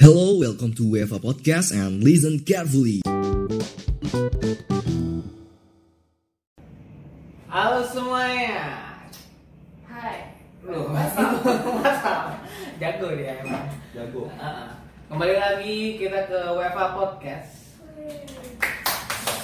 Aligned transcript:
Hello, 0.00 0.38
welcome 0.40 0.72
to 0.74 0.82
UEFA 0.82 1.20
Podcast 1.20 1.76
and 1.76 2.00
listen 2.02 2.40
carefully. 2.40 3.04
Halo 7.50 7.84
semuanya. 7.84 8.80
Hai. 9.84 10.32
Loh, 10.64 10.88
WhatsApp. 10.88 11.44
WhatsApp. 11.84 12.22
Jago 12.80 13.08
dia 13.12 13.44
emang. 13.44 13.66
Jago. 13.92 14.30
Heeh. 14.32 14.66
Kembali 15.10 15.34
lagi 15.36 15.76
kita 15.98 16.20
ke 16.30 16.38
UEFA 16.54 16.84
Podcast. 16.96 17.52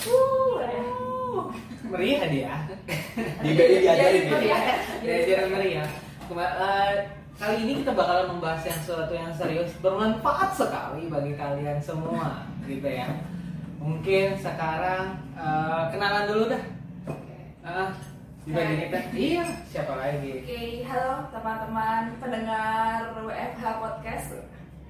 Uh, 0.06 1.50
Meriah 1.90 2.24
dia. 2.30 2.54
Di 3.42 3.50
BI 3.52 3.74
diajarin 3.82 4.22
Iya, 4.24 4.38
ya. 4.38 4.40
iya. 4.40 4.58
Diajarin 5.02 5.48
meriah. 5.50 5.88
Kema- 6.30 6.54
eh, 6.58 6.94
kali 7.36 7.56
ini 7.62 7.72
kita 7.84 7.92
bakalan 7.92 8.32
membahas 8.32 8.62
yang 8.64 8.78
sesuatu 8.80 9.12
yang 9.12 9.32
serius 9.32 9.70
bermanfaat 9.78 10.56
sekali 10.56 11.04
bagi 11.06 11.36
kalian 11.36 11.76
semua, 11.78 12.48
gitu 12.64 12.88
ya. 12.88 13.12
Mungkin 13.76 14.40
sekarang 14.40 15.20
eh, 15.36 15.82
kenalan 15.92 16.24
dulu 16.26 16.44
dah. 16.48 16.62
Ah, 17.60 17.90
dibagi 18.46 18.66
Hai. 18.72 18.82
kita. 18.88 18.98
Iya, 19.12 19.44
siapa 19.68 19.92
lagi? 19.98 20.32
Oke, 20.40 20.62
halo 20.86 21.12
teman-teman 21.28 22.02
pendengar 22.16 23.12
WFH 23.18 23.62
Podcast. 23.82 24.28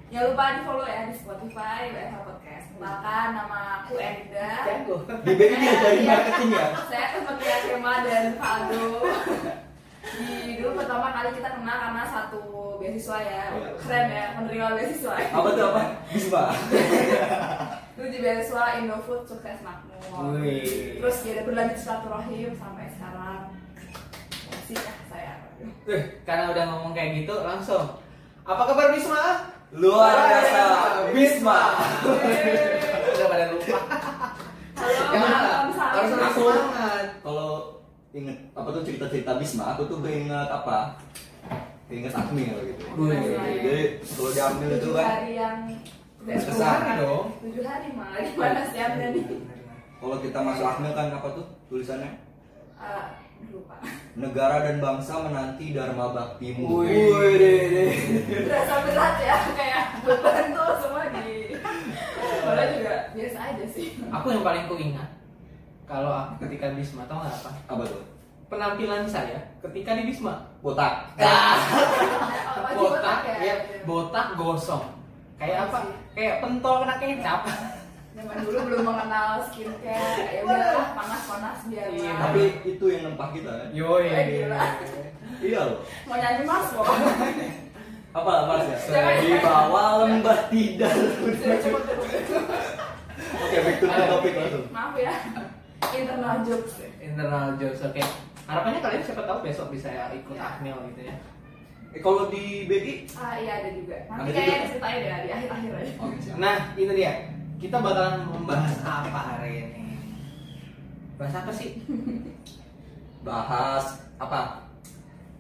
Jangan 0.07 0.27
lupa 0.31 0.45
di 0.55 0.61
follow 0.63 0.87
ya 0.87 1.01
di 1.11 1.15
Spotify 1.19 1.91
WFH 1.91 2.17
Podcast. 2.23 2.67
Kenalkan 2.79 3.29
nama 3.35 3.59
aku 3.83 3.99
Enda. 3.99 4.51
Jago. 4.63 4.97
Di 5.27 5.33
BI 5.35 5.51
diajarin 5.51 5.99
Iya. 5.99 6.15
marketing 6.15 6.51
ya. 6.55 6.67
Saya 6.87 7.07
teman 7.19 7.37
Kema 7.43 7.95
dan 8.07 8.27
Faldo. 8.39 8.87
Di 10.17 10.53
dulu 10.57 10.71
pertama 10.75 11.13
kali 11.13 11.31
kita 11.33 11.49
kenal 11.53 11.77
karena 11.79 12.05
satu 12.05 12.41
beasiswa 12.79 13.19
ya. 13.19 13.45
Iya. 13.53 13.69
Keren 13.77 14.07
ya, 14.09 14.25
menerima 14.35 14.69
beasiswa. 14.75 15.15
Apa 15.31 15.49
tuh 15.51 15.65
apa? 15.71 15.83
Bisma. 16.09 16.45
Itu 17.93 18.03
di 18.13 18.19
beasiswa 18.19 18.63
Indofood 18.81 19.23
Sukses 19.25 19.61
Makmur. 19.61 20.01
Terus 20.97 21.17
ya 21.23 21.43
berlanjut 21.43 21.79
silaturahim 21.79 22.51
sampai 22.53 22.87
sekarang. 22.91 23.41
Masih 24.47 24.77
ya 24.77 24.95
saya. 25.07 25.35
Eh, 25.87 26.03
karena 26.23 26.51
udah 26.51 26.65
ngomong 26.67 26.93
kayak 26.93 27.23
gitu, 27.23 27.35
langsung. 27.39 28.01
Apa 28.43 28.63
kabar 28.67 28.95
Bisma? 28.95 29.53
Luar 29.75 30.15
biasa. 30.17 30.63
Bisma. 31.13 31.61
udah 33.07 33.27
pada 33.27 33.45
lupa. 33.51 33.79
Halo, 34.77 34.93
Ya, 34.93 35.19
malam 35.19 35.67
salam. 35.73 35.93
harus 35.97 36.13
Aku 36.31 36.41
semangat. 36.47 37.05
kalau 37.21 37.76
inget 38.15 38.39
apa 38.55 38.69
tuh 38.71 38.83
cerita-cerita 38.83 39.33
Bisma, 39.37 39.75
aku 39.75 39.83
tuh 39.87 39.99
keinget 40.01 40.49
apa? 40.49 40.95
Keinget 41.87 42.15
Akmil 42.15 42.55
gitu. 42.67 42.85
Wih. 42.99 43.19
Jadi 43.63 43.83
kalau 44.03 44.31
di 44.31 44.41
Akmil 44.41 44.71
itu 44.73 44.79
Tujuh 44.83 44.95
kan 44.95 45.07
hari 45.07 45.33
yang 45.35 45.57
tidak 46.27 46.43
Besar 46.43 46.77
semangat. 46.83 46.97
dong. 47.01 47.27
Tujuh 47.39 47.63
hari 47.63 47.89
mah 47.95 48.09
gimana 48.19 48.61
sih 48.67 48.79
nih? 48.83 49.25
kalau 49.97 50.17
kita 50.21 50.39
masuk 50.39 50.67
Akmil 50.67 50.93
kan 50.93 51.07
apa 51.13 51.29
tuh 51.33 51.47
tulisannya? 51.69 52.11
Ah, 52.77 53.17
lupa. 53.49 53.77
Negara 54.17 54.57
dan 54.65 54.77
bangsa 54.81 55.23
menanti 55.23 55.67
Dharma 55.71 56.11
Baktimu. 56.11 56.65
Wih. 56.83 57.11
Wih. 57.15 57.95
Berasa 58.45 58.75
berat 58.83 59.15
ya 59.21 59.37
kayak 59.55 59.83
beban 60.03 60.47
tuh 60.51 60.71
semua 60.83 61.05
di. 61.13 61.55
Padahal 62.43 62.69
juga 62.75 62.95
biasa 63.15 63.39
aja 63.55 63.65
sih. 63.71 63.89
Aku 64.11 64.27
yang 64.31 64.43
paling 64.43 64.65
kuingat 64.67 65.09
kalau 65.87 66.11
aku 66.11 66.33
ketika 66.47 66.75
di 66.75 66.83
Bisma 66.83 67.07
tau 67.07 67.23
nggak 67.23 67.35
apa? 67.41 67.51
Apa 67.71 67.83
tuh? 67.87 68.03
Penampilan 68.47 69.07
saya 69.07 69.39
ketika 69.63 69.95
di 69.95 70.03
Bisma. 70.11 70.35
Botak. 70.59 71.15
Apa 71.15 72.69
sih 72.75 72.79
botak, 72.83 73.19
ya? 73.23 73.35
ya, 73.43 73.55
botak 73.87 74.27
gosong. 74.35 74.83
Kayak 75.39 75.71
apa? 75.71 75.79
Kayak 76.19 76.35
pentol 76.43 76.83
kena 76.83 76.95
kecap. 76.99 77.41
Zaman 78.17 78.37
dulu 78.49 78.59
belum 78.65 78.83
mengenal 78.89 79.45
skincare, 79.45 80.25
ya 80.25 80.41
udah 80.41 80.97
panas-panas 80.97 81.69
biar 81.69 81.85
Iya. 81.93 82.13
Tapi 82.17 82.43
itu 82.65 82.85
yang 82.89 83.13
nempak 83.13 83.29
kita? 83.37 83.53
Yoi. 83.77 84.09
Eh, 84.09 84.25
gila. 84.41 84.57
Iya 85.37 85.61
loh. 85.69 85.79
mau 86.09 86.17
nyanyi 86.17 86.43
mas 86.49 86.67
kok. 86.73 86.87
Apa 88.17 88.33
mas 88.49 88.65
ya? 88.73 88.79
Di 89.21 89.37
bawah 89.45 90.09
lembah 90.09 90.39
tidak. 90.49 90.97
Oke, 93.37 93.57
back 93.61 93.77
to 93.77 93.85
the 93.85 94.05
topic 94.09 94.33
langsung. 94.33 94.65
Maaf 94.73 94.97
ya. 94.97 95.13
Internal 95.93 96.37
jokes. 96.43 96.75
Internal 96.99 97.47
jokes, 97.57 97.81
oke. 97.83 98.03
Harapannya 98.45 98.81
kalian 98.81 99.03
siapa 99.03 99.23
tahu 99.23 99.39
besok 99.43 99.69
bisa 99.69 99.91
ikut 100.13 100.33
Ya. 100.33 100.43
Akmil 100.49 100.77
gitu 100.91 101.01
ya. 101.05 101.15
Eh, 101.91 102.01
kalau 102.01 102.29
di 102.29 102.65
BI, 102.65 103.09
Ah 103.13 103.35
iya 103.37 103.59
ada 103.59 103.71
juga. 103.73 103.97
Nanti 104.07 104.21
Ada 104.23 104.31
kayaknya 104.31 104.47
juga. 104.47 104.63
diceritain 104.63 104.99
deh 104.99 105.19
di 105.19 105.31
akhir-akhir 105.33 105.71
aja. 105.73 105.93
oke 105.99 106.17
siap. 106.21 106.37
Nah, 106.37 106.57
itu 106.75 106.93
dia. 106.93 107.13
Kita 107.57 107.77
bakalan 107.79 108.15
membahas 108.29 108.75
apa 108.81 109.21
hari 109.27 109.53
ini? 109.65 109.83
Bahas 111.17 111.35
apa 111.35 111.51
sih? 111.51 111.71
Bahas 113.27 113.87
apa? 114.17 114.61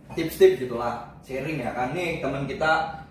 Tips-tips 0.09 0.59
gitulah, 0.59 0.95
sharing 1.21 1.59
ya 1.59 1.71
kan 1.71 1.93
nih 1.93 2.19
teman 2.19 2.47
kita. 2.47 3.05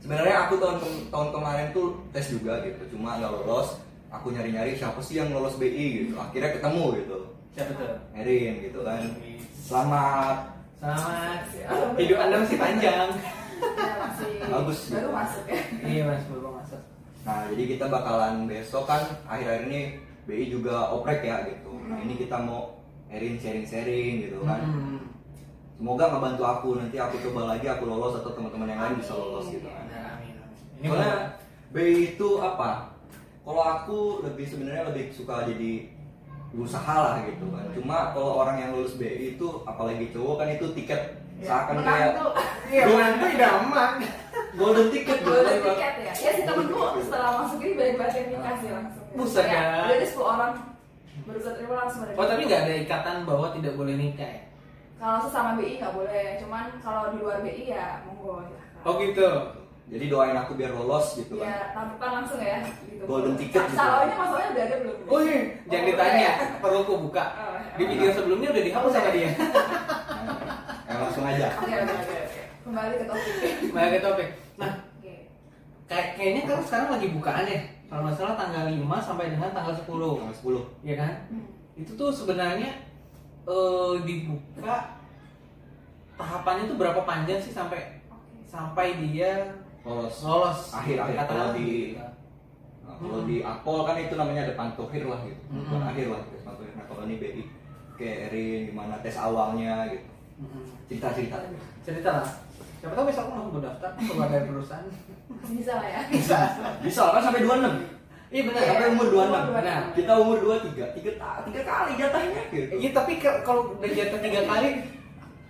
Sebenarnya 0.00 0.46
aku 0.46 0.56
tahun 0.56 0.76
ke- 0.78 1.06
tahun 1.08 1.28
kemarin 1.30 1.66
tuh 1.70 1.94
tes 2.10 2.26
juga 2.26 2.58
gitu, 2.62 2.82
cuma 2.92 3.14
nggak 3.16 3.30
lolos. 3.32 3.78
Aku 4.16 4.32
nyari-nyari 4.32 4.72
siapa 4.72 4.96
sih 5.04 5.20
yang 5.20 5.28
lolos 5.36 5.60
BI 5.60 6.08
gitu. 6.08 6.16
Akhirnya 6.16 6.56
ketemu 6.56 6.84
gitu, 7.04 7.16
Siapa 7.52 7.72
tuh? 7.76 7.92
Erin 8.16 8.54
gitu 8.64 8.80
kan. 8.80 9.02
Selamat. 9.60 10.36
Selamat. 10.80 11.40
Hidup 12.00 12.18
Anda 12.20 12.36
masih 12.40 12.58
panjang. 12.60 13.08
Ya, 13.56 13.92
masih 14.00 14.32
Bagus. 14.52 14.80
baru 14.92 15.10
masuk 15.12 15.44
ya. 15.48 15.60
iya, 15.84 16.02
Mas, 16.04 16.24
baru 16.28 16.48
masuk. 16.60 16.80
Nah, 17.24 17.40
jadi 17.52 17.62
kita 17.76 17.84
bakalan 17.88 18.34
besok 18.44 18.84
kan 18.84 19.02
akhir-akhir 19.24 19.68
ini 19.72 19.80
BI 20.28 20.44
juga 20.52 20.92
oprek 20.92 21.24
ya 21.24 21.44
gitu. 21.48 21.72
Nah, 21.88 21.98
ini 22.00 22.16
kita 22.16 22.36
mau 22.40 22.76
Erin 23.08 23.36
sharing-sharing 23.40 24.28
gitu 24.28 24.44
kan. 24.44 24.60
Hmm. 24.64 25.00
Semoga 25.76 26.08
ngebantu 26.08 26.42
aku 26.44 26.68
nanti 26.80 26.96
aku 26.96 27.20
coba 27.20 27.56
lagi 27.56 27.68
aku 27.68 27.84
lolos 27.84 28.20
atau 28.20 28.32
teman-teman 28.32 28.72
yang 28.72 28.80
lain 28.80 28.96
bisa 29.00 29.12
lolos 29.12 29.48
gitu 29.52 29.68
kan. 29.68 29.84
Nah, 29.92 30.16
amin, 30.16 30.34
amin. 30.40 30.80
Ini 30.80 30.86
boleh. 30.88 31.08
BI 31.72 31.92
itu 32.16 32.28
apa? 32.40 32.95
Kalau 33.46 33.62
aku 33.62 33.98
lebih 34.26 34.42
sebenarnya 34.42 34.90
lebih 34.90 35.14
suka 35.14 35.46
jadi 35.46 35.86
usaha 36.50 36.96
lah 36.98 37.14
gitu 37.30 37.46
kan. 37.54 37.70
Cuma 37.78 38.10
kalau 38.10 38.42
orang 38.42 38.58
yang 38.58 38.70
lulus 38.74 38.98
BI 38.98 39.38
itu 39.38 39.62
apalagi 39.62 40.10
cowok 40.10 40.34
kan 40.42 40.48
itu 40.50 40.66
tiket 40.74 41.22
seakan 41.38 41.78
Menang 41.78 41.94
kayak. 41.94 42.12
Iya, 42.74 42.82
menantu 42.90 43.24
idaman. 43.30 43.92
golden 44.58 44.88
ticket 44.90 45.22
gitu. 45.22 45.30
Golden 45.30 45.58
ticket 45.62 45.94
ya. 46.02 46.12
Ya 46.18 46.30
si 46.34 46.42
temenku 46.42 46.80
setelah 46.98 47.30
masuk 47.46 47.58
ini 47.62 47.72
banyak 47.78 47.94
banget 47.94 48.14
yang 48.18 48.28
dikasih 48.34 48.70
langsung. 48.74 49.06
Buset, 49.14 49.46
ya. 49.46 49.62
Dari 49.86 50.06
10 50.10 50.18
orang 50.26 50.52
baru 51.26 51.38
keterima 51.38 51.74
langsung 51.86 52.00
ada. 52.02 52.12
Oh, 52.18 52.26
tapi 52.26 52.40
nggak 52.50 52.62
ada 52.66 52.74
ikatan 52.82 53.16
bahwa 53.22 53.46
tidak 53.54 53.72
boleh 53.78 53.94
nikah 53.94 54.26
ya? 54.26 54.42
Kalau 54.96 55.18
sesama 55.22 55.50
BI 55.54 55.78
nggak 55.78 55.94
boleh, 55.94 56.26
cuman 56.42 56.64
kalau 56.82 57.14
di 57.14 57.18
luar 57.22 57.38
BI 57.46 57.62
ya 57.70 58.02
monggo 58.10 58.42
silahkan. 58.42 58.82
Oh 58.82 58.92
gitu. 58.98 59.28
Jadi 59.86 60.04
doain 60.10 60.34
aku 60.34 60.58
biar 60.58 60.74
lolos 60.74 61.14
gitu 61.14 61.38
kan. 61.38 61.46
Ya, 61.46 61.70
tabungan 61.70 62.10
langsung 62.18 62.42
ya. 62.42 62.58
Gitu. 62.82 63.06
Golden 63.06 63.38
ticket 63.38 63.62
gitu. 63.62 63.78
Salahnya 63.78 64.14
masalahnya 64.18 64.50
udah 64.50 64.64
ada 64.66 64.76
belum? 64.82 64.96
Oh 65.06 65.20
iya, 65.22 65.38
jangan 65.70 65.78
Oh, 65.78 65.86
ditanya. 65.86 66.30
udah. 66.34 66.48
Perlu 66.58 66.78
aku 66.82 66.94
buka. 67.06 67.24
Oh, 67.38 67.58
Di 67.78 67.84
video 67.86 68.10
sebelumnya 68.10 68.48
udah 68.50 68.62
dihapus 68.66 68.92
sama 68.92 69.10
dia. 69.14 69.30
Ya, 70.86 71.02
langsung 71.02 71.26
aja. 71.26 71.50
Oke, 71.58 71.74
oke, 71.82 71.94
oke. 71.98 72.18
Kembali 72.62 72.94
ke 72.94 73.04
topik. 73.04 73.34
Balik 73.74 73.90
ke 73.90 74.00
topik. 74.00 74.28
Nah, 74.54 74.72
kayak 75.84 76.06
kayaknya 76.14 76.42
kan 76.46 76.58
sekarang 76.62 76.88
lagi 76.94 77.06
bukaan 77.10 77.42
ya. 77.44 77.60
Kalau 77.86 78.00
nggak 78.06 78.14
salah 78.16 78.34
tanggal 78.38 78.64
5 78.70 78.78
sampai 79.02 79.26
dengan 79.34 79.50
tanggal 79.50 79.74
10. 79.74 79.82
Tanggal 79.82 80.36
10. 80.38 80.62
Iya 80.86 80.94
kan? 80.96 81.12
Hmm. 81.26 81.46
Itu 81.74 81.90
tuh 81.94 82.14
sebenarnya 82.14 82.70
eh, 83.44 83.94
dibuka 84.06 84.94
tahapannya 86.14 86.64
tuh 86.66 86.78
berapa 86.78 87.00
panjang 87.02 87.42
sih 87.42 87.50
sampai 87.50 87.98
sampai 88.46 88.86
dia 89.02 89.52
Lolos. 89.86 90.14
lolos 90.20 90.58
Akhir, 90.72 90.96
akhir. 90.98 91.14
Katakanlah 91.16 91.46
Kalau 91.46 91.54
di-. 91.54 91.94
Nah, 91.94 92.10
kalau 92.96 93.20
di 93.22 93.36
Akpol 93.40 93.78
kan 93.82 93.96
itu 93.96 94.14
namanya 94.14 94.40
ada 94.42 94.54
pantohir 94.54 95.02
lah 95.04 95.20
gitu. 95.22 95.40
Hmm. 95.46 95.62
Bukan 95.62 95.82
akhir 95.84 96.06
lah 96.08 96.20
tes 96.26 96.42
pantohir. 96.42 96.72
Nah 96.74 96.84
kalau 96.84 97.02
ini 97.04 97.14
BI 97.16 97.42
kayak 97.94 98.16
Erin 98.28 98.60
gimana 98.68 98.94
tes 98.98 99.16
awalnya 99.16 99.86
gitu. 99.88 100.08
Mm-mm. 100.36 100.64
Cerita-cerita. 100.86 101.36
cerita 101.80 102.10
lah 102.12 102.28
siapa 102.76 102.92
tahu 102.92 103.08
besok 103.08 103.24
aku 103.24 103.32
mau 103.48 103.58
daftar 103.58 103.88
keluar 103.96 104.28
dari 104.28 104.44
perusahaan 104.44 104.84
Bisa 105.48 105.72
lah 105.74 105.88
ya. 105.88 106.00
bisa 106.06 106.38
Bisa 106.78 107.02
kan 107.08 107.22
sampai 107.22 107.40
26. 107.40 107.72
iya 108.28 108.42
benar 108.44 108.60
Sampai 108.60 108.86
umur 108.90 109.06
26. 109.08 109.56
Benar. 109.56 109.80
Kita 109.96 110.12
umur 110.14 110.36
23. 110.60 110.92
Tiga, 110.92 111.10
ta- 111.16 111.40
tiga 111.40 111.60
kali 111.62 111.90
jatahnya 111.96 112.42
gitu. 112.52 112.72
Iya 112.76 112.90
tapi 112.92 113.12
kalau 113.18 113.72
udah 113.72 113.88
jatuh 113.88 114.20
tiga 114.20 114.40
kali 114.44 114.68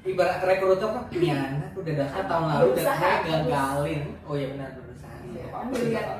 ibarat 0.07 0.39
rekruter 0.41 0.89
kan 0.89 1.05
ini 1.11 1.29
anak 1.35 1.75
udah 1.75 1.95
daftar 1.99 2.25
tahun 2.25 2.47
lalu 2.55 2.69
dan 2.79 2.87
saya 2.95 3.17
gagalin 3.27 4.03
oh 4.23 4.35
iya 4.39 4.47
benar 4.55 4.71
berusaha 4.79 5.15
Iya. 5.27 5.45
Lihat. 5.51 6.07
jatah. 6.07 6.19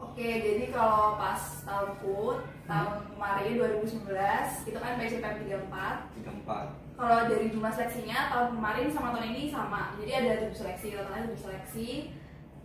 Oke, 0.00 0.28
jadi 0.42 0.64
kalau 0.74 1.16
pas 1.16 1.40
tahunku, 1.64 2.18
tahun 2.66 2.92
kemarin 3.14 3.52
2019, 3.56 4.68
itu 4.68 4.76
kan 4.76 4.98
PCPM 4.98 5.36
34 5.48 6.12
Tiga 6.12 6.30
empat. 6.34 6.66
Kalau 7.00 7.18
dari 7.24 7.46
jumlah 7.48 7.72
seleksinya, 7.72 8.28
tahun 8.28 8.48
kemarin 8.60 8.92
sama 8.92 9.16
tahun 9.16 9.32
ini 9.32 9.42
sama 9.48 9.96
Jadi 9.96 10.10
ada 10.12 10.44
tujuh 10.44 10.56
seleksi, 10.60 10.86
totalnya 10.92 11.24
tujuh 11.32 11.42
seleksi 11.48 11.88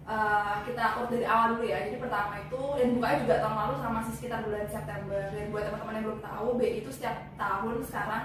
eh, 0.03 0.55
kita 0.67 0.81
atur 0.83 1.05
dari 1.07 1.23
awal 1.23 1.55
dulu 1.55 1.63
ya. 1.63 1.87
Jadi 1.87 1.97
pertama 2.01 2.33
itu 2.43 2.61
dan 2.75 2.87
bukanya 2.99 3.17
juga 3.23 3.35
tahun 3.39 3.55
lalu 3.55 3.73
sama 3.79 3.93
masih 4.03 4.13
sekitar 4.19 4.39
bulan 4.43 4.67
September. 4.67 5.21
Dan 5.31 5.45
buat 5.53 5.63
teman-teman 5.69 5.95
yang 5.95 6.05
belum 6.11 6.21
tahu, 6.25 6.47
BI 6.59 6.69
itu 6.83 6.89
setiap 6.91 7.15
tahun 7.39 7.75
sekarang 7.87 8.23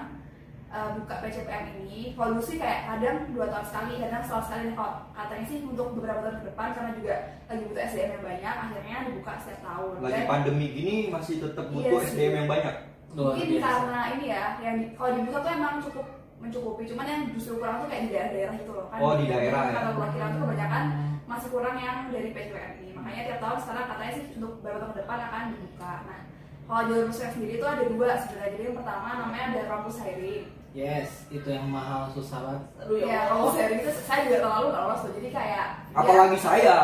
eh, 0.71 0.89
buka 0.95 1.15
PCPM 1.19 1.65
ini. 1.81 2.15
Kalau 2.15 2.39
sih 2.39 2.57
kayak 2.57 2.81
kadang 2.87 3.17
dua 3.31 3.47
tahun 3.47 3.67
sekali, 3.67 3.93
kadang 3.99 4.23
setahun 4.23 4.45
sekali. 4.47 4.65
Kalau 4.73 4.93
katanya 5.11 5.45
sih 5.45 5.59
untuk 5.63 5.89
beberapa 5.93 6.21
tahun 6.21 6.37
ke 6.37 6.47
depan 6.47 6.69
karena 6.73 6.91
juga 6.95 7.15
lagi 7.45 7.63
butuh 7.65 7.83
SDM 7.85 8.11
yang 8.13 8.25
banyak, 8.25 8.55
akhirnya 8.57 8.97
dibuka 9.05 9.33
setiap 9.37 9.61
tahun. 9.61 9.93
Lagi 10.01 10.15
Dan- 10.17 10.31
pandemi 10.31 10.67
gini 10.71 10.95
masih 11.09 11.35
tetap 11.41 11.67
butuh 11.69 11.91
Iya 11.93 12.01
sih. 12.01 12.11
SDM 12.13 12.35
yang 12.37 12.49
banyak. 12.49 12.75
Luar 13.11 13.35
mungkin 13.35 13.49
biasa. 13.51 13.67
karena 13.67 14.01
ini 14.09 14.25
ya 14.29 14.45
yang 14.61 14.75
di, 14.77 14.87
kalau 14.95 15.11
di 15.11 15.21
pusat 15.25 15.41
tuh 15.41 15.53
emang 15.53 15.75
cukup 15.83 16.07
mencukupi 16.41 16.83
cuman 16.87 17.05
yang 17.05 17.23
justru 17.29 17.53
kurang 17.59 17.77
tuh 17.77 17.89
kayak 17.91 18.03
di 18.03 18.11
daerah-daerah 18.11 18.55
itu 18.57 18.71
loh 18.71 18.87
kan 18.87 18.97
Oh, 18.97 19.13
di 19.13 19.27
daerah 19.27 19.61
ya. 19.61 19.73
kata 19.75 19.91
perwakilan 19.93 20.29
tuh 20.31 20.41
kebanyakan 20.41 20.83
masih 21.27 21.49
kurang 21.51 21.77
yang 21.77 21.97
dari 22.09 22.29
PCPM 22.31 22.73
ini 22.79 22.91
makanya 22.95 23.23
tiap 23.27 23.41
tahun 23.41 23.59
sekarang 23.61 23.87
katanya 23.89 24.13
sih 24.15 24.25
untuk 24.39 24.53
beberapa 24.57 24.79
tahun 24.81 24.91
ke 24.91 24.99
depan 25.03 25.19
akan 25.21 25.43
dibuka 25.51 25.93
nah 26.07 26.21
kalau 26.65 26.83
jalur 26.87 27.05
musrek 27.05 27.31
sendiri 27.31 27.53
itu 27.53 27.67
ada 27.67 27.85
dua 27.85 28.09
sebenarnya 28.17 28.51
jadi 28.53 28.63
yang 28.65 28.77
pertama 28.79 29.09
namanya 29.19 29.45
ada 29.51 29.63
kampus 29.69 29.97
hiring 30.01 30.45
Yes, 30.71 31.27
itu 31.29 31.51
yang 31.51 31.67
mahal 31.67 32.07
susah 32.15 32.39
banget. 32.41 32.63
Aduh 32.79 32.97
ya 32.97 33.07
ya 33.07 33.19
Allah. 33.27 33.43
kampus 33.43 33.55
hiring 33.59 33.81
itu 33.83 33.91
saya 34.01 34.21
juga 34.23 34.39
tahun 34.39 34.53
lalu 34.55 34.67
nggak 34.71 34.83
lolos 34.87 35.01
tuh 35.03 35.13
jadi 35.19 35.29
kayak 35.35 35.67
Apalagi 35.91 36.39
saya. 36.39 36.77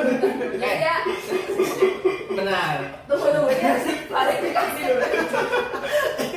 ya 0.62 0.70
ya 0.78 0.96
Benar. 2.30 2.76
tunggu 3.08 3.26
tunggu 3.26 3.50
ini 3.50 3.62
harus 3.64 3.84
klarifikasi 4.06 4.78
dulu 4.78 5.06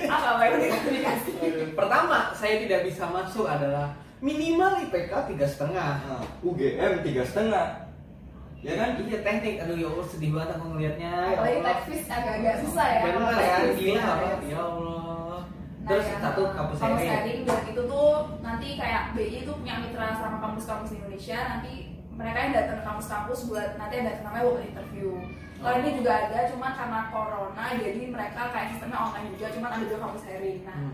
apa 0.09 0.27
apa 0.31 0.41
yang 0.41 0.53
klarifikasi 0.57 1.31
Pertama, 1.75 2.17
saya 2.33 2.55
tidak 2.59 2.81
bisa 2.83 3.03
masuk 3.07 3.45
adalah 3.45 3.87
minimal 4.19 4.81
IPK 4.81 5.11
tiga 5.29 5.45
setengah. 5.45 6.01
UGM 6.41 7.05
tiga 7.05 7.23
setengah. 7.23 7.67
Ya 8.59 8.73
kan? 8.75 8.99
Iya 8.99 9.23
teknik, 9.23 9.55
aduh 9.63 9.77
ya 9.77 9.87
Allah 9.87 10.05
sedih 10.09 10.31
banget 10.35 10.49
aku 10.57 10.65
ngelihatnya. 10.73 11.11
Ya 11.13 11.31
apalagi 11.31 11.55
Allah. 11.55 11.69
teknis 11.79 12.03
agak-agak 12.09 12.55
susah 12.59 12.87
ya 12.89 12.99
Benar 13.05 13.39
ya, 13.39 13.57
gila 13.71 14.03
ya. 14.03 14.33
ya 14.43 14.59
Allah. 14.59 15.18
Terus 15.89 16.05
yang 16.05 16.21
satu 16.21 16.41
kampus 16.53 16.77
kampus 16.77 17.01
sharing. 17.01 17.09
sharing 17.09 17.39
dan 17.49 17.61
itu 17.65 17.81
tuh 17.83 18.09
nanti 18.45 18.67
kayak 18.77 19.01
BI 19.17 19.41
itu 19.41 19.51
punya 19.51 19.75
mitra 19.81 20.13
sama 20.13 20.37
kampus-kampus 20.37 20.89
di 20.93 20.97
Indonesia 21.01 21.39
nanti 21.49 21.73
mereka 22.13 22.37
yang 22.45 22.53
datang 22.53 22.77
ke 22.77 22.83
kampus-kampus 22.85 23.39
buat 23.49 23.69
nanti 23.75 23.95
ada 23.97 24.11
namanya 24.21 24.43
work 24.45 24.61
interview 24.61 25.09
kalau 25.59 25.75
ini 25.81 25.89
juga 25.97 26.11
ada 26.23 26.39
cuman 26.47 26.71
karena 26.71 26.99
corona 27.09 27.65
jadi 27.75 28.01
mereka 28.07 28.41
kayak 28.53 28.67
sistemnya 28.71 28.99
online 29.01 29.27
juga 29.33 29.47
cuman 29.51 29.69
ada 29.73 29.83
juga 29.83 29.99
kampus 30.05 30.23
sharing 30.23 30.59
nah 30.63 30.77
Hmm. 30.79 30.93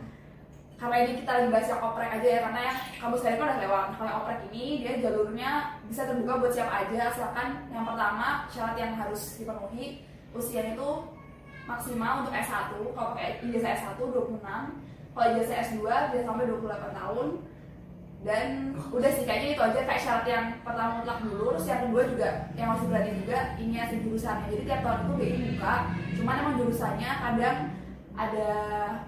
karena 0.75 0.95
ini 1.07 1.11
kita 1.23 1.31
lagi 1.31 1.47
bahas 1.49 1.67
yang 1.71 1.81
oprek 1.81 2.11
aja 2.11 2.27
ya 2.27 2.39
karena 2.43 2.59
yang 2.67 2.77
kampus 2.99 3.19
sharing 3.23 3.39
kan 3.39 3.47
udah 3.47 3.59
lewat 3.63 3.85
nah, 3.87 3.95
kalau 3.95 4.09
yang 4.09 4.19
oprek 4.19 4.39
ini 4.47 4.63
dia 4.83 4.93
jalurnya 4.99 5.51
bisa 5.87 6.01
terbuka 6.03 6.33
buat 6.39 6.51
siapa 6.51 6.73
aja 6.83 6.99
asalkan 7.09 7.47
yang 7.71 7.85
pertama 7.85 8.27
syarat 8.51 8.75
yang 8.75 8.93
harus 8.95 9.21
dipenuhi 9.35 9.85
usianya 10.35 10.75
itu 10.75 10.89
maksimal 11.65 12.21
untuk 12.21 12.33
S1 12.33 12.69
kalau 12.71 13.09
pakai 13.11 13.41
ijazah 13.41 13.73
S1 13.75 13.97
26 13.97 14.41
kalau 15.11 15.27
ijazah 15.31 15.57
S2 15.63 15.79
bisa 16.11 16.23
sampai 16.23 16.45
28 16.45 16.61
tahun. 16.93 17.27
Dan 18.19 18.73
udah 18.89 19.11
sih 19.11 19.21
kayaknya 19.21 19.53
itu 19.53 19.61
aja 19.61 19.79
kayak 19.85 20.01
syarat 20.01 20.25
yang 20.25 20.45
pertama 20.59 20.97
mutlak 20.97 21.21
dulu 21.21 21.53
terus 21.53 21.69
yang 21.69 21.81
kedua 21.85 22.03
juga 22.09 22.29
yang 22.53 22.67
harus 22.69 22.81
diperhatiin 22.81 23.17
juga 23.21 23.39
ini 23.55 23.75
asli 23.77 23.97
jurusannya. 24.01 24.45
Jadi 24.49 24.63
tiap 24.65 24.81
tahun 24.81 24.99
itu 24.99 25.13
BI 25.13 25.31
buka 25.53 25.75
cuman 26.15 26.35
emang 26.35 26.55
jurusannya 26.57 27.09
kadang 27.15 27.57
ada 28.15 28.47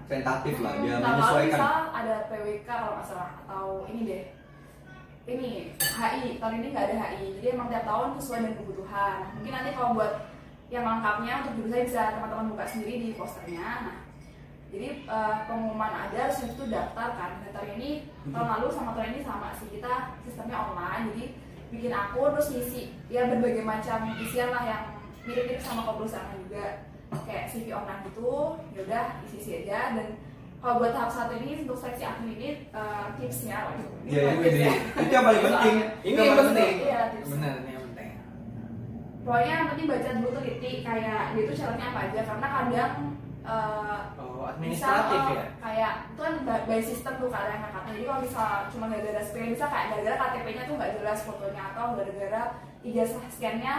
Tentatif 0.06 0.56
lah 0.60 0.72
dia 0.76 0.94
Hmm, 0.94 1.02
menyesuaikan. 1.02 1.50
misal 1.50 1.76
ada 1.90 2.14
PWK 2.28 2.68
kalau 2.68 2.92
nggak 2.94 3.06
salah 3.06 3.30
atau 3.42 3.66
ini 3.86 4.00
deh. 4.04 4.24
Ini 5.26 5.50
HI 5.76 6.38
tahun 6.38 6.54
ini 6.56 6.66
nggak 6.70 6.86
ada 6.86 6.96
HI 7.02 7.26
jadi 7.36 7.46
emang 7.52 7.68
tiap 7.68 7.84
tahun 7.84 8.08
sesuai 8.16 8.38
dengan 8.38 8.56
kebutuhan. 8.56 9.16
Mungkin 9.34 9.52
nanti 9.52 9.70
kalau 9.74 9.90
buat 9.92 10.12
yang 10.68 10.84
lengkapnya 10.84 11.32
untuk 11.44 11.52
jurusan 11.58 11.84
bisa 11.88 12.02
teman-teman 12.12 12.52
buka 12.52 12.64
sendiri 12.68 12.94
di 13.00 13.10
posternya 13.16 13.66
nah 13.88 13.96
jadi 14.68 14.88
eh, 15.08 15.34
pengumuman 15.48 15.88
ada 15.88 16.28
terus 16.28 16.44
itu 16.52 16.64
daftar 16.68 17.16
kan 17.16 17.40
daftar 17.40 17.64
ini 17.72 18.04
tahun 18.28 18.48
lalu 18.52 18.66
sama 18.68 18.92
tahun 18.92 19.16
ini 19.16 19.20
sama 19.24 19.48
sih 19.56 19.68
kita 19.72 19.92
sistemnya 20.28 20.60
online 20.68 21.08
jadi 21.16 21.24
bikin 21.68 21.92
akun 21.92 22.36
terus 22.36 22.52
ngisi 22.52 22.82
ya 23.08 23.28
berbagai 23.28 23.64
macam 23.64 24.12
isian 24.20 24.52
lah 24.52 24.64
yang 24.64 24.82
mirip-mirip 25.24 25.60
sama 25.60 25.88
keperusahaan 25.88 26.36
juga 26.40 26.84
kayak 27.24 27.48
CV 27.48 27.72
online 27.72 28.04
gitu 28.12 28.56
ya 28.76 28.80
udah 28.84 29.04
isi 29.24 29.36
isi 29.40 29.50
aja 29.64 29.96
dan 29.96 30.08
kalau 30.58 30.82
buat 30.82 30.90
tahap 30.90 31.08
satu 31.08 31.38
ini 31.38 31.64
untuk 31.64 31.78
seleksi 31.78 32.04
admin 32.04 32.36
ini 32.36 32.48
eh, 32.68 33.04
tipsnya 33.16 33.56
waduh, 33.72 33.88
ini 34.04 34.10
Iya, 34.10 34.30
tips 34.36 34.52
dia. 34.52 34.66
ya. 34.68 34.72
Itu 35.00 35.12
yang 35.14 35.24
paling 35.24 35.42
penting. 35.46 35.74
Ini 36.08 36.16
yang 36.18 36.28
paling 36.34 36.48
penting. 36.50 36.74
Iya, 36.82 37.00
tips. 37.14 37.28
Benar, 37.30 37.52
penting. 37.62 37.77
Pokoknya 39.28 39.52
yang 39.60 39.68
penting 39.68 39.86
baca 39.92 40.10
dulu 40.16 40.30
teliti 40.40 40.72
kayak 40.80 41.36
dia 41.36 41.42
itu 41.44 41.52
syaratnya 41.52 41.86
apa 41.92 42.00
aja 42.08 42.20
karena 42.24 42.46
kadang 42.48 42.92
eh, 43.44 44.00
Oh, 44.38 44.54
misal 44.56 45.02
administratif 45.02 45.20
eh, 45.20 45.34
ya. 45.34 45.46
kayak 45.58 45.92
itu 46.14 46.20
kan 46.22 46.34
by 46.64 46.80
system 46.80 47.12
tuh 47.18 47.28
kadang 47.28 47.58
angkatnya 47.58 47.90
jadi 47.98 48.04
kalau 48.06 48.20
misal 48.22 48.48
cuma 48.70 48.84
gara-gara 48.86 49.20
scan 49.20 49.50
bisa 49.50 49.66
kayak 49.66 49.86
gara-gara 49.92 50.16
KTP-nya 50.16 50.62
tuh 50.64 50.74
nggak 50.78 50.92
jelas 51.02 51.18
fotonya 51.26 51.62
atau 51.74 51.86
gara-gara 51.98 52.42
ijazah 52.86 53.24
scan-nya 53.28 53.74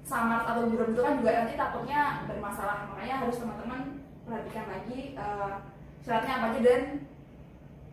samar 0.00 0.42
atau 0.48 0.72
buram 0.72 0.90
itu 0.96 1.00
kan 1.04 1.14
juga 1.20 1.30
nanti 1.36 1.54
takutnya 1.54 2.00
bermasalah 2.24 2.88
makanya 2.88 3.14
harus 3.22 3.36
teman-teman 3.38 3.80
perhatikan 4.24 4.66
lagi 4.72 4.98
eh, 5.14 5.52
syaratnya 6.00 6.32
apa 6.40 6.46
aja 6.50 6.60
dan 6.64 6.82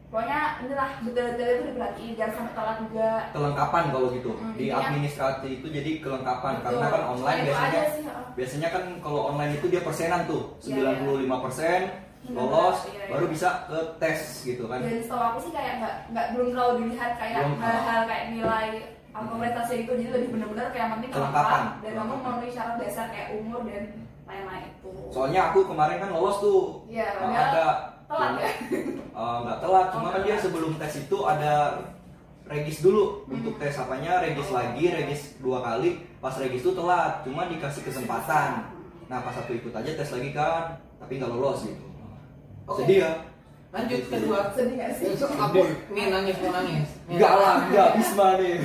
pokoknya 0.07 0.39
inilah 0.63 0.89
detail-detail 1.03 1.49
itu 1.51 1.63
diperhatiin 1.67 2.13
jangan 2.15 2.33
sampai 2.33 2.53
telat 2.55 2.77
juga. 2.79 3.09
Kelengkapan 3.29 3.83
kalau 3.91 4.07
gitu. 4.09 4.31
Hmm, 4.33 4.53
di 4.55 4.65
administrasi 4.69 5.47
itu 5.59 5.67
jadi 5.67 5.91
kelengkapan 5.99 6.53
Betul. 6.57 6.65
karena 6.65 6.85
kan 6.87 7.03
online 7.09 7.39
biasanya 7.43 7.81
sih, 7.91 8.03
heeh. 8.03 8.25
biasanya 8.33 8.69
kan 8.71 8.83
kalau 8.99 9.21
online 9.29 9.51
itu 9.53 9.65
dia 9.67 9.81
persenan 9.81 10.21
tuh. 10.23 10.43
Iya, 10.63 10.95
95 11.03 11.43
persen 11.43 11.81
Iya, 12.17 12.33
lolos 12.33 12.77
iya, 12.83 12.91
iya. 12.97 13.11
baru 13.13 13.25
bisa 13.29 13.49
ke 13.65 13.77
tes 13.99 14.19
gitu 14.43 14.63
kan. 14.65 14.79
Dan 14.79 14.99
setahu 14.99 15.23
aku 15.23 15.39
sih 15.43 15.51
kayak 15.51 15.73
nggak 15.79 15.95
nggak 16.11 16.25
belum 16.33 16.47
terlalu 16.51 16.73
dilihat 16.81 17.11
kayak 17.15 17.39
hal-hal 17.55 18.01
kayak 18.03 18.25
nilai 18.31 18.67
atau 19.11 19.35
prestasi 19.35 19.73
itu. 19.81 19.91
Jadi 19.93 20.09
lebih 20.11 20.29
benar-benar 20.35 20.67
kayak 20.71 20.87
penting 20.93 21.09
Kelengkapan. 21.11 21.61
kelengkap 21.63 21.83
dan 21.83 21.91
kamu 21.95 22.13
memenuhi 22.17 22.49
syarat 22.51 22.75
dasar 22.77 23.05
kayak 23.11 23.29
umur 23.37 23.59
dan 23.63 23.83
lain-lain 24.27 24.63
itu. 24.67 24.91
Soalnya 25.07 25.41
aku 25.51 25.59
kemarin 25.65 25.97
kan 25.99 26.09
lolos 26.11 26.37
tuh. 26.39 26.61
Iya, 26.87 27.07
Nah, 27.15 27.31
ada 27.31 27.65
telat 28.07 28.31
ya 28.37 28.51
Eh, 29.11 29.37
nggak 29.39 29.59
telat 29.59 29.85
cuma 29.89 29.99
Oh, 29.99 30.09
kan 30.09 30.13
nggak 30.15 30.25
dia 30.25 30.35
sebelum 30.37 30.71
tes 30.75 30.93
itu 30.97 31.17
ada 31.19 31.53
regis 32.45 32.79
dulu 32.79 33.03
Hmm. 33.23 33.37
untuk 33.37 33.55
tes 33.57 33.75
apanya 33.75 34.19
regis 34.19 34.47
lagi 34.49 34.85
regis 34.87 35.21
dua 35.37 35.59
kali 35.59 35.89
pas 36.17 36.31
regis 36.33 36.61
itu 36.61 36.71
telat 36.71 37.21
cuma 37.21 37.45
dikasih 37.45 37.83
kesempatan 37.83 38.63
nah 39.05 39.19
pas 39.19 39.35
aku 39.35 39.51
ikut 39.53 39.71
aja 39.71 39.91
tes 39.93 40.09
lagi 40.09 40.31
kan 40.31 40.63
tapi 40.97 41.17
nggak 41.17 41.27
lolos 41.29 41.63
gitu 41.63 41.85
Oke. 42.65 42.83
sedih 42.83 42.99
ya 43.01 43.11
Lanjut 43.67 43.99
kedua. 44.07 44.39
sedih 44.53 44.75
nggak 44.75 44.91
sih 44.93 45.05
Besok 45.11 45.31
aku 45.33 45.59
nih 45.91 46.07
nangis 46.07 46.35
mau 46.39 46.51
nangis. 46.51 46.87
Nih, 47.03 47.13
Enggak 47.13 47.33
lah, 47.35 47.55
enggak 47.61 47.89
Bisma 47.93 48.27
nih. 48.39 48.55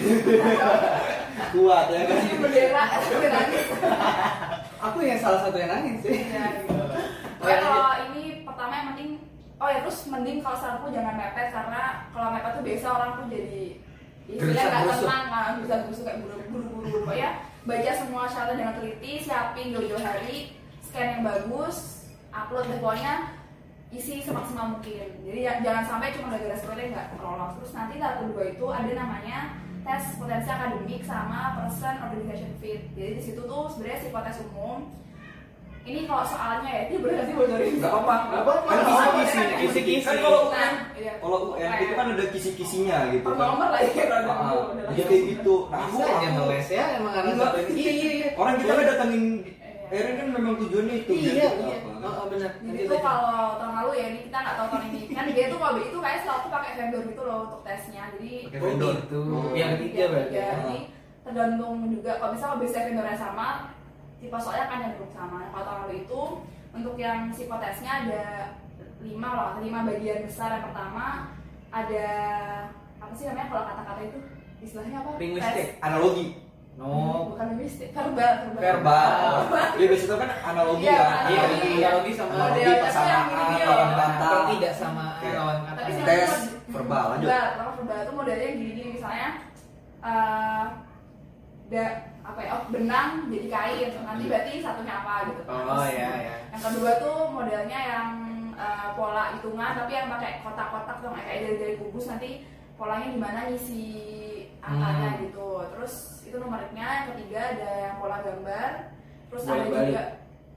Kuat 1.52 1.86
ya 1.88 2.00
kan. 2.04 2.18
Ini 2.22 2.36
bendera 2.38 2.82
nangis 3.28 3.64
Aku 4.80 4.98
yang 5.00 5.18
salah 5.18 5.40
satu 5.42 5.56
yang 5.56 5.70
nangis 5.70 5.96
sih. 6.00 6.14
Iya, 6.22 6.44
gitu. 6.56 6.74
Oh, 7.42 7.46
kalau 7.46 7.82
ini 8.08 8.42
pertama 8.42 8.72
yang 8.72 8.86
penting 8.94 9.08
oh 9.62 9.68
ya 9.70 9.78
terus 9.80 10.10
mending 10.10 10.42
kalau 10.42 10.58
saranku 10.58 10.90
jangan 10.90 11.14
mepet 11.14 11.48
karena 11.48 11.82
kalau 12.10 12.28
mepet 12.30 12.52
tuh 12.52 12.64
biasa 12.66 12.86
orang 12.90 13.10
tuh 13.14 13.26
jadi 13.30 13.64
istilahnya 14.26 14.64
nggak 14.82 14.98
tenang 14.98 15.24
kan 15.28 15.54
bisa 15.60 15.74
busuk 15.86 16.04
kayak 16.04 16.18
buru-buru. 16.18 16.98
Pokoknya 17.04 17.30
baca 17.62 17.90
semua 17.92 18.22
syarat 18.26 18.54
dengan 18.54 18.74
teliti 18.74 19.12
siapin 19.18 19.70
jauh-jauh 19.70 20.02
hari 20.02 20.58
scan 20.82 21.06
yang 21.12 21.22
bagus 21.22 21.76
upload 22.30 22.66
deh. 22.66 22.78
Pokoknya 22.78 23.14
isi 23.92 24.18
semaksimal 24.18 24.78
mungkin. 24.78 25.08
Jadi 25.22 25.40
ya- 25.42 25.60
jangan 25.60 25.84
sampai 25.84 26.16
cuma 26.16 26.32
gara-gara 26.32 26.56
skornya 26.56 26.86
nggak 26.90 27.06
lolos 27.20 27.52
terus 27.60 27.72
nanti 27.72 28.00
tahap 28.00 28.24
kedua 28.24 28.42
itu 28.48 28.66
ada 28.66 28.92
namanya 28.96 29.38
tes 29.82 30.02
potensi 30.16 30.48
akademik 30.48 31.02
sama 31.02 31.38
person 31.58 31.94
organization 32.00 32.50
fit. 32.58 32.82
Jadi 32.94 33.10
di 33.14 33.22
situ 33.22 33.40
tuh 33.42 33.68
sebenarnya 33.68 33.98
psikotes 34.00 34.38
umum 34.48 34.90
ini 35.82 36.00
kalau 36.06 36.22
soalnya 36.22 36.70
ya 36.70 36.82
ini 36.86 36.96
boleh 37.02 37.12
nggak 37.12 37.26
sih 37.26 37.34
bocorin 37.34 37.72
Enggak 37.74 37.90
apa-apa. 37.90 38.14
Nggak 38.22 38.42
apa-apa. 38.46 38.70
Kan 38.70 38.78
kisi-kisi, 38.86 39.34
Kan 39.34 39.48
kisi-kisi. 39.58 40.06
Kan 40.06 40.16
kalau 40.22 40.40
iya. 40.94 41.12
kalau 41.18 41.38
UN 41.52 41.70
itu 41.82 41.92
kan 41.92 42.06
ada 42.14 42.24
kisi-kisinya 42.30 42.96
gitu 43.10 43.26
per 43.26 43.34
kan. 43.34 43.46
nomor 43.50 43.68
lah 43.74 43.80
ya 43.82 44.04
kalau 44.06 44.30
ah. 44.30 44.52
udah 44.70 44.94
Jadi 44.94 45.16
gitu. 45.34 45.54
Nah, 45.66 45.78
aku 45.82 45.96
Bisa 45.98 46.04
aja 46.06 46.14
aku- 46.14 46.34
ngeles 46.38 46.68
ya 46.70 46.84
emang 46.96 47.12
karena. 47.12 47.32
Iya 47.66 47.92
iya 47.92 48.10
iya. 48.14 48.28
orang 48.38 48.54
kita 48.62 48.72
kan 48.72 48.84
datangin. 48.86 49.24
Erin 49.92 50.14
kan 50.16 50.28
memang 50.32 50.54
tujuannya 50.56 50.94
itu 51.04 51.12
Iya 51.20 51.32
iya. 51.36 51.48
apa. 51.52 52.00
Oh, 52.00 52.12
oh, 52.16 52.26
benar. 52.32 52.50
Jadi 52.64 52.80
itu 52.80 52.96
kalau 52.96 53.60
tahun 53.60 53.74
lalu 53.76 53.90
ya 54.00 54.06
ini 54.08 54.18
kita 54.24 54.38
nggak 54.40 54.56
tahu 54.56 54.66
tahun 54.72 54.82
ini 54.88 55.00
kan 55.12 55.24
dia 55.28 55.44
tuh 55.52 55.58
kalau 55.60 55.76
itu 55.84 55.98
kayak 56.00 56.18
selalu 56.24 56.46
pakai 56.48 56.70
vendor 56.80 57.02
gitu 57.04 57.22
loh 57.28 57.38
untuk 57.44 57.60
tesnya 57.60 58.02
jadi 58.16 58.32
vendor. 58.56 58.92
gitu. 59.04 59.20
Oh. 59.28 59.52
Yang 59.52 59.70
ketiga 59.76 60.04
berarti. 60.08 60.32
ya, 60.32 60.48
tergantung 61.22 61.74
juga 61.92 62.12
kalau 62.16 62.32
misalnya 62.32 62.56
base 62.58 62.78
vendornya 62.80 63.16
sama 63.20 63.46
tipe 64.22 64.36
soalnya 64.38 64.66
kan 64.70 64.78
yang 64.86 64.94
sama. 65.10 65.50
Kalau 65.50 65.64
tahun 65.66 65.80
lalu 65.90 65.94
itu 66.06 66.20
untuk 66.70 66.94
yang 66.94 67.28
psikotesnya 67.34 68.06
ada 68.06 68.24
lima 69.02 69.28
loh 69.34 69.50
lima 69.58 69.82
bagian 69.82 70.22
besar. 70.22 70.62
Yang 70.62 70.70
pertama 70.70 71.34
ada 71.74 72.06
apa 73.02 73.12
sih 73.18 73.26
namanya 73.26 73.50
kalau 73.50 73.62
kata-kata 73.66 74.00
itu? 74.06 74.18
Istilahnya 74.62 74.96
apa? 75.02 75.10
Linguistik. 75.18 75.66
Analogi. 75.82 76.26
No. 76.72 77.36
verbal 77.36 78.48
verbal. 78.56 78.56
Verbal. 78.56 79.68
Ya 79.76 79.86
biasanya 79.92 80.08
itu 80.08 80.16
kan 80.16 80.30
analogi 80.40 80.84
Iya, 80.88 80.96
kan? 80.96 81.12
Iya, 81.28 81.42
Analogi. 81.44 81.72
analogi 81.84 82.12
sama 82.16 82.32
analogi 82.32 82.62
yang 82.64 83.26
gini-gini 83.28 83.62
lawan 83.68 83.90
kata 83.92 84.28
tidak 84.56 84.72
sama 84.78 85.04
lawan 85.20 85.58
kata. 85.68 85.80
Tes 86.06 86.32
verbal 86.72 87.04
lanjut. 87.12 87.28
Verbal, 87.28 87.46
kalau 87.58 87.72
verbal 87.76 87.98
itu 88.00 88.12
modelnya 88.16 88.48
gini-gini. 88.56 88.90
Misalnya 88.96 89.28
eh 90.00 90.64
da, 91.68 91.84
apa 92.22 92.38
ya, 92.38 92.50
oh, 92.52 92.62
benang 92.68 93.26
jadi 93.28 93.46
kain, 93.48 93.90
nanti 94.00 94.24
berarti 94.24 94.52
satunya 94.58 94.94
apa 94.96 95.14
gitu. 95.26 95.42
Oh, 95.44 95.58
Terus 95.58 95.84
iya, 95.90 96.10
iya. 96.16 96.34
Yang 96.50 96.62
kedua 96.70 96.90
tuh 96.96 97.16
modelnya 97.28 97.78
yang 97.82 98.08
eh, 98.54 98.88
pola 98.92 99.24
hitungan 99.32 99.72
tapi 99.74 99.92
yang 99.92 100.06
pakai 100.08 100.38
kotak-kotak 100.40 100.96
tuh 100.98 101.10
kayak 101.10 101.38
dari 101.42 101.56
dari 101.56 101.74
bungkus 101.76 102.06
nanti 102.06 102.30
polanya 102.74 103.10
gimana 103.10 103.38
ngisi 103.46 103.84
angkanya 104.58 105.08
Hmm. 105.10 105.20
gitu. 105.20 105.48
Terus 105.68 105.94
itu 106.22 106.36
numeriknya. 106.36 106.86
Yang 106.94 107.06
ketiga 107.10 107.40
ada 107.52 107.70
yang 107.82 107.94
pola 107.98 108.16
gambar. 108.20 108.70
Terus 109.26 109.42
ada 109.42 109.50
Bolak-balik. 109.52 109.88
juga 109.88 110.04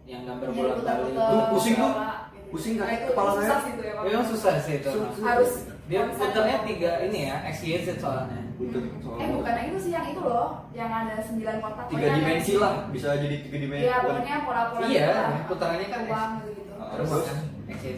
Yang 0.06 0.22
gambar 0.24 0.46
yang 0.46 0.56
bolak 0.56 0.78
balik. 0.78 1.14
Tuh, 1.16 1.44
pusing 1.50 1.76
tuh. 1.76 1.90
bola, 1.90 2.10
gitu. 2.30 2.48
Pusing 2.54 2.74
Nah, 2.76 2.86
kan 2.86 2.94
itu 2.94 3.08
kepala 3.10 3.32
susah 3.32 3.42
saya. 3.42 3.58
sih 3.58 3.72
itu 3.72 3.82
ya. 3.82 3.92
Pak. 3.92 4.04
Memang 4.06 4.28
susah 4.30 4.54
sih 4.60 4.76
itu. 4.78 4.90
harus 5.20 5.52
Dia 5.86 6.02
putarnya 6.10 6.58
tiga 6.62 6.92
ini 7.02 7.20
ya, 7.26 7.36
XYZ 7.48 7.88
soalnya. 7.98 8.42
Soal 8.56 9.18
Eh 9.18 9.28
bukan 9.32 9.52
yang 9.54 9.68
itu 9.68 9.80
sih 9.80 9.92
yang 9.92 10.08
itu 10.08 10.22
loh, 10.22 10.64
yang 10.72 10.88
ada 10.88 11.20
9 11.20 11.36
kotak. 11.60 11.86
tiga 11.88 12.08
dimensi 12.14 12.54
lah 12.56 12.88
bisa 12.88 13.08
jadi 13.16 13.36
tiga 13.42 13.58
dimensi 13.60 13.84
Iya, 13.84 13.96
pokoknya 14.02 14.36
pola-pola 14.42 14.86
Iya, 14.86 15.08
gitu 15.12 15.44
putarannya 15.46 15.88
kan 15.88 16.00
Uang 16.06 16.32
gitu. 16.42 16.62
Ah, 16.74 16.88
Terus. 16.94 17.10
Nah, 17.12 17.40
oke. 17.68 17.90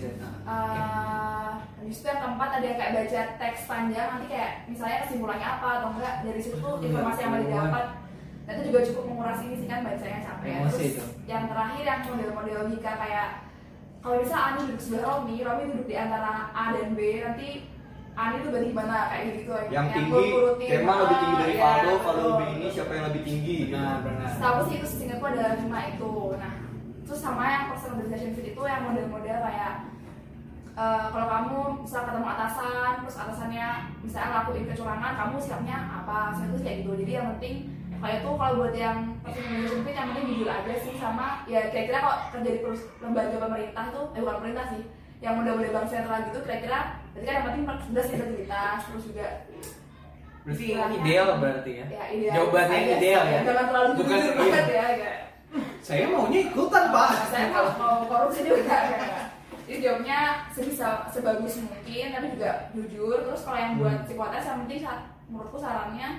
Eh, 0.48 1.50
habis 1.78 1.96
itu 1.96 2.06
yang 2.06 2.20
keempat 2.20 2.50
ada 2.52 2.66
yang 2.66 2.78
kayak 2.78 2.94
baca 2.96 3.22
teks 3.38 3.62
panjang 3.66 4.08
nanti 4.10 4.28
kayak 4.28 4.52
misalnya 4.66 4.98
kesimpulannya 5.04 5.48
apa 5.50 5.68
atau 5.78 5.90
enggak 5.94 6.14
dari 6.22 6.40
situ 6.40 6.58
tuh 6.58 6.74
Iya, 6.76 6.86
informasi 6.88 7.20
yang 7.20 7.32
boleh 7.32 7.46
didapat 7.46 7.86
dan 8.42 8.54
itu 8.56 8.64
juga 8.66 8.80
cukup 8.82 9.04
menguras 9.06 9.40
ini 9.42 9.56
sih 9.56 9.68
kan 9.68 9.80
bacanya 9.82 10.20
capek 10.22 10.48
Emosi 10.50 10.72
terus 10.74 10.88
itu. 10.90 11.04
yang 11.26 11.44
terakhir 11.46 11.84
yang 11.84 12.02
model-model 12.02 12.56
logika 12.62 12.92
kayak 12.98 13.28
kalau 14.00 14.18
bisa 14.18 14.36
Ani 14.38 14.60
duduk 14.64 14.80
sebelah 14.80 15.04
Romi 15.14 15.36
Romi 15.38 15.64
duduk 15.68 15.86
di 15.86 15.96
antara 15.96 16.32
A 16.50 16.64
dan 16.72 16.90
B 16.92 17.00
nanti 17.20 17.48
Ani 18.18 18.42
tuh 18.42 18.50
berarti 18.50 18.68
gimana 18.74 18.96
kayak 19.14 19.26
gitu 19.38 19.52
yang 19.70 19.88
tinggi 19.94 20.10
urut-urutin. 20.10 20.70
Kema 20.74 20.94
lebih 21.06 21.18
tinggi 21.22 21.36
dari 21.38 21.54
iya, 21.54 21.62
Valdo 21.62 21.92
betul. 22.02 22.26
lebih 22.34 22.48
ini 22.58 22.68
siapa 22.74 22.92
yang 22.98 23.06
lebih 23.14 23.22
tinggi 23.22 23.54
gitu. 23.62 23.78
Benar, 23.78 23.98
benar. 24.02 24.30
Setahu 24.34 24.60
sih 24.66 24.76
itu 24.82 24.88
seingatku 24.90 25.26
ada 25.30 25.46
lima 25.62 25.80
itu. 25.94 26.12
Nah, 26.42 26.54
terus 27.06 27.20
sama 27.22 27.44
yang 27.46 27.64
personal 27.70 27.94
organization 28.02 28.34
fit 28.34 28.48
itu 28.52 28.62
yang 28.66 28.82
model-model 28.90 29.38
kayak 29.46 29.74
eh, 30.74 31.06
kalau 31.14 31.28
kamu 31.30 31.58
bisa 31.86 31.98
ketemu 32.10 32.28
atasan, 32.28 32.92
terus 33.06 33.18
atasannya 33.22 33.68
misalnya 34.02 34.28
ngelakuin 34.34 34.66
kecurangan, 34.66 35.14
kamu 35.14 35.36
siapnya 35.38 35.78
apa? 36.02 36.34
Saya 36.34 36.50
itu 36.50 36.58
kayak 36.66 36.78
gitu. 36.82 36.92
Jadi 37.06 37.12
yang 37.14 37.28
penting 37.38 37.56
kayak 37.98 38.18
itu 38.22 38.30
kalau 38.34 38.54
buat 38.58 38.74
yang 38.74 38.98
personal 39.22 39.46
organization 39.46 39.82
fit 39.86 39.94
yang 39.94 40.08
penting 40.14 40.26
jujur 40.30 40.50
aja 40.50 40.74
sih 40.78 40.94
sama 40.98 41.28
ya 41.50 41.66
kira-kira 41.70 41.98
kok 41.98 42.18
kerja 42.34 42.50
di 42.50 42.60
perus- 42.62 42.90
lembaga 43.02 43.38
pemerintah 43.42 43.86
tuh, 43.90 44.06
eh 44.14 44.22
bukan 44.22 44.36
pemerintah 44.38 44.66
sih, 44.70 44.82
yang 45.18 45.34
model-model 45.36 45.72
bank 45.72 45.88
sentral 45.88 46.20
gitu 46.24 46.40
kira-kira 46.42 46.80
berarti 47.10 47.26
kan 47.26 47.34
yang 47.34 47.46
penting 47.46 47.64
jelas 47.90 48.08
integritas 48.12 48.80
terus 48.86 49.04
juga 49.06 49.28
Berarti 50.42 50.64
ideal 50.96 51.28
berarti 51.38 51.72
ya. 51.76 51.86
ya 51.90 52.04
ideal 52.08 52.34
Jawabannya 52.40 52.78
Aja, 52.78 52.94
ideal 52.96 53.22
ya. 53.22 53.40
jangan 53.44 53.66
terlalu 53.68 53.90
Bukan 53.94 54.18
banget 54.34 54.66
ya 54.70 54.86
kayak 54.96 55.18
Saya 55.80 56.04
maunya 56.08 56.40
ikutan, 56.42 56.84
Pak. 56.88 57.08
Nah, 57.10 57.26
saya 57.28 57.46
kalau 57.50 57.72
mau 57.76 57.96
korupsi 58.04 58.44
juga 58.44 58.64
ya. 58.68 59.00
Jadi 59.64 59.80
jawabnya 59.82 60.20
sebisa 60.52 60.88
sebagus 61.08 61.60
mungkin 61.60 62.06
tapi 62.12 62.28
juga 62.32 62.52
jujur. 62.72 63.18
Terus 63.24 63.42
kalau 63.44 63.56
yang 63.58 63.74
buat 63.76 64.04
psikotes 64.04 64.44
yang 64.46 64.60
penting 64.64 64.80
sa- 64.82 65.08
menurutku 65.26 65.58
sarannya 65.58 66.10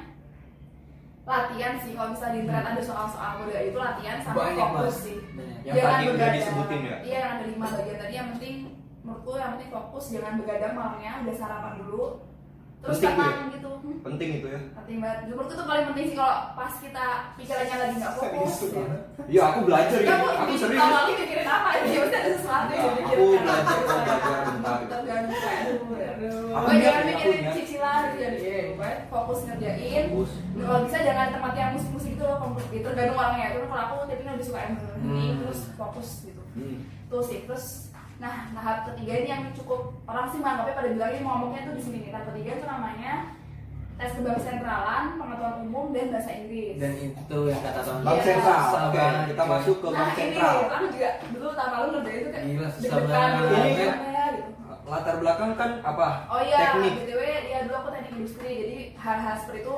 latihan 1.24 1.76
sih 1.78 1.92
kalau 1.92 2.10
bisa 2.10 2.26
di 2.30 2.38
internet 2.42 2.64
ada 2.66 2.82
soal-soal 2.82 3.30
model 3.38 3.60
itu 3.62 3.76
latihan 3.76 4.16
sama 4.18 4.36
Banyak, 4.38 4.56
fokus 4.66 4.84
Mas. 4.88 4.96
sih. 5.04 5.16
Banyak. 5.30 5.60
Yang 5.66 5.76
tadi 5.86 6.04
udah 6.10 6.28
disebutin 6.32 6.80
ya? 6.82 6.96
Iya 7.00 7.16
yang 7.18 7.30
ada 7.30 7.44
lima 7.46 7.66
bagian 7.70 7.96
tadi 7.98 8.12
yang 8.14 8.28
penting 8.32 8.54
menurutku 9.08 9.32
yang 9.34 9.56
penting 9.56 9.72
fokus 9.72 10.04
jangan 10.12 10.36
begadang 10.36 10.76
malamnya 10.76 11.12
udah 11.24 11.34
sarapan 11.34 11.74
dulu. 11.80 12.04
Terus 12.78 12.94
Penting 12.94 13.16
tenang 13.18 13.48
gitu. 13.50 13.70
Hmm, 13.78 13.98
penting 14.04 14.28
itu 14.38 14.46
ya 14.46 14.60
penting 14.70 14.96
banget. 15.00 15.18
Menurutku 15.26 15.52
tuh 15.56 15.66
paling 15.66 15.84
penting 15.88 16.04
sih 16.06 16.16
kalau 16.16 16.36
pas 16.54 16.74
kita 16.76 17.04
pikirannya 17.34 17.74
lagi 17.74 17.94
nggak 17.98 18.14
fokus. 18.14 18.52
gitu. 18.60 18.78
iya 19.26 19.42
aku 19.50 19.58
belajar 19.66 19.98
ya 19.98 20.06
Kamu 20.06 20.26
aku 20.28 20.42
di 20.44 20.56
serius 20.56 20.78
awalnya 20.78 21.14
mikirin 21.16 21.48
apa 21.48 21.68
ya? 21.74 21.80
Pasti 21.98 22.14
ada 22.14 22.30
sesuatu 22.30 22.70
yang 22.70 22.86
Aku 22.86 23.24
belajar, 23.34 23.66
aku 23.66 23.82
belajar 23.82 24.44
bentar. 24.46 24.76
Aku 26.48 26.70
jangan 26.70 27.00
aku 27.00 27.08
mikirin 27.08 27.42
cicilan 27.50 28.02
gitu 28.12 28.22
ya. 28.22 28.62
Fokus 29.08 29.38
ngerjain. 29.42 30.04
Kalau 30.54 30.80
bisa 30.86 30.98
jangan 31.02 31.26
tempat 31.34 31.52
yang 31.56 31.70
musik-musik 31.74 32.10
gitu 32.14 32.24
loh, 32.24 32.38
komputer 32.38 32.68
gitu. 32.70 32.86
Tergantung 32.86 33.18
orangnya. 33.18 33.46
Terus 33.56 33.66
kalau 33.66 33.82
aku 33.82 33.94
tipenya 34.06 34.32
lebih 34.36 34.46
suka 34.46 34.58
yang 34.60 34.74
ini 35.02 35.24
Hmm. 35.26 35.38
terus 35.42 35.60
fokus 35.74 36.08
gitu. 36.22 36.42
Hmm. 36.54 36.78
Tuh 37.10 37.22
sih. 37.24 37.38
Terus 37.42 37.64
nah 38.18 38.50
tahap 38.50 38.78
ketiga 38.90 39.12
ini 39.14 39.28
yang 39.28 39.42
cukup 39.54 39.94
orang 40.04 40.26
sih 40.26 40.42
menganggapnya 40.42 40.74
pada 40.74 40.88
bilang 40.90 41.10
ini 41.12 41.22
ngomongnya 41.22 41.60
tuh 41.64 41.74
di 41.74 41.82
sini 41.82 41.98
nih. 42.02 42.10
Tahap 42.10 42.26
ketiga 42.34 42.50
itu 42.52 42.66
namanya 42.66 43.12
tes 43.94 44.14
kebang 44.14 44.38
sentralan, 44.38 45.04
pengetahuan 45.18 45.56
umum 45.66 45.86
dan 45.90 46.06
bahasa 46.10 46.30
Inggris. 46.30 46.78
Dan 46.78 46.92
itu 46.98 47.38
yang 47.46 47.60
kata 47.60 47.80
Tony. 47.82 48.02
Bank 48.02 48.14
Iya, 48.14 48.22
sentral 48.24 48.62
oke 48.62 48.94
banget, 48.94 49.22
kita 49.26 49.42
masuk 49.44 49.76
ke 49.78 49.86
bank 49.86 49.98
Nah 49.98 50.08
ini 50.08 50.18
sentral 50.18 50.56
aku 50.68 50.86
juga 50.90 51.08
dulu 51.28 51.48
tahun 51.50 51.70
lalu 51.74 51.88
ngerjain 51.94 52.18
itu 52.18 52.30
kayak 52.30 52.44
Gila, 52.46 52.68
susah 52.70 52.98
banget. 53.02 53.38
gitu. 53.38 53.54
Ini 53.54 53.74
ya, 54.08 54.26
gitu. 54.34 54.50
latar 54.88 55.14
belakang 55.18 55.50
kan 55.52 55.70
apa 55.84 56.08
Oh 56.26 56.40
iya, 56.40 56.56
teknik 56.58 56.92
btw 56.96 57.20
ya 57.44 57.58
dulu 57.66 57.74
aku 57.76 57.88
teknik 57.90 58.12
industri, 58.14 58.50
jadi 58.54 58.76
hal-hal 58.96 59.34
seperti 59.36 59.60
itu 59.62 59.76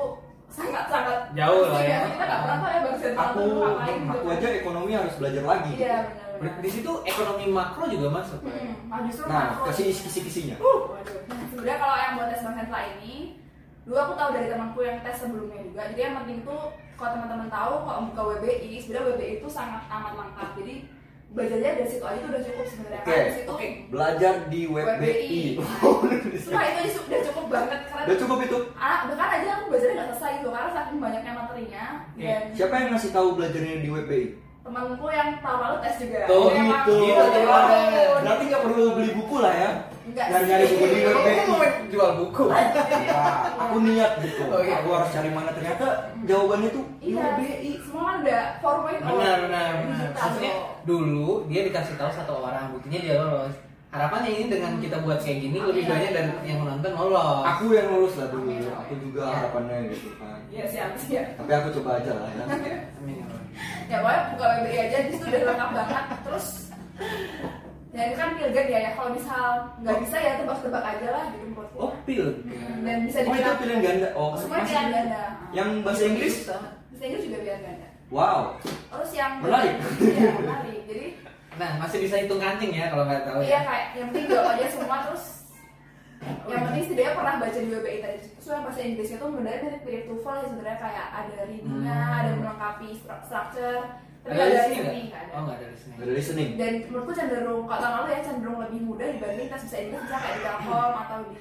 sangat-sangat 0.51 1.19
Jauh 1.31 1.63
lah 1.65 1.81
ya. 1.81 1.99
Kita 2.05 2.23
nggak 2.23 2.39
pernah 2.43 2.57
tahu 2.57 2.69
ya 2.69 2.79
bang 2.79 2.95
sentral 2.97 3.25
aku 3.25 3.39
tuh 3.39 3.55
ngapain 3.57 3.97
gitu 3.97 4.11
aku 4.11 4.25
kan. 4.25 4.35
aja 4.37 4.47
ekonomi 4.53 4.91
harus 4.93 5.13
belajar 5.17 5.43
lagi 5.47 5.71
Iya 5.75 5.97
Di 6.41 6.49
benar-benar. 6.49 6.73
situ 6.73 6.91
ekonomi 7.05 7.45
makro 7.47 7.83
juga 7.85 8.07
masuk. 8.09 8.39
Pak. 8.41 8.49
Hmm, 8.51 8.73
nah 8.89 8.99
justru 9.05 9.23
nah 9.25 9.43
makro. 9.47 9.63
kasih 9.69 9.85
kisi-kisinya 9.93 10.55
Waduh. 10.57 10.97
Nah, 11.29 11.37
sebenarnya 11.47 11.77
kalau 11.77 11.95
yang 11.95 12.13
buat 12.17 12.27
tes 12.29 12.41
sentral 12.41 12.83
ini, 12.97 13.13
dulu 13.81 13.97
aku 13.99 14.13
tahu 14.15 14.29
dari 14.33 14.47
temanku 14.49 14.79
yang 14.81 14.97
tes 14.99 15.15
sebelumnya 15.15 15.59
juga. 15.61 15.81
Jadi 15.93 16.01
yang 16.01 16.15
penting 16.17 16.37
tuh 16.41 16.61
kalau 16.95 17.11
teman-teman 17.13 17.47
tahu 17.47 17.73
kalau 17.81 17.99
buka 18.09 18.21
WBI, 18.33 18.71
sebenarnya 18.77 19.05
WBI 19.11 19.33
itu 19.37 19.47
sangat 19.47 19.81
amat 19.87 20.13
lengkap. 20.15 20.49
Jadi 20.57 20.73
belajarnya 21.31 21.71
dari 21.79 21.87
situ 21.87 22.03
aja 22.03 22.17
itu 22.17 22.27
udah 22.27 22.43
cukup 22.43 22.65
sebenarnya. 22.67 23.01
di 23.07 23.31
situ 23.31 23.49
oke 23.49 23.67
belajar 23.87 24.33
di 24.49 24.61
web 24.67 24.87
WBI. 24.89 24.99
BI 24.99 25.43
Nah 26.51 26.63
itu 26.67 26.79
aja 26.83 26.99
udah 27.01 27.21
cukup 27.23 27.45
banget 27.47 27.79
karena 27.87 28.03
udah 28.03 28.17
cukup 28.19 28.37
itu 28.41 28.57
ah, 28.75 28.99
bahkan 29.07 29.29
aja 29.39 29.49
aku 29.55 29.63
belajarnya 29.71 29.95
nggak 29.95 30.07
selesai 30.11 30.31
itu 30.35 30.47
karena 30.51 30.69
saking 30.69 30.99
banyaknya 30.99 31.31
materinya 31.31 31.83
Iya. 32.19 32.27
dan 32.27 32.41
siapa 32.51 32.75
yang 32.75 32.89
ngasih 32.91 33.11
tahu 33.11 33.27
belajarnya 33.39 33.75
di 33.79 33.89
web 33.89 34.05
BI 34.05 34.25
temanku 34.61 35.05
yang 35.09 35.29
tahun 35.39 35.59
lalu 35.59 35.77
tes 35.81 35.95
juga. 35.99 36.19
Tuh, 36.23 36.45
Dia 36.45 36.55
emang- 36.55 36.69
gitu 36.79 36.93
Gitu, 36.93 37.11
Iya, 37.11 37.43
Wah, 37.43 37.63
iya. 37.67 38.03
berarti 38.15 38.43
nggak 38.45 38.61
perlu 38.61 38.83
beli 38.93 39.11
buku 39.13 39.35
lah 39.37 39.53
ya 39.55 39.71
Enggak 40.01 40.25
nyari 40.27 40.45
nyari 40.45 40.65
buku 40.67 40.83
di 40.83 40.97
BI 40.97 41.05
Kamu 41.07 41.51
mau 41.51 41.61
jual 41.87 42.11
buku. 42.17 42.43
Wah, 42.45 42.65
aku 43.59 43.77
niat 43.81 44.11
gitu 44.19 44.43
Oh, 44.45 44.59
iya. 44.59 44.75
aku 44.77 44.89
harus 44.91 45.09
cari 45.09 45.29
mana 45.29 45.49
ternyata 45.51 45.85
jawabannya 46.23 46.69
tuh 46.69 46.85
Iya, 46.99 47.23
BI 47.35 47.71
semua 47.81 48.03
kan 48.03 48.15
udah 48.21 48.41
4.0 48.55 49.01
Benar, 49.01 49.37
benar, 49.39 49.39
benar. 49.41 49.71
Digital 49.81 50.21
Maksudnya 50.21 50.53
dulu 50.83 51.29
dia 51.47 51.61
dikasih 51.63 51.95
tahu 51.95 52.11
satu 52.11 52.33
orang, 52.39 52.65
buktinya 52.71 52.99
dia 52.99 53.15
lolos. 53.17 53.55
Harapannya 53.87 54.29
ini 54.31 54.45
dengan 54.47 54.79
kita 54.79 54.97
buat 54.99 55.19
kayak 55.19 55.39
gini 55.41 55.57
lebih 55.59 55.83
Iya. 55.83 55.91
banyak 55.91 56.11
dari 56.13 56.29
yang 56.45 56.59
menonton 56.61 56.91
lolos. 56.93 57.43
aku 57.43 57.65
yang 57.71 57.87
lulus 57.89 58.13
lah 58.15 58.27
dulu 58.29 58.47
Amin. 58.47 58.63
aku 58.71 58.93
juga 58.99 59.21
Iya. 59.21 59.35
harapannya 59.35 59.77
gitu 59.89 60.09
kan 60.15 60.37
Iya 60.47 60.63
siap 60.65 60.89
siap. 60.95 61.25
tapi 61.35 61.51
aku 61.51 61.67
coba 61.75 61.89
aja 61.97 62.11
lah 62.13 62.29
ya 62.29 62.43
Amin. 62.99 63.40
Ya. 63.53 63.91
Ya 63.91 63.95
pokoknya 63.99 64.21
buka 64.31 64.45
WBI 64.57 64.77
aja 64.79 64.97
di 65.01 65.11
situ 65.11 65.25
udah 65.25 65.41
lengkap 65.47 65.69
banget. 65.73 66.05
Terus 66.23 66.47
ya 67.91 68.01
itu 68.07 68.15
kan 68.15 68.29
pilgrim 68.33 68.67
ya, 68.67 68.79
ya 68.79 68.91
kalau 68.95 69.09
misal 69.11 69.45
nggak 69.77 69.97
bisa 69.99 70.17
ya 70.17 70.31
tebak-tebak 70.39 70.83
aja 70.85 71.07
lah 71.11 71.23
gitu 71.29 71.45
menurutku. 71.45 71.75
Oh, 71.77 71.91
pil. 72.03 72.25
Dan 72.81 72.97
bisa 73.03 73.17
oh 73.19 73.23
itu 73.23 73.29
dibilang 73.29 73.57
pilihan 73.59 73.79
ganda 73.81 74.09
oh 74.13 74.31
semua 74.33 74.57
pilihan 74.61 74.87
ganda. 74.89 75.23
yang 75.51 75.69
bahasa 75.83 76.03
Inggris 76.05 76.35
Bahasa 76.47 77.03
Inggris 77.03 77.23
juga 77.25 77.37
pilihan 77.39 77.61
ganda. 77.61 77.87
wow 78.07 78.41
Terus 78.63 79.11
yang 79.11 79.31
Menarik. 79.39 79.75
Iya 80.01 80.31
menarik. 80.35 80.79
Jadi 80.85 81.05
Nah, 81.51 81.77
masih 81.77 81.99
bisa 82.01 82.15
hitung 82.15 82.39
kancing 82.39 82.71
ya 82.71 82.87
kalau 82.87 83.03
nggak 83.03 83.27
tahu 83.27 83.43
iya 83.43 83.59
ya. 83.59 83.67
kayak 83.67 83.87
yang 83.93 84.07
penting 84.09 84.25
jawab 84.31 84.55
aja 84.55 84.65
semua 84.71 84.97
terus 85.03 85.40
yang 86.21 86.61
penting 86.63 86.83
setidaknya 86.83 87.13
pernah 87.13 87.35
baca 87.35 87.57
di 87.57 87.69
WBI 87.71 87.97
tadi 87.99 88.17
yang 88.43 88.61
bahasa 88.61 88.79
Inggrisnya 88.79 89.17
tuh 89.17 89.27
sebenarnya 89.27 89.59
mirip 89.63 89.81
mirip 89.81 90.03
TOEFL 90.05 90.35
ya 90.35 90.45
sebenarnya 90.47 90.79
kayak 90.79 91.07
ada 91.11 91.31
readingnya 91.41 91.97
Hmm. 91.97 92.19
ada 92.19 92.31
melengkapi 92.35 92.87
stru- 92.93 93.23
structure 93.23 93.81
tapi 94.21 94.31
Ada 94.31 94.43
ada 94.43 94.61
listening 94.67 95.07
ada 95.09 95.31
Oh, 95.31 95.41
nggak 95.41 95.55
ada 95.55 95.67
listening. 95.67 95.97
ada 95.97 96.11
listening 96.13 96.49
dan 96.55 96.71
menurutku 96.85 97.11
cenderung 97.11 97.63
kalau 97.65 97.81
tahun 97.81 97.93
lalu 97.95 98.07
ya 98.07 98.19
cenderung 98.21 98.57
lebih 98.59 98.79
mudah 98.83 99.07
dibanding 99.09 99.47
tes 99.47 99.61
bahasa 99.61 99.77
Inggris 99.79 100.01
bisa 100.03 100.15
kayak 100.15 100.35
di 100.35 100.41
Telkom 100.43 100.93
atau 100.99 101.19
di 101.23 101.33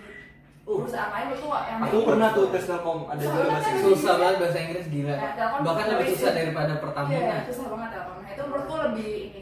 Uh. 0.63 0.77
perusahaan 0.79 1.11
lain 1.11 1.29
itu 1.35 1.47
yang 1.49 1.79
aku 1.83 1.99
pernah 2.05 2.29
tuh 2.31 2.47
tes 2.49 2.65
telkom 2.65 2.99
ada 3.05 3.19
juga 3.19 3.43
bahasa 3.49 3.69
Inggris 3.71 3.85
Susah 3.91 4.15
banget 4.15 4.37
bahasa 4.39 4.59
Inggris 4.61 4.87
gila. 4.87 5.15
Ya, 5.15 5.31
Telkom 5.35 5.61
Bahkan 5.63 5.85
lebih 5.91 6.07
susah 6.11 6.31
daripada 6.33 6.71
iya 6.71 6.79
Pertamina. 6.79 7.37
susah 7.43 7.67
banget 7.67 7.89
Telkom 7.91 8.17
nah 8.17 8.31
itu 8.31 8.43
menurutku 8.43 8.75
lebih 8.87 9.11
ini 9.27 9.41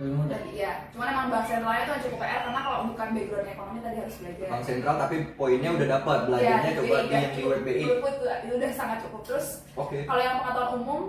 Lebih 0.00 0.14
mudah. 0.16 0.40
iya 0.48 0.72
cuman 0.96 1.06
emang 1.12 1.26
bahasa 1.28 1.48
sentralnya 1.52 1.82
itu 1.84 2.08
cukup 2.08 2.18
PR 2.18 2.40
karena 2.40 2.60
kalau 2.64 2.78
bukan 2.88 3.08
background 3.12 3.48
ekonomi 3.52 3.78
tadi 3.78 3.96
harus 4.00 4.16
belajar. 4.16 4.46
Bank 4.48 4.62
sentral 4.64 4.96
tapi 4.96 5.16
poinnya 5.36 5.70
udah 5.76 5.88
dapat 5.92 6.18
belajarnya 6.24 6.70
Iya, 6.72 6.78
coba 6.80 6.88
di 6.88 6.88
ya, 6.88 7.18
yang 7.20 7.20
di 7.28 7.36
cukup. 7.36 7.50
web 7.52 7.60
BI 7.60 7.82
Menurutku 7.84 8.08
itu, 8.08 8.24
itu 8.24 8.54
udah 8.56 8.70
sangat 8.72 8.98
cukup. 9.04 9.20
Terus 9.28 9.46
oke. 9.76 9.98
kalau 10.08 10.22
yang 10.24 10.36
pengetahuan 10.40 10.72
umum 10.80 11.00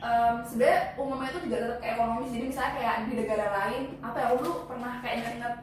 em, 0.00 0.34
sebenarnya 0.42 0.80
umumnya 0.96 1.28
itu 1.28 1.40
juga 1.44 1.56
tetap 1.60 1.78
ke 1.78 1.86
ekonomis 1.86 2.30
jadi 2.32 2.44
misalnya 2.48 2.72
kayak 2.72 2.94
di 3.04 3.12
negara 3.14 3.46
lain 3.52 3.82
apa 4.00 4.16
ya 4.16 4.26
dulu 4.32 4.52
pernah 4.64 4.92
kayak 5.04 5.14
inget-inget 5.20 5.54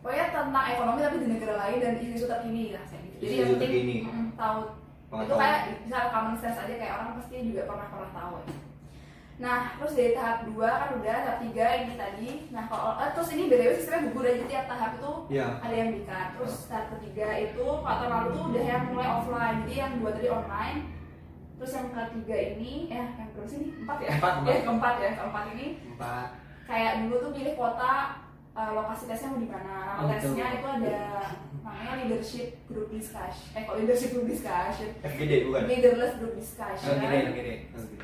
pokoknya 0.00 0.26
tentang 0.32 0.66
ekonomi 0.66 0.98
tapi 1.00 1.16
di 1.18 1.28
negara 1.30 1.54
lain 1.54 1.76
dan 1.78 1.92
isu-isu 2.02 2.26
terkini 2.26 2.74
lah 2.74 2.84
kayak 2.90 3.02
gitu. 3.06 3.16
Jadi 3.22 3.34
yang 3.36 3.50
penting 3.54 4.02
mm, 4.02 4.28
tahu. 4.34 4.60
Itu 5.10 5.34
kayak 5.34 5.58
bisa 5.86 5.98
common 6.10 6.34
sense 6.38 6.58
aja 6.58 6.74
kayak 6.74 6.94
orang 6.98 7.18
pasti 7.18 7.34
juga 7.46 7.62
pernah 7.66 7.86
pernah 7.86 8.10
tahu. 8.10 8.34
ya. 8.42 8.69
Nah, 9.40 9.72
terus 9.80 9.96
dari 9.96 10.12
tahap 10.12 10.44
2 10.44 10.52
kan 10.60 10.90
udah, 11.00 11.16
tahap 11.24 11.38
3 11.40 11.80
ini 11.80 11.92
tadi. 11.96 12.30
Nah, 12.52 12.68
kalau 12.68 12.92
eh, 13.00 13.10
terus 13.16 13.32
ini 13.32 13.48
BTW 13.48 13.70
sistemnya 13.72 14.04
gugur 14.06 14.28
aja 14.28 14.44
tiap 14.44 14.64
tahap 14.68 14.90
itu 15.00 15.12
Iya. 15.32 15.48
ada 15.64 15.74
yang 15.74 15.90
dikat. 15.96 16.26
Terus 16.36 16.54
tahap 16.68 16.86
ketiga 16.94 17.28
itu 17.40 17.64
kalau 17.64 17.96
tahun 17.98 18.12
lalu 18.12 18.28
tuh 18.30 18.44
udah 18.52 18.64
yang 18.68 18.82
mulai 18.92 19.08
offline. 19.08 19.56
Jadi 19.64 19.74
yang 19.74 19.92
dua 19.96 20.10
tadi 20.12 20.28
online. 20.28 20.78
Terus 21.56 21.72
yang 21.72 21.88
ketiga 21.90 22.36
ini, 22.52 22.72
ya 22.88 23.04
yang 23.16 23.28
berapa 23.32 23.48
sih 23.48 23.56
ini? 23.58 23.68
Empat 23.80 23.96
ya? 23.98 24.08
Empat, 24.16 24.32
empat. 24.36 24.48
Ya, 24.48 24.58
keempat 24.60 24.94
ya. 24.96 25.10
Keempat 25.16 25.44
ini 25.52 25.66
Empat. 25.88 26.26
kayak 26.64 26.92
dulu 27.02 27.14
tuh 27.18 27.32
pilih 27.32 27.54
kota 27.56 27.92
eh, 28.50 28.70
lokasi 28.76 29.02
tesnya 29.08 29.28
mau 29.28 29.40
di 29.40 29.48
mana. 29.48 29.76
Oh, 29.96 30.06
tesnya 30.06 30.46
itu 30.52 30.66
ada 30.68 30.98
namanya 31.60 31.92
leadership 31.98 32.48
group 32.66 32.88
discussion. 32.88 33.46
Eh, 33.56 33.62
kok 33.64 33.76
leadership 33.76 34.10
group 34.12 34.28
discussion? 34.28 34.88
FGD 35.00 35.32
bukan 35.48 35.62
Leaderless 35.64 36.12
group 36.16 36.34
discussion. 36.34 36.92
Oh, 36.92 36.96
gede, 36.98 37.18
gede. 37.32 37.54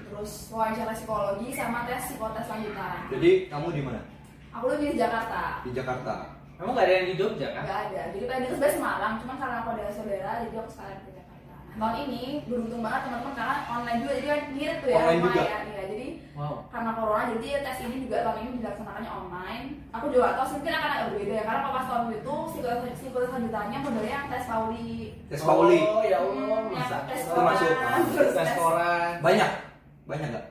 Terus 0.07 0.33
wawancara 0.49 0.93
psikologi 0.93 1.49
sama 1.51 1.85
tes 1.85 2.03
psikotes 2.05 2.47
lanjutan. 2.47 3.07
Jadi 3.09 3.31
kamu 3.47 3.67
di 3.71 3.83
mana? 3.83 4.01
Aku 4.53 4.67
lebih 4.69 4.95
di 4.95 4.99
Jakarta. 4.99 5.61
Di 5.63 5.71
Jakarta. 5.71 6.15
Emang 6.57 6.73
gak 6.73 6.89
ada 6.89 6.95
yang 6.95 7.07
di 7.07 7.15
Jogja 7.15 7.49
kan? 7.53 7.63
nggak 7.63 7.81
ada. 7.87 8.03
Jadi 8.11 8.25
tadi 8.25 8.43
itu 8.43 8.55
sebenarnya 8.55 8.75
Semarang 8.75 9.13
cuman 9.21 9.37
karena 9.37 9.57
aku 9.61 9.69
ada 9.71 9.93
saudara 9.93 10.33
jadi 10.41 10.57
aku 10.57 10.71
sekalian 10.73 10.99
ke 10.99 11.11
Jakarta. 11.13 11.53
Nah, 11.69 11.77
tahun 11.77 11.97
ini 12.09 12.23
beruntung 12.49 12.81
banget 12.81 13.01
teman-teman 13.05 13.35
karena 13.37 13.57
online 13.69 13.99
juga 14.01 14.13
jadi 14.15 14.27
kan 14.27 14.41
mirip 14.49 14.77
tuh 14.81 14.89
ya 14.89 14.97
Online 14.97 15.21
juga? 15.21 15.33
lumayan 15.37 15.65
ya 15.69 15.85
jadi 15.87 16.09
Wow. 16.37 16.69
karena 16.69 16.91
corona 16.93 17.25
jadi 17.33 17.49
tes 17.61 17.79
ini 17.81 17.97
juga 18.05 18.17
tahun 18.21 18.39
ini 18.39 18.51
dilaksanakannya 18.61 19.09
online. 19.11 19.65
Aku 19.91 20.05
juga 20.09 20.27
tahu 20.33 20.49
mungkin 20.53 20.73
akan 20.73 20.91
agak 20.91 21.07
berbeda 21.09 21.33
ya 21.33 21.45
karena 21.45 21.69
pas 21.71 21.87
tahun 21.87 22.07
itu 22.13 22.35
psikotes 22.47 22.97
psikotes 22.97 23.31
lanjutannya 23.31 23.79
modelnya 23.79 24.13
yang 24.15 24.27
tes 24.29 24.45
Pauli. 24.45 24.93
Tes 25.29 25.43
Pauli? 25.43 25.79
Oh 25.83 26.03
ya 26.03 26.17
Allah, 26.19 26.57
Hmm, 26.57 26.73
masa 26.73 26.97
tes 27.05 27.21
koran, 27.25 27.57
terus 28.07 28.33
tes 28.33 28.51
koran. 28.53 29.13
banyak 29.21 29.51
banyak 30.07 30.29
nggak 30.31 30.47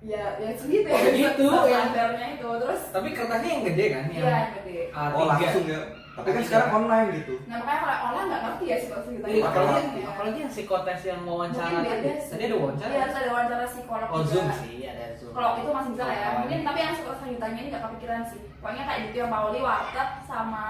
ya 0.00 0.24
ya 0.38 0.50
segitu 0.54 0.86
ya 0.86 0.94
Oh, 0.94 1.02
segitu, 1.02 1.46
ya. 1.66 1.78
standarnya 1.82 2.26
itu 2.32 2.48
terus 2.56 2.82
Tapi 2.88 3.08
kertasnya 3.10 3.50
yang 3.50 3.64
gede 3.64 3.84
kan? 3.90 4.04
iya 4.06 4.22
yang 4.22 4.52
gede 4.54 4.76
A3. 4.88 5.10
oh 5.10 5.24
langsung 5.26 5.64
ya 5.66 5.80
tapi 6.14 6.28
kan 6.28 6.42
sekarang 6.42 6.70
online 6.72 7.08
gitu 7.14 7.34
Nah 7.46 7.56
makanya 7.58 7.78
kalau 7.80 7.96
online 8.04 8.26
nggak 8.28 8.42
ngerti 8.44 8.64
ya 8.64 8.76
sih 8.76 8.88
kalau 8.88 9.02
cerita 9.04 9.26
Iya, 9.28 9.42
apalagi, 9.44 9.78
ya. 9.94 10.06
apalagi 10.08 10.38
yang 10.38 10.52
psikotes 10.52 11.00
yang 11.04 11.20
wawancara 11.22 11.66
Mungkin 11.68 11.90
tadi. 11.96 12.10
Tadi 12.28 12.42
ada 12.44 12.56
wawancara. 12.58 12.88
Iya 12.88 13.02
ada 13.08 13.28
wawancara 13.28 13.64
psikolog 13.66 14.08
Oh 14.08 14.18
juga. 14.18 14.30
Zoom 14.32 14.48
sih, 14.56 14.76
ada 14.84 15.04
Zoom. 15.14 15.30
Kalau 15.30 15.50
itu 15.56 15.68
masih 15.68 15.90
bisa 15.94 16.04
lah 16.04 16.16
ya. 16.16 16.28
Mungkin 16.36 16.58
tapi 16.60 16.78
yang 16.80 16.92
psikolog 16.92 17.16
selanjutnya 17.18 17.48
ini 17.56 17.68
nggak 17.68 17.84
kepikiran 17.84 18.22
sih. 18.24 18.40
Pokoknya 18.56 18.82
kayak 18.84 19.00
gitu 19.04 19.16
yang 19.16 19.30
Pauli 19.30 19.60
warteg 19.60 20.10
sama 20.24 20.64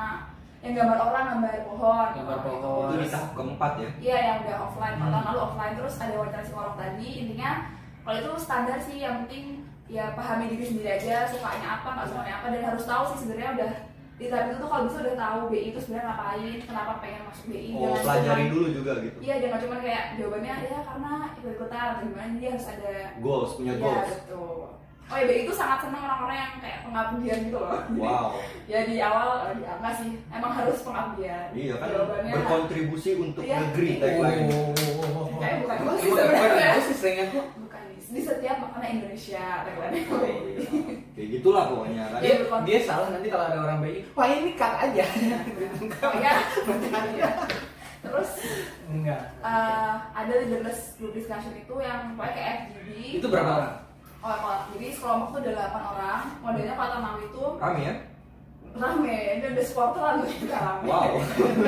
yang 0.58 0.72
gambar 0.74 0.98
orang 1.02 1.24
gambar 1.30 1.54
pohon. 1.64 2.08
Gambar 2.14 2.38
pohon. 2.42 2.84
itu 2.86 2.96
di 2.98 3.08
tahap 3.08 3.30
keempat 3.32 3.72
ya 3.74 3.90
Iya 3.98 4.16
yang 4.22 4.36
udah 4.42 4.56
offline. 4.62 4.94
Kalau 4.94 5.04
Hmm. 5.06 5.14
tahun 5.14 5.26
lalu 5.26 5.40
offline 5.42 5.74
terus 5.74 5.94
ada 5.98 6.12
wawancara 6.14 6.42
psikolog 6.42 6.74
tadi. 6.74 7.08
Intinya 7.18 7.50
kalau 8.08 8.16
itu 8.18 8.32
standar 8.40 8.80
sih 8.80 8.96
yang 8.98 9.20
penting 9.20 9.60
ya 9.84 10.16
pahami 10.16 10.48
diri 10.48 10.64
sendiri 10.66 10.96
aja 10.96 11.28
sukanya 11.28 11.68
apa 11.76 11.88
nggak 11.92 12.06
sukanya 12.08 12.34
apa 12.34 12.46
dan 12.48 12.62
harus 12.66 12.84
tahu 12.84 13.02
sih 13.06 13.18
sebenarnya 13.20 13.50
udah 13.52 13.72
di 14.18 14.26
tahap 14.26 14.44
itu 14.48 14.56
tuh 14.56 14.66
kalau 14.66 14.82
bisa 14.82 14.98
udah 14.98 15.14
tahu 15.14 15.38
BI 15.46 15.68
itu 15.68 15.78
sebenarnya 15.78 16.06
ngapain 16.08 16.56
kenapa 16.58 16.92
pengen 16.98 17.22
masuk 17.22 17.44
BI 17.46 17.68
oh 17.70 17.80
Jangan 17.84 18.00
pelajari 18.02 18.32
cuman- 18.40 18.50
dulu 18.50 18.66
juga 18.72 18.92
gitu 18.98 19.16
Iya 19.20 19.34
jangan 19.38 19.58
cuma 19.60 19.76
kayak 19.78 20.04
jawabannya 20.16 20.54
ya 20.64 20.78
karena 20.82 21.12
ikut 21.36 21.52
ikutan 21.52 21.78
atau 21.84 22.02
gimana 22.02 22.32
dia 22.34 22.50
harus 22.50 22.66
ada 22.66 22.92
goals 23.20 23.50
punya 23.54 23.72
Iya 23.72 23.82
goals 23.84 24.08
betul. 24.10 24.60
Oh 25.08 25.16
ya 25.16 25.24
BI 25.24 25.40
itu 25.40 25.54
sangat 25.54 25.78
senang 25.80 26.02
orang-orang 26.02 26.36
yang 26.38 26.52
kayak 26.58 26.78
pengabdian 26.84 27.38
gitu 27.44 27.58
loh. 27.58 27.72
Jadi, 27.78 28.00
wow 28.02 28.28
Ya 28.72 28.78
di 28.84 28.94
awal 28.98 29.26
oh, 29.38 29.52
di 29.52 29.62
enggak 29.64 29.94
sih 29.94 30.10
emang 30.28 30.52
harus 30.54 30.78
pengabdian. 30.80 31.46
iya 31.52 31.74
kan 31.76 31.88
Jawabannya 31.88 32.32
berkontribusi 32.34 33.10
untuk 33.18 33.42
Iya. 33.44 33.56
negeri 33.62 33.88
Oh. 33.88 34.00
tagline 34.00 34.44
Kayak 35.38 35.56
bukan 35.62 35.76
gue 35.78 35.94
sih 35.94 36.10
sebenarnya. 36.10 36.68
gue 36.74 36.82
sih 36.82 36.96
di, 38.08 38.20
setiap 38.20 38.56
makanan 38.58 38.88
Indonesia 38.94 39.44
tagline 39.62 40.00
Oh, 40.08 40.22
iya. 40.22 40.64
kayak 41.12 41.28
gitulah 41.34 41.64
pokoknya 41.66 42.02
kan 42.08 42.20
dia, 42.20 42.34
dia 42.64 42.78
salah 42.80 43.08
nanti 43.08 43.28
kalau 43.28 43.44
ada 43.44 43.58
orang 43.58 43.78
BI 43.78 44.00
wah 44.12 44.26
ini 44.26 44.52
cut 44.52 44.72
aja 44.78 45.04
Oh 46.00 46.12
ya. 47.14 47.30
Terus 47.98 48.30
enggak 48.86 49.20
eh, 49.38 49.92
ada 50.14 50.32
leaderless 50.34 50.94
group 50.96 51.12
discussion 51.12 51.52
itu 51.52 51.74
yang 51.76 52.14
pokoknya 52.14 52.34
kayak 52.34 52.54
FGD. 52.70 52.88
itu 53.16 53.26
berapa 53.26 53.50
orang 53.54 53.74
Oh, 54.18 54.34
kalau- 54.34 54.66
jadi 54.72 54.86
sekelompok 54.90 55.28
tuh 55.30 55.40
ada 55.44 55.70
8 55.70 55.90
orang. 55.94 56.20
Modelnya 56.40 56.74
tahun 56.74 57.02
lalu 57.04 57.20
itu 57.24 57.44
kami 57.56 57.80
ya 57.84 57.94
rame, 58.70 59.16
ini 59.34 59.46
udah 59.48 59.64
supporteran 59.64 60.14
tuh 60.20 60.30
juga 60.36 60.56
rame. 60.56 60.84
wow 60.84 61.10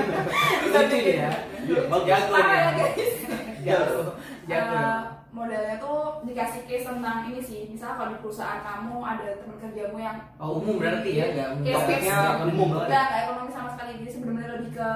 lucu 0.65 0.97
dia 1.01 1.31
Iya, 1.61 1.81
bagus. 1.87 2.23
Parah 2.29 2.51
ya 2.51 2.71
guys. 2.73 3.15
jago 3.61 4.03
jago 4.47 4.75
Eh, 4.75 4.99
modelnya 5.31 5.79
tuh 5.79 5.99
dikasih 6.23 6.63
case 6.65 6.85
tentang 6.85 7.23
ini 7.25 7.39
sih 7.39 7.61
misalnya 7.67 7.97
kalau 7.97 8.11
di 8.11 8.19
perusahaan 8.19 8.61
kamu 8.61 8.97
ada 9.01 9.27
teman 9.37 9.57
kerjamu 9.59 9.97
yang 9.97 10.19
oh 10.37 10.59
umum 10.59 10.75
berarti 10.77 11.11
ya 11.13 11.25
enggak 11.29 11.49
Case 11.61 11.75
topiknya 11.77 12.15
Nggak 12.17 12.47
umum. 12.51 12.69
banget. 12.69 12.89
udah 12.89 13.03
nggak 13.05 13.21
ekonomi 13.23 13.51
sama 13.51 13.69
sekali 13.71 13.91
jadi 13.97 14.11
sebenarnya 14.11 14.49
lebih 14.53 14.71
ke 14.73 14.89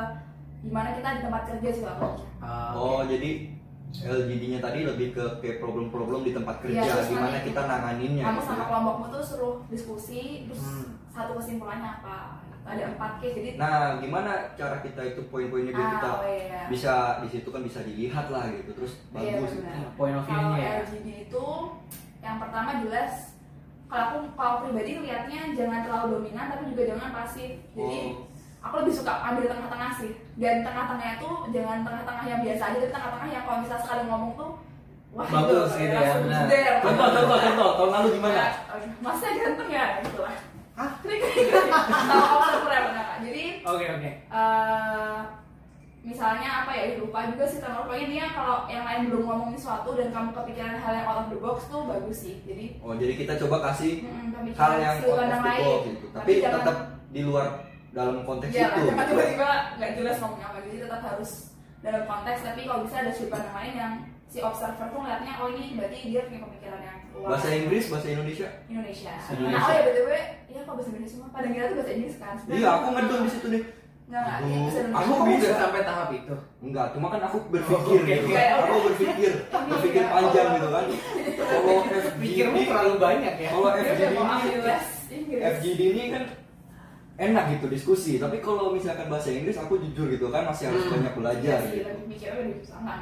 gimana 0.60 0.88
kita 0.92 1.08
di 1.08 1.20
tempat 1.20 1.42
kerja 1.46 1.68
sih 1.70 1.82
Pak. 1.82 1.96
Ah, 2.40 2.70
oh 2.72 3.00
jadi 3.04 3.30
LGD-nya 3.94 4.58
tadi 4.58 4.78
lebih 4.82 5.08
ke 5.12 5.24
kayak 5.38 5.62
problem-problem 5.62 6.26
di 6.26 6.34
tempat 6.34 6.58
kerja 6.58 6.76
Iya, 6.76 6.90
terus 6.90 7.08
gimana 7.08 7.30
nanti 7.30 7.46
kita 7.46 7.62
nanganinnya 7.62 8.24
kamu 8.24 8.34
gitu 8.34 8.42
sama 8.44 8.58
ya. 8.58 8.66
kelompokmu 8.66 9.04
tuh 9.08 9.22
suruh 9.22 9.54
diskusi 9.68 10.22
terus 10.44 10.58
Hmm. 10.60 10.86
satu 11.08 11.38
kesimpulannya 11.38 11.90
apa 11.94 12.33
ada 12.64 12.82
empat 12.88 13.12
case 13.18 13.36
jadi 13.36 13.50
Nah, 13.54 13.76
gimana 13.98 14.30
cara 14.52 14.76
kita 14.78 15.00
itu 15.06 15.20
poin-poinnya 15.28 15.70
biar 15.70 15.84
ah, 15.84 15.92
kita 15.94 16.10
oh 16.10 16.22
iya. 16.24 16.62
bisa 16.66 16.92
di 17.20 17.28
situ 17.28 17.48
kan 17.48 17.60
bisa 17.60 17.80
dilihat 17.80 18.26
lah 18.28 18.48
gitu 18.48 18.70
terus 18.72 18.92
Iya, 19.12 19.36
bagus. 19.38 19.52
Iya, 19.54 19.88
point 19.94 20.14
of 20.14 20.24
kalau 20.24 20.32
view-nya 20.50 20.58
ya. 20.58 20.72
LGD 20.82 21.08
itu 21.24 21.44
yang 22.18 22.36
pertama 22.38 22.70
jelas 22.80 23.12
kalau 23.84 24.04
aku 24.06 24.18
kalau 24.32 24.54
pribadi 24.60 24.92
lihatnya 24.98 25.40
jangan 25.52 25.80
terlalu 25.82 26.06
dominan 26.14 26.46
tapi 26.48 26.62
juga 26.66 26.82
jangan 26.88 27.10
pasif 27.14 27.50
jadi 27.70 28.00
Oh. 28.08 28.24
aku 28.64 28.74
lebih 28.80 28.94
suka 28.96 29.12
ambil 29.22 29.44
tengah-tengah 29.46 29.90
sih 29.94 30.10
dan 30.34 30.56
tengah-tengahnya 30.62 31.16
tuh 31.18 31.34
jangan 31.48 31.84
tengah-tengah 31.84 32.24
yang 32.24 32.40
biasa 32.40 32.62
aja 32.64 32.76
tapi 32.76 32.90
tengah-tengah 32.90 33.28
yang 33.28 33.44
kalau 33.44 33.58
misalnya 33.60 33.84
sekali 33.84 34.02
ngomong 34.08 34.32
tuh 34.34 34.50
wah 35.12 35.26
Bagus 35.28 35.70
gitu 35.76 35.92
ya, 35.92 36.16
benar. 36.16 36.44
contoh 36.80 37.08
contoh 37.12 37.38
contoh 37.38 37.68
tahun 37.76 37.90
lalu 37.92 38.08
gimana 38.14 38.34
Ya, 38.34 38.48
masnya 38.98 39.30
ganteng 39.36 39.68
ya 39.70 39.84
gitu 40.00 40.18
lah 40.18 40.36
Hah? 40.74 40.90
Krik 41.00 41.20
krik. 41.22 41.48
Jadi 43.24 43.44
oke 43.62 43.84
oke 43.88 44.10
eh 44.10 45.20
misalnya 46.04 46.48
apa 46.62 46.72
ya 46.76 47.00
lupa 47.00 47.24
juga 47.32 47.48
sih 47.48 47.64
sama 47.64 47.88
pokoknya 47.88 48.06
dia 48.12 48.24
kalau 48.36 48.68
yang 48.68 48.84
lain 48.84 49.08
belum 49.08 49.24
ngomongin 49.24 49.56
sesuatu 49.56 49.96
dan 49.96 50.12
kamu 50.12 50.36
kepikiran 50.36 50.76
hal 50.76 50.92
yang 50.92 51.06
out 51.08 51.18
of 51.24 51.28
the 51.32 51.38
box 51.40 51.64
tuh 51.72 51.88
bagus 51.88 52.18
sih 52.20 52.44
jadi 52.44 52.76
oh 52.84 52.92
jadi 52.92 53.12
kita 53.16 53.32
coba 53.40 53.72
kasih 53.72 54.04
mm, 54.04 54.52
hal 54.52 54.72
yang 54.76 55.00
out 55.00 55.16
of 55.16 55.24
the 55.32 55.40
lain 55.40 55.64
box 55.64 55.80
gitu 55.88 56.06
tapi 56.12 56.30
jangan- 56.44 56.60
tetap 56.60 56.76
di 57.08 57.20
luar 57.24 57.46
dalam 57.96 58.16
konteks 58.28 58.52
ya 58.52 58.68
itu 58.68 58.80
jangan 58.84 59.00
gitu. 59.00 59.10
tiba-tiba 59.16 59.50
nggak 59.80 59.90
jelas 59.96 60.16
ngomongnya 60.20 60.46
apa 60.52 60.58
jadi 60.60 60.76
tetap 60.84 61.00
harus 61.00 61.30
dalam 61.80 62.02
konteks 62.04 62.40
tapi 62.44 62.60
kalau 62.68 62.80
bisa 62.84 62.96
ada 63.00 63.10
sudut 63.16 63.30
pandang 63.32 63.54
lain 63.56 63.72
yang 63.72 63.92
si 64.26 64.38
observer 64.40 64.86
tuh 64.86 64.98
ngeliatnya 64.98 65.32
oh 65.36 65.48
ini 65.48 65.74
berarti 65.74 65.96
dia 66.04 66.20
punya 66.26 66.40
pemikiran 66.42 66.80
yang 66.80 66.98
luas 67.12 67.28
bahasa 67.30 67.48
Inggris 67.52 67.84
bahasa 67.86 68.06
Indonesia 68.10 68.48
Indonesia. 68.66 69.12
Indonesia. 69.30 69.54
Nah, 69.54 69.62
oh 69.62 69.72
ya 69.72 69.82
btw, 69.84 70.10
iya 70.44 70.60
kok 70.60 70.74
bahasa 70.74 70.88
Indonesia 70.90 71.12
semua. 71.12 71.28
Pada 71.30 71.46
kira 71.46 71.64
tuh 71.66 71.76
bahasa 71.78 71.92
Inggris 71.92 72.14
kan. 72.16 72.34
Sebenarnya 72.34 72.58
iya 72.58 72.70
aku 72.72 72.86
ngedon 72.90 73.20
di 73.20 73.30
situ 73.30 73.48
deh 73.50 73.64
Nggak, 74.04 74.20
iya, 74.44 74.58
aku 74.92 75.12
bisa. 75.24 75.48
bisa 75.48 75.48
sampai 75.56 75.80
tahap 75.80 76.08
itu 76.12 76.34
enggak 76.60 76.92
cuma 76.92 77.08
kan 77.08 77.24
aku 77.24 77.40
berpikir 77.48 77.80
Oke, 77.96 78.04
gitu 78.04 78.26
oke. 78.28 78.36
kan 78.36 78.60
aku 78.60 78.76
berpikir 78.84 79.32
berpikir 79.72 80.02
Iya. 80.04 80.12
panjang 80.12 80.48
gitu 80.52 80.68
kan 80.68 80.84
kalau 81.40 81.76
pikirmu 82.20 82.58
FGD 82.60 82.68
terlalu 82.68 82.94
banyak 83.00 83.34
ya 83.34 83.48
kalau 83.48 83.68
FGD 83.72 84.02
ini. 85.08 85.34
FGD 85.40 85.80
ini 85.88 86.02
kan 86.12 86.22
enak 87.14 87.44
gitu 87.48 87.66
diskusi 87.72 88.12
tapi 88.18 88.42
kalau 88.42 88.76
misalkan 88.76 89.08
bahasa 89.08 89.32
Inggris 89.32 89.56
aku 89.56 89.80
jujur 89.80 90.10
gitu 90.10 90.28
kan 90.28 90.44
masih 90.44 90.68
harus 90.68 90.84
Hmm. 90.84 90.92
banyak 91.00 91.08
Iya 91.08 91.18
belajar 91.18 91.58
sih, 91.64 91.72
gitu 91.72 91.90
mikirnya 92.04 92.36
lebih 92.44 92.54
susah 92.60 92.78
nah, 92.84 92.98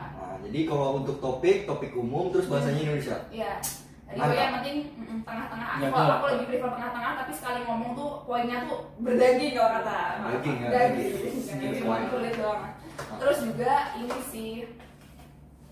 jadi 0.49 0.59
kalau 0.67 0.89
untuk 1.03 1.17
topik 1.23 1.65
topik 1.65 1.93
umum 1.95 2.31
terus 2.35 2.47
bahasanya 2.51 2.81
Indonesia 2.83 3.17
Iya. 3.31 3.55
Jadi 4.13 4.29
gue 4.29 4.37
yang 4.37 4.55
penting 4.61 4.77
tengah-tengah. 5.25 5.69
Ya, 5.81 5.89
Aku, 5.89 6.01
aku 6.05 6.27
lebih 6.37 6.47
prefer 6.53 6.71
tengah-tengah, 6.77 7.13
tapi 7.25 7.33
sekali 7.33 7.61
ngomong 7.65 7.91
tuh 7.97 8.11
poinnya 8.29 8.69
tuh 8.69 8.85
berdaging 9.01 9.57
kalau 9.57 9.71
kata. 9.81 10.01
Daging, 10.21 10.57
ya, 10.61 10.69
Daging. 10.69 11.13
Sedikit 11.41 11.71
cuma 11.81 11.97
kulit 12.13 12.35
doang. 12.37 12.63
Terus 12.93 13.39
juga 13.41 13.73
ini 13.97 14.19
sih 14.29 14.51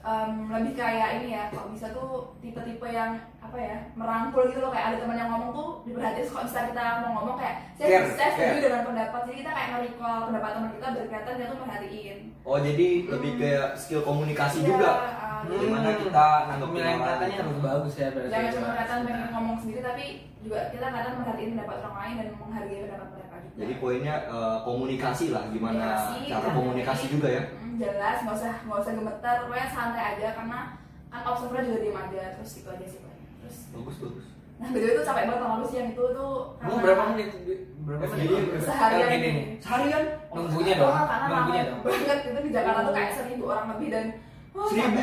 em, 0.03 0.31
lebih 0.49 0.73
kayak 0.75 1.09
ini 1.17 1.29
ya 1.31 1.45
kalau 1.49 1.69
bisa 1.69 1.87
tuh 1.91 2.11
tipe-tipe 2.39 2.87
yang 2.87 3.13
apa 3.39 3.57
ya 3.57 3.77
merangkul 3.93 4.47
gitu 4.47 4.59
loh 4.59 4.69
kayak 4.69 4.87
ada 4.89 4.97
teman 4.99 5.17
yang 5.17 5.29
ngomong 5.29 5.51
tuh 5.51 5.69
diperhatiin 5.83 6.27
kalau 6.27 6.45
misalnya 6.45 6.69
kita 6.69 6.85
mau 6.99 7.11
ngomong 7.15 7.37
kayak 7.37 7.57
saya 7.75 7.89
saya 8.11 8.31
setuju 8.31 8.49
care. 8.51 8.65
dengan 8.65 8.83
pendapat 8.85 9.21
jadi 9.23 9.37
kita 9.39 9.51
kayak 9.51 9.69
nge-recall 9.71 10.19
pendapat 10.25 10.51
teman 10.51 10.71
kita 10.73 10.87
berkaitan 10.95 11.35
dia 11.35 11.47
tuh 11.47 11.59
merhatiin 11.61 12.19
Oh 12.41 12.57
jadi 12.59 12.89
lebih 13.07 13.33
ke 13.37 13.51
skill 13.77 14.01
komunikasi 14.01 14.59
Iya, 14.59 14.67
juga. 14.67 14.91
ah, 14.91 15.29
Hmm. 15.41 15.57
Gimana 15.57 15.91
kita 15.95 16.27
nanggepin 16.47 16.85
orang 16.85 17.01
katanya 17.03 17.29
gitu. 17.31 17.41
harus 17.43 17.59
bagus 17.63 17.95
ya 17.95 18.09
berarti. 18.11 18.29
jangan 18.31 18.51
cuma 18.51 18.67
kelihatan 18.71 18.99
pengen 19.03 19.29
ngomong 19.31 19.57
sendiri 19.57 19.81
tapi 19.83 20.05
juga 20.39 20.59
kita 20.69 20.87
kadang 20.87 21.15
merhatiin 21.17 21.51
pendapat 21.51 21.77
orang 21.81 21.97
lain 21.99 22.15
dan 22.15 22.27
menghargai 22.35 22.79
pendapat 22.83 23.09
mereka 23.11 23.37
juga 23.41 23.57
Jadi 23.57 23.73
poinnya 23.75 24.15
eh, 24.27 24.59
komunikasi 24.63 25.25
lah, 25.31 25.45
gimana 25.49 25.85
Komunikasi, 25.87 26.19
cara 26.27 26.39
hargai. 26.39 26.57
komunikasi 26.57 27.05
juga 27.09 27.29
ya. 27.31 27.43
Hmm, 27.51 27.70
jelas 27.81 28.17
nggak 28.21 28.37
usah 28.37 28.53
nggak 28.63 28.79
usah 28.79 28.93
gemeter 28.93 29.35
pokoknya 29.43 29.69
santai 29.69 30.05
aja 30.13 30.29
karena 30.35 30.61
kan 31.09 31.21
observer 31.25 31.61
juga 31.63 31.79
diem 31.81 31.99
aja 31.99 32.23
terus 32.35 32.53
itu 32.55 32.69
aja 32.69 32.85
sih 32.85 33.01
paling. 33.01 33.25
terus 33.41 33.57
Bagus 33.73 33.97
bagus. 33.99 34.27
nah 34.57 34.69
betul 34.69 34.89
itu 34.89 35.03
capek 35.03 35.25
banget 35.25 35.41
sama 35.41 35.57
lu 35.57 35.67
siang 35.67 35.89
itu 35.89 36.05
tuh 36.13 36.35
Kamu 36.61 36.77
berapa 36.79 37.03
menit? 37.11 37.29
Berapa 37.81 38.05
menit? 38.07 38.29
seharian 38.61 39.09
nih. 39.11 39.35
Seharian 39.57 40.03
Nunggunya 40.31 40.75
dong, 40.77 40.93
Oh, 40.93 41.07
karena 41.09 41.27
nunggunya 41.27 41.63
dong. 41.67 41.81
banget 41.81 42.19
itu 42.23 42.41
di 42.41 42.51
Jakarta 42.53 42.81
tuh 42.83 42.93
kayak 42.93 43.11
seribu 43.11 43.45
orang 43.49 43.67
lebih 43.73 43.89
dan 43.89 44.05
oh, 44.53 44.69
Seribu? 44.69 45.01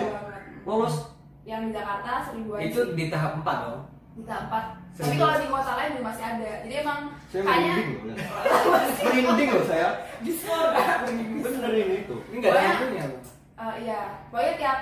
lolos. 0.64 0.96
yang 1.44 1.62
di 1.64 1.72
Jakarta 1.72 2.12
seribuan 2.22 2.60
Itu 2.62 2.80
di 2.94 3.04
tahap 3.08 3.42
4 3.42 3.66
dong. 3.66 3.82
Di 4.18 4.24
tempat 4.26 4.64
tapi 4.98 5.14
kalau 5.14 5.36
di 5.38 5.46
kota 5.46 5.72
lain 5.78 5.90
juga 5.94 6.06
masih 6.10 6.24
ada 6.26 6.52
jadi 6.66 6.76
emang 6.82 7.00
Saya 7.30 7.42
kayaknya 7.46 7.74
merinding 7.78 8.02
loh. 8.02 8.18
merinding 9.06 9.50
loh 9.54 9.66
saya. 9.70 9.90
di 10.26 10.32
Florida 10.34 10.96
Bener 11.38 11.72
ini 11.78 11.96
itu. 12.02 12.16
Ini 12.34 12.36
enggak 12.42 12.52
ada. 12.58 13.06
Bu. 13.06 13.18
Eh, 13.58 13.74
iya 13.86 14.02
pokoknya 14.34 14.54
tiap 14.58 14.80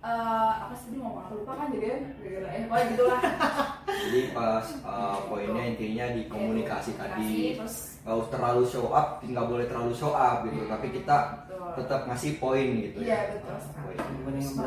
eh, 0.00 0.52
apa 0.64 0.74
sih 0.76 0.86
dia 0.92 1.00
ngomong 1.04 1.20
aku 1.28 1.32
lupa 1.44 1.52
kan 1.60 1.66
jadi 1.76 1.88
gara-gara 2.16 2.48
eh 2.56 2.62
pokoknya 2.64 2.86
gitulah 2.96 3.20
Jadi 4.08 4.20
pas 4.32 4.64
eh, 4.64 5.16
poinnya 5.28 5.62
intinya 5.68 6.06
di 6.16 6.22
komunikasi 6.28 6.90
tadi. 6.96 7.56
terus 7.60 7.76
Gak 8.08 8.16
usah 8.16 8.30
terlalu 8.32 8.62
show 8.64 8.88
up, 8.88 9.20
nggak 9.20 9.44
boleh 9.44 9.66
terlalu 9.68 9.92
show 9.92 10.16
up 10.16 10.40
gitu. 10.48 10.64
Tapi 10.64 10.86
kita 10.88 11.16
betul. 11.44 11.84
tetap 11.84 12.00
ngasih 12.08 12.32
poin 12.40 12.64
gitu 12.80 13.04
iya 13.04 13.28
ya. 13.28 13.36
betul 13.36 13.56
sekali 13.60 13.96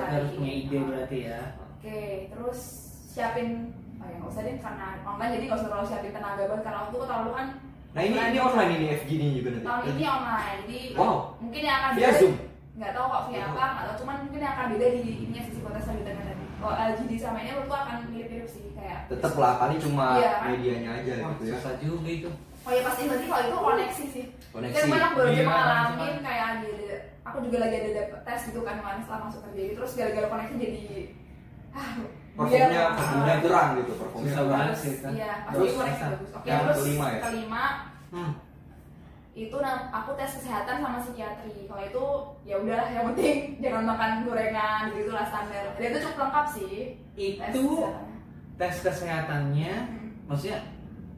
harus 0.06 0.30
punya 0.38 0.54
ide 0.54 0.78
berarti 0.86 1.18
ya. 1.26 1.42
Oke, 1.82 2.30
terus 2.30 2.91
siapin 3.12 3.48
oh 3.98 4.06
ya 4.06 4.16
nggak 4.16 4.30
usah 4.30 4.42
deh 4.42 4.56
karena 4.58 4.88
online 5.04 5.32
jadi 5.34 5.44
nggak 5.46 5.60
usah 5.60 5.68
terlalu 5.68 5.88
siapin 5.88 6.12
tenaga 6.12 6.44
banget 6.46 6.64
karena 6.64 6.80
waktu 6.82 6.96
itu 6.96 7.06
terlalu 7.06 7.32
kan 7.34 7.48
Nah 7.92 8.02
ini 8.02 8.16
ini 8.16 8.40
online 8.40 8.72
ini 8.74 8.86
FG 8.96 9.10
ini 9.12 9.28
juga 9.36 9.50
nanti. 9.52 9.66
tahun 9.68 9.84
ini 9.92 10.06
online 10.08 10.60
jadi 10.64 10.80
Wow. 10.96 11.16
mungkin 11.38 11.62
yang 11.62 11.78
akan 11.78 11.92
Via 11.94 12.12
Zoom? 12.16 12.34
nggak 12.72 12.92
tahu 12.96 13.06
kok 13.06 13.24
via 13.28 13.42
apa 13.44 13.64
nggak 13.68 13.86
tahu 13.86 13.96
cuman 14.00 14.16
mungkin 14.24 14.40
yang 14.40 14.54
akan 14.54 14.66
beda 14.72 14.88
di 14.90 15.02
ininya 15.20 15.42
sisi 15.44 15.60
kontes 15.60 15.84
selanjutnya 15.84 16.24
tadi 16.24 16.44
kalau 16.56 16.74
LGD 16.88 17.12
sama 17.14 17.38
ini 17.38 17.50
menurutku 17.52 17.76
akan 17.76 17.96
mirip-mirip 18.08 18.48
sih 18.48 18.64
kayak 18.72 19.00
Tetap 19.06 19.34
lah, 19.36 19.54
paling 19.58 19.78
cuma 19.78 20.08
Iya. 20.16 20.32
medianya 20.48 20.90
aja 20.96 21.14
Wah, 21.20 21.30
gitu 21.34 21.44
ya. 21.44 21.54
susah 21.54 21.74
juga 21.78 22.10
itu. 22.10 22.30
oh 22.62 22.72
ya 22.72 22.82
pasti 22.82 23.02
berarti 23.04 23.26
kalau 23.28 23.44
itu 23.44 23.58
koneksi 23.60 24.06
sih 24.08 24.26
Koneksi. 24.50 24.74
kan 24.74 24.84
banyak 24.88 25.12
baru 25.12 25.30
Iya, 25.30 25.44
ngalamin 25.44 26.16
kayak 26.22 26.46
ada 26.48 26.70
aku 27.22 27.38
juga 27.44 27.58
lagi 27.60 27.76
ada 27.76 27.90
dapet 27.94 28.20
tes 28.24 28.42
gitu 28.48 28.60
kan 28.62 28.76
kemarin 28.78 29.00
setelah 29.02 29.22
masuk 29.22 29.42
kerja 29.44 29.60
gitu 29.62 29.74
terus 29.76 29.92
gara-gara 29.94 30.28
koneksi 30.30 30.56
jadi 30.58 30.84
ah 31.72 31.92
Performnya 32.32 32.82
performnya 32.92 33.36
kurang 33.40 33.68
gitu, 33.76 33.92
performnya 33.94 34.28
Susah 34.28 34.42
kurang. 34.42 34.54
banget 34.58 34.76
sih 34.76 34.94
kan. 34.98 35.12
Iya, 35.12 35.32
pasti 35.42 35.54
Terus, 35.54 35.72
koneksi 35.74 36.04
bagus. 36.06 36.30
Oke, 36.32 36.46
yang 36.46 36.60
terus 36.62 36.78
kelima 36.80 37.06
ya? 37.08 37.20
kelima 37.22 37.64
Hmm. 38.10 38.32
itu 39.34 39.58
na- 39.58 39.88
aku 39.90 40.10
tes 40.14 40.32
kesehatan 40.34 40.76
sama 40.78 41.00
psikiatri. 41.00 41.56
Kalau 41.64 41.84
itu 41.86 42.06
ya 42.44 42.56
udah 42.58 42.82
yang 42.90 43.04
penting 43.10 43.36
jangan 43.64 43.84
makan 43.86 44.12
gorengan 44.24 44.84
gitu 44.92 45.10
lah 45.10 45.26
standar. 45.26 45.66
Dan 45.74 45.88
itu 45.88 46.00
cukup 46.02 46.18
lengkap 46.22 46.46
sih. 46.50 46.76
tes 47.14 47.50
Itu 47.50 47.66
tes 48.54 48.76
kesehatannya 48.78 49.74
Hmm. 49.82 50.10
maksudnya 50.26 50.60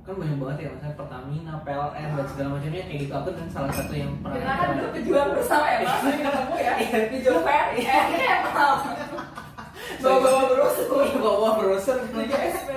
kan 0.03 0.13
banyak 0.13 0.35
banget 0.35 0.57
ya 0.59 0.69
misalnya 0.69 0.95
Pertamina, 0.95 1.53
PLN 1.63 2.07
dan 2.11 2.27
segala 2.27 2.49
macamnya 2.51 2.83
kayak 2.83 2.99
gitu 2.99 3.13
aku 3.13 3.29
dan 3.31 3.47
salah 3.47 3.71
satu 3.71 3.93
yang 3.93 4.11
pernah 4.19 4.35
Kita 4.35 4.51
kan 4.53 4.67
dulu 4.73 4.89
pejuang 4.91 5.29
bersama 5.31 5.65
ya, 5.65 5.77
Mas. 5.79 5.95
Ini 6.03 6.17
ketemu 6.21 6.55
ya. 6.57 6.73
Iya. 6.75 6.97
Pejuang 7.07 7.41
fair. 7.41 7.65
Eh, 7.73 8.39
Bawa-bawa 10.03 10.41
brosur. 10.47 10.87
Iya, 11.03 11.17
bawa 11.17 11.49
browser 11.57 11.97
Tiga 12.07 12.37
SP. 12.49 12.69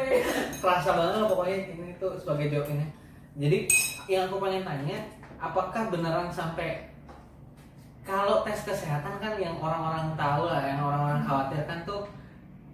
terasa 0.58 0.90
banget 0.98 1.14
lah 1.18 1.28
pokoknya 1.28 1.56
ini 1.72 1.90
tuh 1.96 2.12
sebagai 2.18 2.46
ini 2.66 2.86
jadi 3.36 3.58
yang 4.08 4.22
aku 4.32 4.40
pengen 4.40 4.64
tanya 4.64 4.98
apakah 5.36 5.92
beneran 5.92 6.32
sampai 6.32 6.88
kalau 8.02 8.40
tes 8.42 8.62
kesehatan 8.62 9.18
kan 9.18 9.34
yang 9.36 9.58
orang-orang 9.58 10.14
tahu 10.14 10.46
lah 10.48 10.62
yang 10.62 10.80
orang-orang 10.80 11.20
khawatirkan 11.22 11.78
tuh 11.84 12.02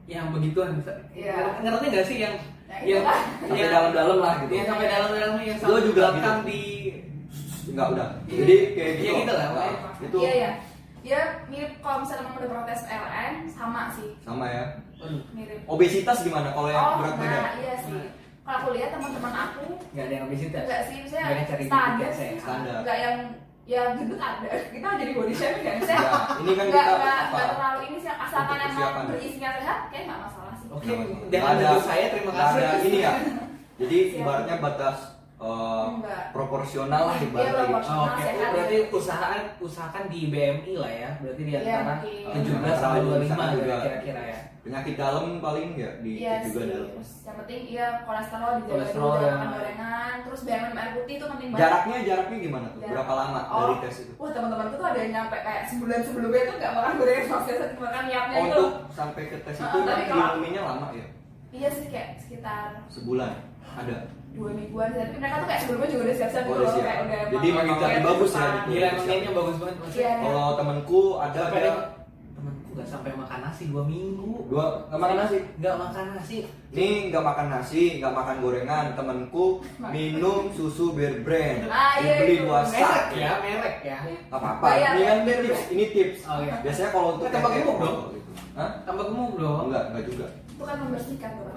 yang 0.06 0.30
begituan 0.30 0.78
Iya. 1.10 1.58
ngerti 1.60 1.84
nggak 1.88 2.06
sih 2.06 2.18
yang 2.20 2.36
Nah, 2.72 2.80
yang. 2.88 3.04
Sampai 3.04 3.58
yang 3.60 3.68
dalam-dalam 3.68 4.16
lah 4.16 4.34
gitu. 4.40 4.52
yang 4.56 4.64
sampai 4.64 4.86
dalam-dalam 4.88 5.36
yang 5.44 5.58
sampai 5.60 5.82
juga 5.84 6.04
gitu. 6.08 6.30
di 6.48 6.62
Enggak 7.68 7.86
udah. 7.92 8.08
Iya. 8.24 8.36
Jadi 8.40 8.56
kayak 8.72 8.92
gitu. 8.96 9.04
Iya 9.04 9.12
gitu 9.20 9.32
lah, 9.36 9.48
Nah, 9.52 9.70
itu 10.00 10.16
Iya, 10.18 10.30
iya. 10.32 10.50
Ya 11.02 11.20
mirip 11.46 11.78
kalau 11.78 12.00
misalnya 12.00 12.24
mau 12.24 12.36
udah 12.36 12.50
protes 12.52 12.80
PLN 12.82 13.32
sama 13.48 13.90
sih. 13.90 14.14
sama 14.20 14.46
ya. 14.46 14.64
Mirip. 15.32 15.66
Obesitas 15.66 16.22
gimana 16.22 16.50
kalau 16.50 16.68
yang 16.68 16.78
Oh, 16.80 16.94
berat 16.96 17.14
badan? 17.16 17.34
nah 17.36 17.52
iya 17.56 17.74
sih. 17.76 18.02
Kalau 18.40 18.56
aku 18.56 18.68
lihat 18.72 18.90
teman-teman 18.90 19.32
aku 19.36 19.62
nggak 19.88 20.04
ada 20.04 20.12
yang 20.12 20.24
obesitas 20.24 20.62
enggak 20.62 20.82
sih, 20.84 20.96
misalnya 21.00 21.26
Nggak 21.28 21.46
cari 21.48 21.64
standar 21.64 22.08
sih. 22.08 22.18
saya. 22.20 22.32
Standar. 22.38 22.74
Enggak 22.80 22.98
yang 23.00 23.16
ya 23.64 23.80
gendut 23.92 24.20
ada. 24.20 24.48
Kita 24.72 24.88
jadi 24.96 25.12
body 25.12 25.32
shaming 25.32 25.62
kan? 25.64 25.76
Saya 25.80 25.98
Ya, 25.98 26.10
ini 26.36 26.52
kan 26.52 26.64
enggak 26.64 26.84
kita 26.84 26.92
enggak 26.92 27.18
apa? 27.18 27.28
enggak 27.28 27.48
terlalu 27.52 27.80
ini 27.84 27.96
sih 27.98 28.12
asalkan 28.12 28.58
emang 28.60 29.06
berisinya 29.08 29.50
sehat 29.56 29.78
kayak 29.88 30.02
enggak 30.04 30.20
masalah 30.20 30.54
sih. 30.54 30.66
oke 30.68 30.86
Nggak 30.86 31.28
dengan 31.28 31.54
ada- 31.56 31.82
saya 31.82 32.06
terima 32.08 32.30
nggak 32.30 32.42
kasih 32.44 32.60
ada 32.60 32.76
ini 32.80 32.98
ya. 33.00 33.12
Jadi 33.80 33.96
ibaratnya 34.16 34.56
batas 34.60 34.98
eh, 35.42 35.84
Enggak. 35.88 36.22
proporsional 36.30 37.02
lah 37.04 37.16
Iya, 37.16 37.26
ibaratnya 37.26 37.64
gitu. 37.66 37.90
Oh, 37.90 38.06
Oke, 38.06 38.22
sehat. 38.22 38.50
berarti 38.52 38.76
usahakan 38.88 39.40
usahakan 39.58 40.04
di 40.06 40.20
BMI 40.28 40.72
lah 40.78 40.92
ya. 40.92 41.10
Berarti 41.18 41.42
di 41.42 41.50
Iya, 41.50 41.58
antara 41.60 41.94
mungkin. 41.98 42.44
17 42.46 42.76
sampai 42.76 43.00
25 43.00 43.26
usaha 43.26 43.44
gitu 43.48 43.60
juga. 43.60 43.76
kira-kira 43.82 44.22
ya. 44.24 44.38
Penyakit 44.62 44.94
dalam 44.94 45.26
paling 45.36 45.68
ya 45.74 45.90
di 45.98 46.10
Iya 46.16 46.34
juga 46.40 46.60
dalam. 46.64 46.86
Terus 46.88 47.10
yang 47.20 47.36
penting 47.36 47.60
iya 47.66 47.86
kolesterol 48.00 48.52
dijaga 48.54 48.70
Kolesterol, 48.70 49.10
dulu 49.10 49.26
ya. 49.26 49.34
gorengan. 49.50 50.14
Terus 50.22 50.40
BMI 50.40 50.70
air 50.72 50.90
putih 50.94 51.14
itu 51.18 51.26
penting 51.26 51.48
banget. 51.50 51.60
Jaraknya 51.60 51.96
jaraknya 52.04 52.38
gimana 52.38 52.66
tuh? 52.68 52.78
Jarak. 52.78 52.92
Berapa 52.94 53.12
lama 53.12 53.40
Oh. 53.44 53.58
dari 53.60 53.76
tes 53.82 53.96
itu? 53.98 54.12
Wah 54.14 54.30
teman-temanku 54.30 54.74
tuh 54.76 54.86
ada 54.86 54.98
yang 55.00 55.12
nyampe 55.12 55.36
kayak 55.36 55.62
sebulan 55.66 56.00
sebelumnya 56.00 56.40
itu 56.40 56.52
nggak 56.56 56.72
makan 56.72 56.92
gorengan 56.94 57.24
sama 57.26 57.40
sekali 57.42 57.74
makan 57.76 58.02
niatnya 58.06 58.36
Oh, 58.36 58.44
itu. 58.44 58.54
untuk 58.54 58.70
sampai 58.88 59.22
ke 59.26 59.36
tes 59.42 59.56
itu 59.58 59.78
tapi 59.82 59.98
di 59.98 60.06
kalau- 60.06 60.22
lama 60.62 60.88
ya? 60.94 61.06
Iya 61.52 61.68
sih 61.68 61.86
kayak 61.90 62.08
sekitar 62.16 62.68
Sebulan 62.86 63.32
ada. 63.74 63.98
Dua 64.32 64.50
mingguan 64.50 64.88
sih. 64.88 64.98
tapi 64.98 65.16
mereka 65.16 65.36
tuh 65.36 65.46
kayak 65.46 65.60
sebelumnya 65.60 65.88
juga 65.88 66.02
udah 66.02 66.16
siap-siap 66.16 66.42
Oh, 66.42 66.50
gitu 66.50 66.64
siap. 66.72 66.84
kayak 66.84 66.98
udah 67.02 67.20
Jadi 67.30 67.46
emang 67.48 67.66
kayak 67.78 68.00
bagus 68.02 68.30
ya 68.32 68.40
gitu. 68.42 68.66
Gila 68.66 68.86
emang 68.86 69.04
niatnya 69.04 69.32
bagus 69.32 69.56
banget 69.56 69.76
maksudnya. 69.76 70.00
Iya. 70.02 70.12
Kalau 70.18 70.46
temanku 70.54 71.00
ada 71.18 71.40
ada 71.46 71.70
temanku 72.32 72.68
nggak 72.72 72.88
sampai 72.88 73.10
makan 73.12 73.38
nasi 73.42 73.62
dua 73.68 73.82
minggu. 73.84 74.32
dua 74.48 74.64
nggak 74.88 74.98
makan 74.98 75.16
nasi. 75.18 75.36
Nggak 75.54 75.74
makan 75.78 76.04
nasi. 76.10 76.36
Nih 76.72 76.92
nggak 77.06 77.20
makan 77.22 77.46
nasi, 77.50 77.82
nggak 77.98 78.14
makan 78.14 78.36
gorengan. 78.38 78.84
Temanku 78.92 79.44
minum 79.86 80.42
susu 80.50 80.86
bear 80.90 81.14
brand. 81.20 81.68
Ah, 81.68 81.94
iya, 81.98 82.12
Dibeli 82.18 82.34
itu. 82.34 82.42
dua 82.42 82.60
sak. 82.64 83.12
ya, 83.12 83.30
merek 83.38 83.76
ya. 83.82 83.98
Gak 84.00 84.32
apa-apa. 84.32 84.64
Bayar, 84.66 84.90
Ini 84.90 85.02
kan 85.04 85.18
ya. 85.20 85.36
tips. 85.42 85.62
Ini 85.68 85.84
tips. 85.90 86.20
Oh, 86.24 86.38
iya. 86.40 86.54
Biasanya 86.58 86.90
kalau 86.90 87.08
untuk 87.12 87.26
Kan 87.26 87.32
tambah 87.34 87.50
kayak 87.50 87.60
gemuk 87.60 87.76
gitu. 87.76 87.84
dong. 87.84 87.98
Hah? 88.52 88.70
Tambah 88.82 89.04
gemuk 89.04 89.32
dong. 89.36 89.60
enggak, 89.68 89.84
enggak 89.86 90.04
juga. 90.06 90.26
itu 90.52 90.62
kan 90.62 90.76
membersihkan 90.78 91.30
tuh 91.34 91.44
kan. 91.44 91.54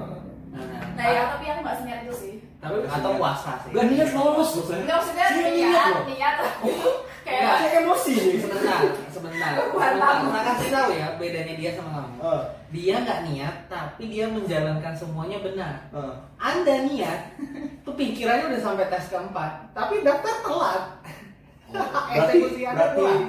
Nah, 0.52 0.64
nah. 0.64 0.82
Nah 0.96 1.06
ya 1.06 1.22
tapi 1.30 1.44
aku 1.46 1.60
nggak 1.62 1.78
seniat 1.78 2.00
itu 2.02 2.16
sih. 2.16 2.34
Tapi 2.66 2.78
atau 2.90 3.12
puasa 3.16 3.52
sih. 3.62 3.70
Gak 3.72 3.86
niat 3.88 4.10
lolos 4.12 4.50
maksudnya. 4.52 4.82
Enggak 4.82 4.98
maksudnya 4.98 5.26
Saya 5.28 5.50
niat, 5.52 5.88
loh. 5.88 6.04
niat. 6.08 6.36
kayak. 7.26 7.44
Saya 7.56 7.70
emosi 7.80 8.12
nih. 8.14 8.38
Sebentar, 8.40 8.80
sebentar. 9.10 9.52
Nah, 10.26 10.44
kasih 10.46 10.70
tahu 10.70 10.90
ya 10.92 11.08
bedanya 11.16 11.54
dia 11.56 11.72
sama 11.74 11.90
kamu. 11.96 12.16
Eh, 12.22 12.42
Dia 12.72 12.96
nggak 13.00 13.20
niat, 13.26 13.56
tapi 13.68 14.04
dia 14.08 14.26
menjalankan 14.28 14.94
semuanya 14.94 15.38
benar. 15.40 15.74
eh. 15.90 16.14
Anda 16.36 16.76
niat, 16.84 17.20
tuh 17.86 17.94
pikirannya 17.94 18.50
udah 18.50 18.62
sampai 18.62 18.88
tes 18.88 19.06
keempat, 19.08 19.52
tapi 19.72 20.02
daftar 20.02 20.36
telat. 20.42 20.84
Berarti 21.68 22.36
Eksekusi 22.38 22.62
Anda 22.64 22.78
berarti 22.88 22.98
telat. 22.98 23.22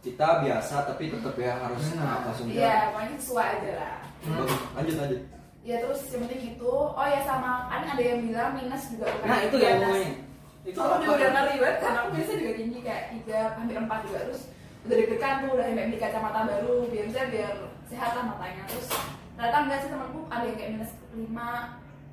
kita 0.00 0.28
biasa 0.40 0.74
tapi 0.86 1.04
tetap 1.08 1.34
ya 1.36 1.52
harus 1.58 1.82
langsung 1.92 2.46
Iya, 2.48 2.56
jalan. 2.56 2.84
pokoknya 2.88 3.16
sesuai 3.18 3.46
aja 3.50 3.70
lah. 3.74 3.94
Bagus. 4.22 4.50
Lanjut 4.72 4.94
lanjut. 4.96 5.20
Ya 5.60 5.76
terus 5.78 6.00
yang 6.08 6.24
penting 6.24 6.40
gitu. 6.50 6.72
Oh 6.88 7.06
ya 7.06 7.20
sama 7.20 7.68
kan 7.68 7.84
ada 7.84 8.00
yang 8.00 8.20
bilang 8.22 8.50
minus 8.52 8.88
juga 8.88 9.04
bukan 9.10 9.26
Nah 9.26 9.38
itu 9.40 9.56
atas. 9.56 9.76
ngomongin. 9.78 10.12
Itu 10.60 10.78
apa? 10.78 10.94
juga 10.98 11.12
udah 11.14 11.30
ngeri 11.30 11.54
banget 11.58 11.76
karena 11.78 11.98
aku 11.98 12.08
biasanya 12.10 12.38
juga 12.38 12.52
tinggi 12.54 12.78
kayak 12.80 13.02
tiga 13.10 13.38
hampir 13.54 13.76
empat 13.78 14.00
juga 14.04 14.18
terus 14.22 14.42
udah 14.80 14.94
deg-degan 14.94 15.34
tuh 15.38 15.50
udah 15.50 15.64
sampai 15.66 15.84
beli 15.84 15.98
kacamata 15.98 16.40
baru 16.46 16.72
biar 16.86 17.06
saya 17.06 17.26
biar 17.28 17.52
sehat 17.86 18.10
lah 18.12 18.24
matanya 18.26 18.62
terus 18.66 18.88
ternyata 19.30 19.56
enggak 19.58 19.78
sih 19.78 19.88
temanku 19.88 20.20
ada 20.26 20.44
yang 20.46 20.56
kayak 20.56 20.70
minus 20.74 20.92
lima 21.10 21.48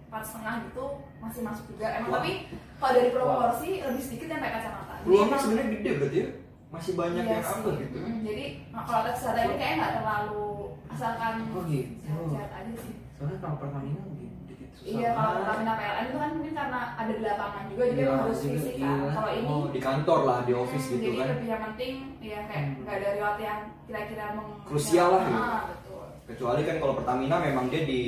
empat 0.05 0.23
setengah 0.23 0.55
gitu 0.63 0.85
masih 1.17 1.41
masuk 1.41 1.65
juga 1.69 1.87
emang 1.93 2.07
Wah. 2.09 2.15
tapi 2.17 2.31
kalau 2.77 2.93
dari 2.93 3.09
proporsi 3.09 3.69
lebih 3.81 4.01
sedikit 4.01 4.27
yang 4.29 4.41
pakai 4.41 4.53
kacamata 4.57 4.93
Peluangnya 4.97 5.37
sebenarnya 5.37 5.69
gede 5.73 5.91
berarti 5.93 6.17
ya. 6.17 6.29
masih 6.67 6.93
banyak 6.93 7.21
Iya 7.21 7.31
yang 7.33 7.45
apa 7.45 7.69
gitu 7.77 7.97
Mm, 7.97 8.19
jadi 8.21 8.45
nah, 8.69 8.83
kalau 8.83 9.01
kesehatan 9.05 9.41
ini 9.41 9.55
kayaknya 9.57 9.75
nggak 9.77 9.93
terlalu 9.93 10.47
asalkan 10.89 11.33
Oh, 11.49 11.63
gitu. 11.65 11.95
sehat-sehat 12.01 12.51
aja 12.53 12.73
sih 12.77 12.93
soalnya 13.17 13.37
kalau 13.41 13.55
Pertamina 13.57 14.01
dikit 14.07 14.31
dikit 14.45 14.69
susah 14.73 14.87
iya 14.93 15.09
kalau. 15.11 15.33
Pertamina 15.41 15.73
PLN 15.73 16.05
itu 16.05 16.17
kan 16.17 16.29
mungkin 16.31 16.53
karena 16.53 16.79
ada 16.93 17.11
di 17.11 17.23
lapangan 17.23 17.63
juga 17.67 17.83
jadi 17.83 17.97
Iya, 17.97 18.05
emang 18.05 18.21
harus 18.21 18.37
juga, 18.37 18.51
fisik 18.53 18.75
kan 18.75 18.85
iya. 18.87 19.09
kalau 19.11 19.31
ini 19.33 19.47
oh 19.47 19.65
di 19.67 19.79
kantor 19.81 20.19
lah 20.21 20.39
di 20.41 20.53
office 20.53 20.85
hmm, 20.85 20.93
gitu 20.93 21.01
jadi 21.03 21.17
kan 21.17 21.27
lebih 21.33 21.47
yang 21.47 21.61
penting 21.65 21.93
ya 22.19 22.39
kayak 22.45 22.63
Hmm. 22.63 22.77
nggak 22.79 22.95
ada 22.95 23.07
riwayat 23.11 23.37
yang 23.39 23.59
kira-kira 23.83 24.25
meng 24.33 24.49
Krusial 24.63 25.09
lah, 25.09 25.21
gitu. 25.23 25.35
Ah, 25.35 25.61
betul 25.65 26.03
kecuali 26.27 26.61
kan 26.61 26.75
kalau 26.77 26.93
Pertamina 26.93 27.35
memang 27.39 27.65
dia 27.67 27.81
di 27.83 28.01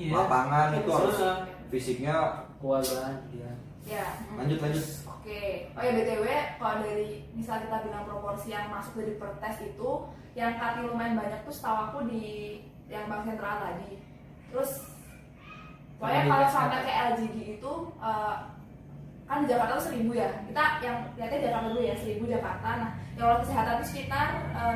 Iya. 0.00 0.12
lapangan 0.14 0.68
itu 0.74 0.90
harus 0.90 1.14
Susah. 1.14 1.36
fisiknya 1.68 2.14
kuat 2.58 2.82
banget 2.82 3.20
dia 3.30 3.50
ya 3.84 4.04
hmm. 4.08 4.36
lanjut 4.40 4.58
lanjut 4.60 4.86
Oke, 5.24 5.72
oh 5.72 5.80
ya 5.80 5.92
btw 5.94 6.24
kalau 6.58 6.84
dari 6.84 7.24
misal 7.32 7.56
kita 7.58 7.80
bilang 7.80 8.04
proporsi 8.04 8.52
yang 8.52 8.68
masuk 8.68 8.92
dari 8.94 9.16
per 9.16 9.32
tes 9.40 9.56
itu 9.58 9.90
yang 10.36 10.52
cutnya 10.52 10.84
lumayan 10.84 11.16
banyak 11.16 11.40
tuh 11.42 11.54
setahu 11.54 11.78
aku 11.82 11.98
di 12.04 12.60
yang 12.86 13.08
bank 13.08 13.24
sentral 13.24 13.56
tadi. 13.56 13.96
Terus 14.54 14.70
pokoknya 15.96 16.20
di 16.20 16.30
kalau 16.30 16.40
tes 16.40 16.52
sampai 16.52 16.80
ke 16.80 16.92
LGD 17.10 17.36
itu 17.58 17.72
eh, 17.98 18.34
kan 19.24 19.40
di 19.40 19.46
Jakarta 19.46 19.74
tuh 19.74 19.84
seribu 19.84 20.12
ya. 20.12 20.30
Kita 20.44 20.64
yang 20.78 20.96
lihatnya 21.12 21.38
Jakarta 21.42 21.66
dulu 21.66 21.80
ya 21.82 21.94
seribu 21.94 22.24
Jakarta. 22.24 22.68
Nah 22.78 22.90
yang 23.10 23.20
kalau 23.20 23.36
kesehatan 23.40 23.74
itu 23.74 23.86
sekitar 23.88 24.26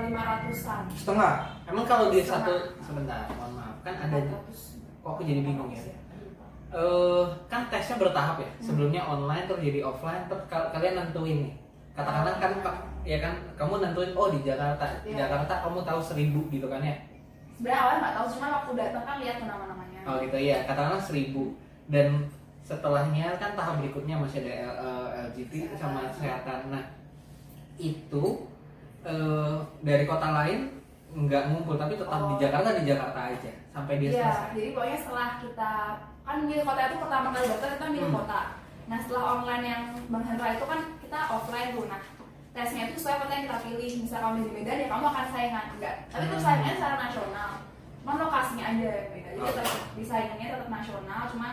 lima 0.01 0.21
ratusan. 0.25 0.83
setengah 0.91 1.33
emang 1.65 1.85
kalau 1.85 2.07
di 2.09 2.19
Setengah. 2.19 2.43
satu 2.43 2.55
sebentar 2.81 3.19
mohon 3.31 3.53
maaf 3.55 3.77
kan 3.81 3.95
ada 4.01 4.19
ratus. 4.21 4.79
kok 4.99 5.11
aku 5.11 5.23
jadi 5.23 5.41
bingung 5.41 5.71
ya 5.71 5.83
eh 6.69 7.25
kan 7.47 7.65
tesnya 7.67 7.97
bertahap 7.97 8.37
ya 8.37 8.51
sebelumnya 8.59 9.01
online 9.01 9.45
terus 9.45 9.59
jadi 9.59 9.81
offline 9.81 10.21
terus 10.27 10.45
kal- 10.47 10.69
kalian 10.69 10.95
nentuin 10.97 11.39
nih 11.43 11.55
katakanlah 11.93 12.37
kan 12.37 12.53
ya 13.03 13.19
kan 13.19 13.35
kamu 13.55 13.81
nentuin 13.81 14.13
oh 14.13 14.29
di 14.29 14.45
Jakarta 14.45 14.85
di 15.01 15.11
Iya. 15.11 15.25
Jakarta 15.25 15.65
kamu 15.65 15.81
tahu 15.83 15.97
seribu 15.99 16.41
gitu 16.47 16.69
kan 16.69 16.79
ya 16.79 16.93
Sebenarnya 17.59 17.81
awalnya 17.81 18.01
nggak 18.01 18.15
tahu, 18.15 18.27
cuma 18.31 18.47
waktu 18.55 18.71
datang 18.77 19.05
kan 19.05 19.17
lihat 19.19 19.37
nama-namanya. 19.41 20.01
oh 20.07 20.17
gitu 20.19 20.39
ya 20.39 20.59
katakanlah 20.65 21.03
seribu 21.03 21.59
dan 21.87 22.09
setelahnya 22.63 23.37
kan 23.37 23.53
tahap 23.53 23.77
berikutnya 23.77 24.15
masih 24.17 24.41
ada 24.41 24.53
L- 24.63 24.79
eh, 24.79 25.09
LGT 25.27 25.53
sama 25.75 26.09
kesehatan 26.09 26.71
nah 26.71 26.85
itu 27.77 28.25
eh, 29.03 29.55
dari 29.81 30.05
kota 30.05 30.29
lain 30.35 30.61
nggak 31.11 31.43
ngumpul 31.47 31.75
tapi 31.75 31.95
tetap 31.95 32.21
di 32.23 32.35
Oh. 32.35 32.39
Jakarta 32.39 32.69
di 32.75 32.85
Jakarta 32.85 33.21
aja 33.29 33.53
sampai 33.69 33.95
dia 33.97 34.11
Iya, 34.11 34.21
selesai 34.23 34.49
jadi 34.55 34.69
pokoknya 34.71 34.99
setelah 34.99 35.29
kita 35.39 35.71
kan 36.23 36.37
milih 36.43 36.63
kota 36.63 36.81
itu 36.83 36.97
pertama 36.99 37.27
kali 37.31 37.47
daftar 37.47 37.69
kita 37.71 37.87
milih 37.91 38.07
Hmm. 38.07 38.19
kota. 38.19 38.41
Nah 38.87 38.99
setelah 38.99 39.25
online 39.35 39.65
yang 39.67 39.83
Bang 40.07 40.23
Hendra 40.23 40.49
itu 40.51 40.65
kan 40.65 40.81
kita 40.99 41.19
offline 41.27 41.71
tuh. 41.73 41.85
Nah 41.87 42.01
tesnya 42.59 42.83
itu 42.85 42.97
sesuai 42.97 43.17
kota 43.19 43.33
yang 43.33 43.45
kita 43.45 43.59
pilih. 43.63 43.91
Misal 44.03 44.19
kamu 44.21 44.37
di 44.41 44.51
Medan 44.53 44.77
ya 44.77 44.89
kamu 44.89 45.05
akan 45.07 45.27
saingan 45.29 45.65
enggak. 45.73 45.95
Tapi 46.09 46.25
itu 46.25 46.35
Hmm. 46.35 46.45
saingannya 46.45 46.75
secara 46.75 46.97
nasional. 46.99 47.51
Cuman 48.01 48.17
lokasinya 48.19 48.65
aja 48.67 48.89
yang 48.91 49.09
beda. 49.09 49.31
Jadi 49.31 49.49
tetap 49.49 49.67
disaingannya 49.95 50.47
tetap 50.51 50.69
nasional. 50.69 51.21
Cuman 51.29 51.53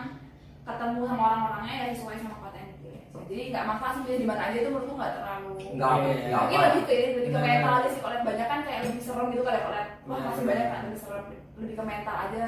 ketemu 0.65 0.99
sama 1.05 1.21
orang-orangnya 1.23 1.73
ya 1.75 1.85
sesuai 1.93 2.17
sama 2.17 2.35
kota 2.39 2.57
yang 2.57 2.69
dipilih. 2.71 3.01
Jadi 3.25 3.43
nggak 3.47 3.65
masalah 3.65 3.93
sih 3.95 4.17
di 4.17 4.25
mana 4.25 4.41
aja 4.43 4.57
itu 4.57 4.69
menurutku 4.69 4.93
nggak 4.95 5.13
terlalu. 5.15 5.51
nggak 5.71 5.91
Iya. 5.93 6.13
nggak 6.25 6.41
Mungkin 6.41 6.57
apa 6.57 6.67
lebih 6.67 6.83
ke 6.83 6.93
lebih 7.15 7.31
ke 7.31 7.39
mental 7.39 7.73
aja 7.75 7.87
sih 7.87 8.01
kalau 8.01 8.17
banyak 8.19 8.47
kan 8.47 8.59
kayak 8.61 8.79
lebih 8.83 9.01
serem 9.01 9.27
gitu 9.29 9.43
kalau 9.43 9.59
lihat 9.67 9.87
wah 10.03 10.15
Benar. 10.15 10.25
masih 10.27 10.43
banyak 10.45 10.67
kan 10.67 10.79
lebih 10.83 10.99
serem 10.99 11.25
lebih 11.55 11.75
ke 11.75 11.83
mental 11.83 12.15
aja 12.17 12.45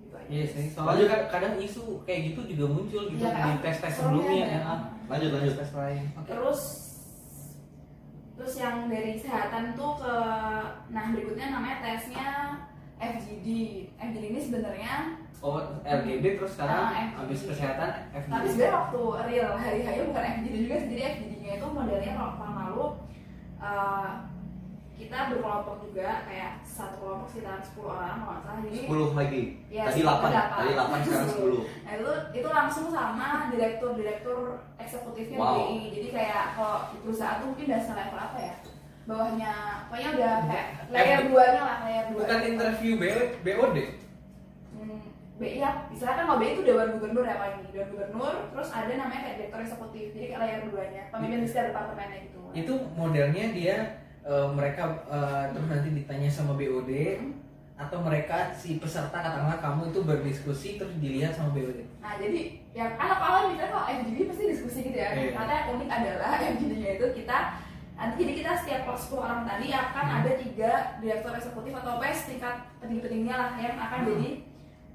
gitu 0.00 0.14
aja. 0.16 0.26
Iya 0.26 0.44
sih, 0.44 0.64
Lanjut. 0.64 0.74
soalnya 0.74 1.06
kan 1.06 1.20
kadang 1.28 1.54
isu 1.56 1.82
kayak 2.02 2.20
gitu 2.26 2.40
juga 2.48 2.64
muncul 2.68 3.02
gitu 3.06 3.20
Iya, 3.20 3.30
di 3.36 3.52
tes-tes 3.60 3.92
serem 3.92 4.06
sebelumnya 4.10 4.34
ya, 4.34 4.46
ya. 4.46 4.58
ya. 4.58 4.74
lanjut 5.06 5.30
lanjut 5.32 5.54
Tes 5.56 5.70
lain. 5.72 6.02
Oke. 6.14 6.28
Terus 6.30 6.60
terus 8.40 8.56
yang 8.56 8.88
dari 8.88 9.20
kesehatan 9.20 9.76
tuh 9.76 10.00
ke 10.00 10.14
nah 10.88 11.12
berikutnya 11.12 11.52
namanya 11.52 11.76
tesnya 11.84 12.56
FGD. 12.96 13.48
FGD 13.94 14.24
ini 14.26 14.40
sebenarnya 14.40 14.94
Oh, 15.40 15.56
LGD 15.82 16.36
terus 16.36 16.52
sekarang 16.52 16.84
FGD. 16.88 17.16
habis 17.16 17.40
kesehatan 17.44 17.90
FGD. 18.12 18.28
tapi 18.28 18.46
sebenarnya 18.48 18.76
waktu 18.78 19.00
real 19.24 19.52
hari 19.56 19.80
hari 19.84 20.00
bukan 20.04 20.24
FGD 20.36 20.56
juga 20.64 20.76
jadi 20.84 21.02
FGD-nya 21.14 21.52
itu 21.54 21.66
modelnya 21.68 22.12
kalau 22.12 22.32
tahun 22.34 22.54
lalu 22.58 22.84
eh, 23.58 24.08
kita 25.00 25.16
berkelompok 25.26 25.76
juga 25.82 26.08
kayak 26.22 26.60
satu 26.60 26.96
kelompok 26.98 27.26
sekitar 27.26 27.56
10 27.58 27.80
orang 27.88 28.16
kalau 28.18 28.30
nggak 28.30 28.44
salah 28.44 28.60
jadi 28.60 28.78
10 28.84 29.16
lagi 29.16 29.42
Ya, 29.66 29.82
tadi 29.86 30.00
8 30.00 30.28
delapan. 30.28 30.58
tadi 30.60 30.70
8 30.70 31.00
sekarang 31.00 31.28
10 31.40 31.64
Nah 31.80 31.92
itu 31.94 32.08
itu 32.36 32.48
langsung 32.50 32.86
sama 32.88 33.28
direktur-direktur 33.50 34.38
eksekutifnya 34.76 35.36
Wow. 35.36 35.56
BI. 35.66 35.78
Jadi 35.90 36.08
kayak 36.10 36.44
kalau 36.52 36.76
di 36.86 36.98
perusahaan 37.00 37.36
tuh 37.38 37.46
mungkin 37.48 37.64
udah 37.66 37.80
selevel 37.80 38.20
apa 38.20 38.38
ya? 38.38 38.54
Bawahnya, 39.02 39.52
pokoknya 39.88 40.08
udah 40.12 40.32
kayak 40.44 40.66
layer 40.88 41.18
F- 41.18 41.26
duanya 41.26 41.62
lah, 41.62 41.76
layer 41.82 42.04
dua. 42.06 42.18
Bukan 42.20 42.40
interview 42.46 42.92
BO, 42.94 43.20
BOD. 43.40 43.76
Hmm, 44.70 45.00
BI 45.34 45.56
ya, 45.56 45.70
misalnya 45.88 46.14
kan 46.14 46.24
kalau 46.26 46.38
BI 46.38 46.52
itu 46.52 46.62
Dewan 46.62 46.88
Gubernur 46.94 47.24
ya 47.24 47.36
paling 47.36 47.58
Dewan 47.66 47.88
Gubernur, 47.90 48.34
terus 48.48 48.68
ada 48.70 48.92
namanya 48.92 49.20
kayak 49.24 49.36
direktur 49.40 49.60
eksekutif, 49.60 50.06
jadi 50.12 50.24
kayak 50.28 50.40
layer 50.40 50.60
duanya, 50.64 51.02
pemimpin 51.08 51.42
di 51.42 51.48
setiap 51.48 51.66
departemennya 51.70 52.18
gitu. 52.22 52.40
Itu 52.52 52.72
modelnya 52.92 53.44
dia 53.50 53.76
eh, 54.30 54.48
mereka 54.54 54.82
eh, 55.10 55.44
terus 55.50 55.66
nanti 55.66 55.88
ditanya 55.92 56.30
sama 56.30 56.54
BOD 56.54 56.90
atau 57.74 57.98
mereka 58.04 58.52
si 58.52 58.76
peserta 58.76 59.10
katakanlah 59.10 59.56
kamu 59.56 59.88
itu 59.90 60.00
berdiskusi 60.04 60.68
terus 60.76 60.94
dilihat 61.00 61.32
sama 61.32 61.50
BOD. 61.50 61.80
Nah 61.98 62.14
jadi 62.14 62.62
yang 62.70 62.94
anak 62.94 63.18
awal 63.18 63.42
misalnya 63.50 63.72
kalau 63.74 63.86
FGD 63.90 64.18
pasti 64.30 64.44
diskusi 64.46 64.78
gitu 64.86 64.98
ya. 65.00 65.10
Iya. 65.16 65.32
Karena 65.34 65.52
yang 65.52 65.68
unik 65.74 65.88
adalah 65.90 66.30
FGD-nya 66.38 66.90
itu 67.00 67.06
kita 67.16 67.38
nanti 67.96 68.14
jadi 68.16 68.32
kita 68.32 68.50
setiap 68.56 68.80
kelas 68.86 69.02
10 69.12 69.20
orang 69.20 69.42
tadi 69.44 69.66
akan 69.68 70.04
Hmm. 70.08 70.18
ada 70.22 70.30
tiga 70.38 70.70
direktur 71.00 71.32
eksekutif 71.36 71.72
atau 71.76 71.92
PS 72.00 72.20
tingkat 72.32 72.56
penting-pentingnya 72.80 73.34
lah 73.36 73.50
yang 73.60 73.76
akan 73.76 73.98
Hmm. 74.00 74.08
jadi 74.14 74.28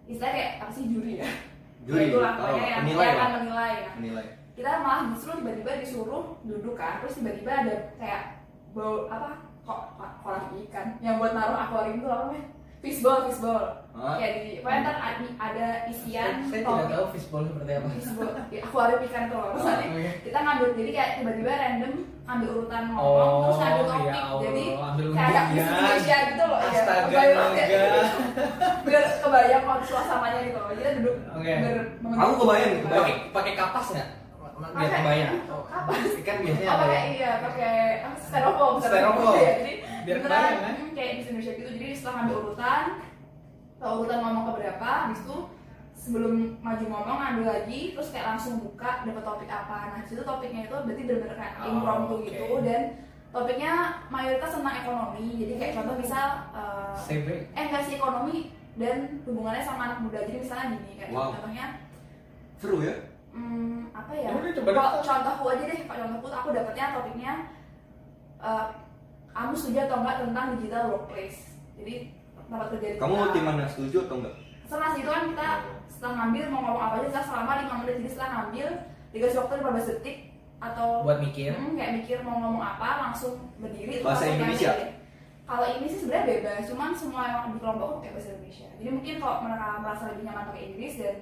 istilahnya 0.05 0.33
kayak 0.33 0.51
apa 0.61 0.71
sih 0.73 0.85
juri 0.89 1.13
ya. 1.21 1.29
juri 1.85 2.03
Itulah 2.09 2.33
tahu 2.33 2.45
pokoknya 2.49 2.65
yang, 2.65 2.81
penilai 2.81 3.05
lah 3.05 3.17
akan 3.17 3.29
menilai. 3.41 3.73
Nah, 3.75 3.93
penilai 3.97 4.25
kita 4.55 4.71
malah 4.79 5.11
justru 5.11 5.31
tiba-tiba 5.35 5.71
disuruh 5.83 6.23
duduk 6.47 6.79
kan, 6.79 7.03
terus 7.03 7.19
tiba-tiba 7.19 7.51
ada 7.51 7.75
kayak 7.99 8.34
bau 8.75 9.07
apa 9.07 9.29
kok 9.63 9.81
kolam 10.21 10.43
ikan 10.61 10.87
yang 10.99 11.15
buat 11.15 11.31
naruh 11.31 11.57
akuarium 11.57 11.97
itu 11.97 12.07
apa 12.07 12.35
fishball. 12.83 13.65
Hah? 13.95 14.19
Kayak 14.19 14.31
di, 14.37 14.49
pokoknya 14.59 14.79
ntar 14.83 14.95
ada, 14.99 15.25
ada 15.41 15.67
isian 15.87 16.45
Saya 16.45 16.61
topik 16.61 16.75
tidak 16.77 16.91
tahu 16.93 17.05
fishbowl 17.15 17.43
seperti 17.47 17.71
apa. 17.73 17.87
Fishball. 17.95 18.29
Ya, 18.51 18.59
akuarium 18.61 19.01
ikan 19.01 19.23
loh. 19.31 19.47
Terus 19.49 19.65
nanti 19.65 19.85
Oke. 19.89 20.11
kita 20.21 20.37
ngambil 20.37 20.67
jadi 20.75 20.91
kayak 20.93 21.09
tiba-tiba 21.17 21.51
random 21.55 21.93
ambil 22.25 22.47
urutan 22.51 22.81
ngomong 22.85 23.01
Oh, 23.01 23.41
terus 23.41 23.57
ngambil 23.57 23.77
ya 23.77 23.85
topik 23.85 24.13
Allah, 24.13 24.41
jadi 24.43 24.63
kayak. 25.15 25.45
Miss 25.47 25.65
Indonesia 25.65 26.17
gitu 26.25 26.43
loh 26.43 26.59
ya 26.59 26.69
Astaga, 26.69 27.01
kebayang 27.05 27.51
ya. 27.55 27.65
biar 28.81 29.03
kebayang 29.17 29.63
kalau 29.63 29.81
suasananya 29.81 30.39
gitu 30.43 30.57
loh 30.57 30.67
kita 30.71 30.89
duduk 30.99 31.15
Oke. 31.31 31.53
ber- 31.55 31.89
Aku 32.15 32.33
kebayang, 32.37 32.69
kebayang. 32.81 33.01
Pakai 33.01 33.15
pakai 33.31 33.53
kapas 33.55 33.87
nggak? 33.93 34.09
Biar 34.55 34.91
kebayang. 34.93 35.35
Kapas. 35.45 36.11
Kan 36.21 36.37
biasanya 36.39 36.69
apa 36.69 36.75
ada 36.77 36.87
kayak 36.87 36.95
yang 36.97 37.13
iya 37.13 37.31
pakai 37.39 37.73
apa, 38.01 38.17
styrofoam 38.17 38.75
Styrofoam. 38.79 39.33
ya 39.35 39.51
jadi 39.57 39.73
Biar 40.01 40.17
kebayang, 40.19 40.57
kan? 40.57 40.73
hmm, 40.75 40.91
kayak 40.93 41.11
Miss 41.13 41.27
Indonesia 41.27 41.53
gitu 41.53 41.69
jadi 41.71 41.87
setelah 41.91 42.15
ngambil 42.17 42.37
urutan 42.41 42.83
kalau 43.75 43.95
urutan 43.99 44.19
ngomong 44.19 44.43
ke 44.45 44.53
berapa 44.55 44.89
habis 45.03 45.19
itu 45.19 45.37
sebelum 45.95 46.33
maju 46.59 46.83
ngomong 46.85 47.17
ngambil 47.17 47.45
lagi 47.49 47.79
terus 47.91 48.09
kayak 48.09 48.27
langsung 48.27 48.53
buka 48.59 49.03
dapat 49.03 49.23
topik 49.23 49.49
apa 49.49 49.77
nah 49.89 50.01
situ 50.01 50.21
topiknya 50.21 50.61
itu 50.63 50.75
berarti 50.77 51.01
bener-bener 51.03 51.35
kayak 51.35 51.53
Oh, 51.57 51.67
impromptu 51.67 52.13
oke. 52.15 52.25
gitu 52.25 52.45
dan 52.61 52.81
topiknya 53.29 53.73
mayoritas 54.07 54.51
tentang 54.53 54.75
ekonomi 54.77 55.25
jadi 55.35 55.53
kayak 55.57 55.73
contoh 55.75 55.95
misal 55.97 56.25
eh, 56.53 56.93
CB. 56.95 57.27
eh 57.51 57.63
enggak 57.65 57.83
sih 57.83 57.95
ekonomi 57.95 58.37
dan 58.75 58.97
hubungannya 59.23 59.61
sama 59.61 59.81
anak 59.85 59.99
muda 59.99 60.19
jadi 60.21 60.39
misalnya 60.39 60.65
gini 60.75 60.93
kayak 60.95 61.11
Wow. 61.11 61.31
contohnya 61.33 61.65
seru 62.55 62.77
ya 62.79 62.95
Hmm, 63.35 63.91
apa 63.91 64.11
ya? 64.15 64.31
Ya 64.31 64.37
udah, 64.39 64.51
coba 64.55 64.69
Kalau 64.71 64.91
contohku 65.03 65.45
aja 65.51 65.63
deh, 65.67 65.79
Pak 65.83 65.95
contohku 65.99 66.27
aku 66.31 66.47
dapetnya 66.55 66.85
topiknya 66.95 67.31
eh, 68.39 68.65
kamu 69.35 69.51
setuju 69.51 69.79
atau 69.91 69.97
enggak 69.99 70.17
tentang 70.23 70.45
digital 70.55 70.83
workplace. 70.95 71.39
Jadi 71.75 71.95
tempat 72.33 72.67
kerja 72.71 72.87
digital. 72.95 73.03
kamu 73.03 73.33
tim 73.35 73.43
mana 73.43 73.65
setuju 73.67 73.97
atau 74.07 74.15
enggak 74.23 74.35
Setelah 74.65 74.89
itu 74.97 75.09
kan 75.09 75.23
kita 75.29 75.47
setelah 75.91 76.13
ngambil 76.17 76.43
mau 76.49 76.61
ngomong 76.63 76.83
apa 76.83 76.95
aja 77.01 77.07
setelah 77.11 77.25
selama 77.27 77.51
5 77.65 77.81
menit 77.83 77.95
jadi 78.01 78.09
setelah 78.09 78.29
ngambil 78.33 78.67
dikasih 79.13 79.37
waktu 79.43 79.53
15 79.61 79.89
detik 79.91 80.17
atau 80.57 80.89
Buat 81.03 81.19
mikir. 81.21 81.51
Hmm, 81.53 81.73
kayak 81.75 81.93
mikir 82.01 82.17
mau 82.23 82.35
ngomong 82.41 82.63
apa 82.63 82.87
langsung 83.09 83.33
berdiri 83.59 84.01
Bahasa 84.01 84.25
langsung 84.25 84.39
Indonesia? 84.39 84.71
Kalau 85.45 85.65
ini 85.77 85.85
sih 85.85 85.99
sebenarnya 86.01 86.25
bebas, 86.25 86.65
cuman 86.65 86.89
semua 86.97 87.21
yang 87.29 87.53
di 87.53 87.61
kelompokku 87.61 88.01
pakai 88.01 88.11
bahasa 88.17 88.29
Indonesia. 88.33 88.67
Jadi 88.81 88.89
mungkin 88.89 89.15
kalau 89.21 89.35
mereka 89.45 89.67
merasa 89.77 90.03
lebih 90.09 90.23
nyaman 90.25 90.45
pakai 90.49 90.63
Inggris 90.73 90.93
dan 90.97 91.15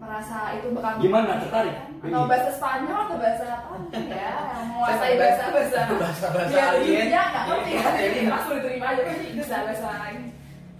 merasa 0.00 0.36
itu 0.56 0.66
bakal 0.72 0.92
Gimana? 0.96 1.32
Tertarik? 1.44 1.76
atau 2.00 2.24
bahasa 2.24 2.50
Spanyol 2.56 2.98
atau 3.04 3.16
bahasa 3.20 3.44
apa 3.60 3.74
ya? 4.00 4.32
Yang 4.32 4.64
menguasai 4.72 4.96
Saya 4.96 5.14
bahasa 5.20 5.44
bahasa 5.52 5.80
Bahasa-bahasa 5.92 6.52
ya 6.56 6.64
alien. 6.72 7.06
dia 7.12 7.22
nggak 7.28 7.44
ngerti. 7.44 7.70
Iya, 7.70 7.80
kan 7.84 7.92
jadi 7.92 8.08
jadi 8.10 8.30
langsung 8.32 8.54
diterima 8.56 8.86
aja 8.88 9.02
pasti 9.04 9.26
bisa 9.36 9.56
bahasa 9.68 9.86
lain. 10.00 10.20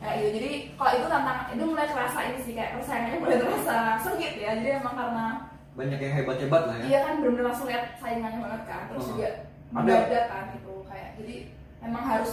Ya 0.00 0.11
gitu. 0.16 0.28
Jadi 0.40 0.50
kalau 0.72 0.92
itu 0.96 1.06
tantang 1.12 1.38
itu 1.52 1.62
mulai 1.68 1.87
terasa 1.92 2.18
ini 2.24 2.38
sih 2.40 2.52
kayak 2.56 2.70
persaingannya 2.80 3.18
mulai 3.20 3.37
terasa 3.37 3.76
sengit 4.00 4.33
ya. 4.40 4.50
Jadi 4.56 4.68
emang 4.80 4.94
karena 4.96 5.26
banyak 5.70 5.98
yang 6.00 6.14
hebat 6.16 6.37
hebat 6.40 6.62
lah 6.64 6.74
ya. 6.80 6.85
Iya 6.88 6.98
kan 7.04 7.12
bener-bener 7.20 7.46
langsung 7.52 7.68
lihat 7.68 7.85
saingannya 8.00 8.40
banget 8.40 8.62
kan. 8.64 8.83
Terus 8.88 9.04
juga 9.12 9.28
mendadak 9.70 10.24
kan 10.33 10.44
gitu. 10.56 10.74
Kayak 10.88 11.09
jadi 11.20 11.37
memang 11.85 12.04
harus 12.09 12.33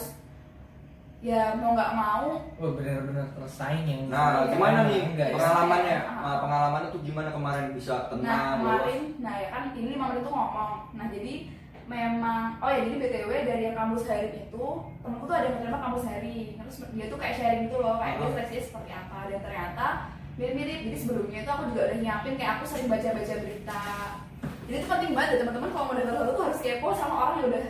ya 1.17 1.57
mau 1.57 1.73
nggak 1.73 1.91
mau 1.93 2.27
Wah 2.55 2.71
benar-benar 2.73 3.25
tersaing 3.33 3.85
yang 3.85 4.01
Nah, 4.07 4.45
Iya, 4.45 4.53
gimana 4.53 4.79
iya, 4.79 4.87
nih 4.87 5.01
iya. 5.11 5.25
pengalamannya? 5.33 5.97
Iya. 5.97 6.13
Nah, 6.15 6.37
pengalamannya 6.39 6.89
tuh 6.93 7.01
gimana 7.01 7.29
kemarin 7.31 7.65
bisa 7.73 7.93
Nah 7.95 8.05
tenang? 8.07 8.53
kemarin, 8.61 9.01
nah 9.17 9.33
ya 9.35 9.47
kan 9.49 9.63
ini 9.73 9.89
lima 9.93 10.05
menit 10.07 10.21
tuh 10.21 10.31
ngomong. 10.31 10.71
Nah 10.93 11.05
jadi 11.09 11.33
memang, 11.87 12.59
oh 12.59 12.69
ya 12.69 12.79
jadi 12.83 12.95
btw 12.99 13.31
dari 13.43 13.61
yang 13.63 13.75
kampus 13.75 14.03
sharing 14.03 14.35
itu 14.37 14.65
temenku 14.99 15.23
tuh 15.23 15.35
ada 15.35 15.47
yang 15.47 15.57
terima 15.57 15.79
kampus 15.79 16.03
sharing. 16.03 16.47
Terus 16.55 16.75
dia 16.91 17.05
tuh 17.07 17.17
kayak 17.17 17.35
sharing 17.35 17.61
gitu 17.65 17.77
loh, 17.77 17.95
kayak 17.97 18.15
dia 18.15 18.25
Oh. 18.27 18.31
seleksinya 18.31 18.63
seperti 18.63 18.91
apa. 18.91 19.17
Dan 19.25 19.39
ternyata 19.41 19.85
mirip-mirip. 20.37 20.79
Jadi 20.85 20.97
sebelumnya 20.99 21.39
itu 21.41 21.49
aku 21.49 21.63
juga 21.71 21.81
udah 21.87 21.97
nyiapin 21.97 22.33
kayak 22.35 22.51
aku 22.53 22.63
sering 22.67 22.87
baca-baca 22.87 23.33
berita. 23.39 23.83
Jadi 24.67 24.75
itu 24.75 24.85
penting 24.85 25.11
banget 25.15 25.29
ya 25.33 25.37
teman-teman 25.41 25.69
kalau 25.71 25.85
mau 25.87 25.95
dengar 25.95 26.13
sesuatu 26.13 26.31
tuh 26.31 26.43
harus 26.45 26.59
kepo 26.59 26.87
sama 26.93 27.15
orang 27.17 27.35
yang 27.39 27.49
udah 27.49 27.63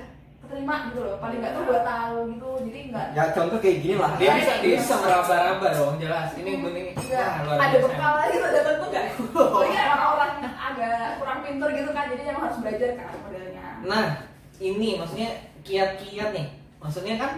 keterima 0.47 0.75
gitu 0.87 0.99
loh. 1.03 1.15
Paling 1.19 1.37
nggak 1.37 1.51
tuh 1.51 1.63
buat 1.63 1.83
tahu 1.83 2.17
gitu. 2.31 2.49
Jadi 2.65 2.79
nggak 2.89 3.05
Ya 3.11 3.23
contoh 3.29 3.57
kayak 3.59 3.77
gini 3.83 3.95
lah. 3.95 4.11
dia 4.15 4.29
bisa 4.33 4.53
dia 4.57 4.67
Iya. 4.67 4.77
bisa 4.79 4.95
meraba-raba 4.97 5.67
dong 5.75 5.95
jelas 5.99 6.29
ini 6.33 6.51
Hmm, 6.55 6.63
wah, 6.63 7.33
luar 7.43 7.57
ada 7.61 7.77
bekal 7.77 8.11
lagi 8.17 8.33
tuh 8.33 8.47
ada 8.47 8.61
tentu 8.63 8.87
kan 8.87 9.05
Pokoknya 9.29 9.81
orang-orang 9.89 10.31
yang 10.39 10.55
agak 10.57 10.95
kurang 11.17 11.39
pinter 11.41 11.69
gitu 11.73 11.89
kan 11.91 12.05
Jadi 12.07 12.21
emang 12.25 12.43
harus 12.43 12.57
belajar 12.57 12.89
kan 12.95 13.05
modelnya 13.19 13.65
Nah, 13.83 14.05
ini 14.57 14.89
maksudnya 14.95 15.29
kiat-kiat 15.61 16.29
nih. 16.31 16.47
Maksudnya 16.79 17.15
kan 17.15 17.31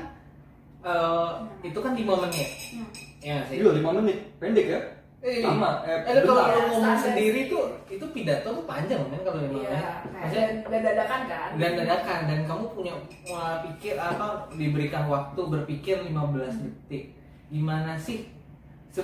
eh, 0.79 1.29
itu 1.61 1.75
kan 1.75 1.91
di 1.91 2.03
momennya. 2.03 2.45
Hmm. 2.71 2.87
Ya 3.19 3.31
nggak 3.35 3.47
sih. 3.49 3.55
Iya, 3.59 3.75
5 3.75 3.91
menit. 3.99 4.17
Pendek 4.37 4.65
ya? 4.65 4.79
Eh, 5.19 5.43
Sama. 5.43 5.83
Eh, 5.83 5.99
eh, 6.07 6.23
kalau 6.23 6.47
lu 6.47 6.59
ngomong 6.79 6.95
sendiri 6.95 7.51
tuh 7.51 7.75
itu 7.91 8.05
pidato 8.15 8.55
tuh 8.55 8.63
panjang 8.63 9.03
men 9.11 9.19
kalau 9.19 9.43
Iya, 9.51 9.99
kayak 10.07 10.15
Maksudnya 10.15 10.47
dan, 10.63 10.79
dadakan 10.79 11.21
kan 11.27 11.49
dan 11.59 11.71
dadakan 11.75 12.19
dan 12.23 12.39
kamu 12.47 12.63
punya 12.71 12.93
uh, 13.27 13.59
pikir 13.67 13.99
apa 13.99 14.47
diberikan 14.55 15.11
waktu 15.11 15.41
berpikir 15.43 16.07
15 16.07 16.63
detik. 16.63 17.19
Gimana 17.51 17.99
sih 17.99 18.31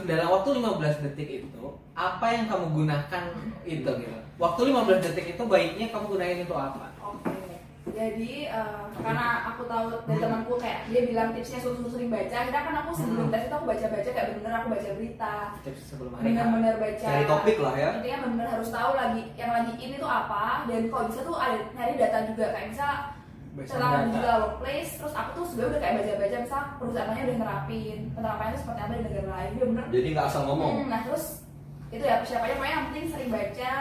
dalam 0.08 0.32
waktu 0.32 0.50
15 0.56 1.04
detik 1.04 1.30
itu 1.44 1.64
apa 1.92 2.26
yang 2.32 2.48
kamu 2.48 2.66
gunakan 2.72 3.24
itu 3.68 3.84
gitu. 3.84 4.18
Waktu 4.40 4.62
15 4.72 5.04
detik 5.12 5.36
itu 5.36 5.44
baiknya 5.44 5.92
kamu 5.92 6.16
gunain 6.16 6.40
itu 6.48 6.56
apa? 6.56 6.95
Jadi 7.86 8.50
eh, 8.50 8.84
karena 8.98 9.54
aku 9.54 9.70
tahu 9.70 9.94
dari 10.10 10.18
temanku 10.18 10.58
kayak 10.58 10.90
dia 10.90 11.06
bilang 11.06 11.30
tipsnya 11.38 11.62
suruh 11.62 11.86
sering 11.86 12.10
baca 12.10 12.38
Kita 12.50 12.60
kan 12.66 12.76
aku 12.82 12.92
sebelum 12.98 13.30
tes 13.30 13.46
itu 13.46 13.54
aku 13.54 13.66
baca-baca 13.70 14.10
kayak 14.10 14.28
bener 14.42 14.54
aku 14.58 14.68
baca 14.74 14.90
berita 14.98 15.34
Tips 15.62 15.82
sebelum 15.94 16.12
hari 16.18 16.24
H. 16.26 16.26
Bener-bener 16.26 16.76
baca 16.82 17.06
Cari 17.06 17.26
topik 17.30 17.58
lah 17.62 17.74
ya. 17.78 17.90
Intinya 18.02 18.18
bener-bener 18.26 18.50
harus 18.58 18.70
tahu 18.74 18.92
lagi 18.98 19.22
yang 19.38 19.52
lagi 19.54 19.74
ini 19.78 19.96
tuh 20.02 20.10
apa 20.10 20.66
Dan 20.66 20.90
kalau 20.90 21.06
bisa 21.14 21.22
tuh 21.22 21.38
ada 21.38 21.58
nyari 21.78 21.94
data 22.02 22.20
juga 22.26 22.46
kayak 22.58 22.68
misal 22.74 22.94
Baca 23.56 23.68
setelah 23.72 23.92
digital 24.04 24.38
workplace 24.44 24.92
terus 25.00 25.14
aku 25.16 25.30
tuh 25.32 25.46
sebenarnya 25.48 25.70
udah 25.72 25.80
kayak 25.80 25.96
baca-baca 25.96 26.36
misal 26.44 26.62
perusahaannya 26.76 27.22
udah 27.24 27.38
nerapin 27.40 27.98
penerapannya 28.12 28.52
itu 28.52 28.60
seperti 28.60 28.80
apa 28.84 28.92
di 28.92 29.04
negara 29.08 29.30
lain 29.32 29.52
dia 29.56 29.66
bener 29.72 29.86
Jadi 29.96 30.08
nggak 30.12 30.28
asal 30.28 30.42
ngomong. 30.44 30.74
Hmm, 30.76 30.88
nah 30.92 31.02
terus 31.08 31.26
itu 31.88 32.04
ya 32.04 32.16
persiapannya 32.20 32.56
pokoknya 32.60 32.74
yang 32.76 32.86
penting 32.92 33.06
sering 33.08 33.30
baca 33.32 33.74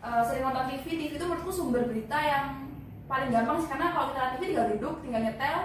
eh, 0.00 0.22
sering 0.24 0.42
nonton 0.48 0.64
TV 0.72 0.84
TV 0.96 1.12
itu 1.12 1.24
menurutku 1.28 1.52
sumber 1.52 1.82
berita 1.84 2.18
yang 2.24 2.44
paling 3.10 3.28
gampang 3.28 3.58
sih 3.58 3.68
karena 3.68 3.86
kalau 3.90 4.06
kita 4.08 4.18
lihat 4.18 4.32
TV 4.32 4.42
tinggal 4.46 4.66
duduk 4.70 4.94
tinggal 5.02 5.20
nyetel 5.20 5.58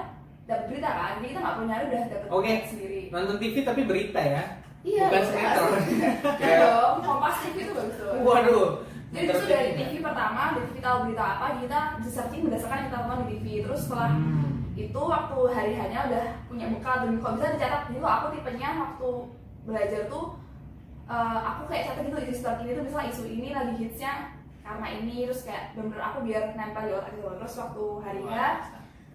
dapat 0.46 0.64
berita 0.68 0.90
kan 0.90 1.12
jadi 1.16 1.28
kita 1.28 1.40
nggak 1.40 1.54
perlu 1.56 1.68
nyari 1.68 1.84
udah 1.86 2.02
dapat 2.08 2.28
Oke. 2.28 2.42
berita 2.48 2.68
sendiri 2.68 3.02
Nonton 3.08 3.38
TV 3.38 3.56
tapi 3.62 3.82
berita 3.84 4.20
ya. 4.20 4.44
iya 4.84 5.06
Bukan 5.08 5.24
sinetron. 5.24 5.72
iya 6.42 6.56
dong 6.62 6.96
kompas 7.02 7.36
TV 7.42 7.56
itu 7.60 7.72
bagus 7.72 7.96
tuh 7.96 8.14
Waduh. 8.20 8.68
jadi 9.10 9.26
itu 9.28 9.46
dari 9.46 9.70
TV 9.76 9.92
pertama 10.00 10.42
dari 10.54 10.66
TV 10.68 10.78
tahu 10.80 10.98
berita 11.06 11.24
apa 11.32 11.46
kita 11.58 11.80
bisa 11.98 12.10
searching 12.12 12.42
berdasarkan 12.44 12.78
yang 12.78 12.88
kita 12.88 12.98
tonton 13.00 13.20
di 13.22 13.36
TV 13.36 13.46
terus 13.62 13.82
setelah 13.86 14.10
Hmm. 14.12 14.52
itu 14.76 15.00
waktu 15.00 15.38
hari 15.50 15.72
hanya 15.74 16.00
udah 16.04 16.26
punya 16.46 16.68
bekal 16.68 16.96
dan 17.00 17.16
kalau 17.18 17.34
bisa 17.34 17.48
dicatat 17.50 17.82
jadi 17.88 17.98
kalau 17.98 18.12
aku 18.12 18.28
tipenya 18.36 18.70
waktu 18.76 19.10
belajar 19.64 20.02
tuh 20.06 20.26
eh, 21.08 21.40
aku 21.42 21.62
kayak 21.66 21.84
catat 21.88 22.04
gitu 22.04 22.18
isu 22.28 22.42
terkini 22.44 22.72
tuh 22.74 22.84
misalnya 22.84 23.08
isu 23.10 23.24
ini 23.26 23.50
lagi 23.50 23.74
hitsnya 23.80 24.14
karena 24.66 24.88
ini 24.98 25.30
terus 25.30 25.46
kayak 25.46 25.78
bener-bener 25.78 26.02
aku 26.02 26.18
biar 26.26 26.44
nempel 26.58 26.84
di 26.90 26.94
otak 26.98 27.14
gitu. 27.14 27.30
Terus 27.38 27.54
waktu 27.62 27.86
hari 28.02 28.22
H 28.26 28.40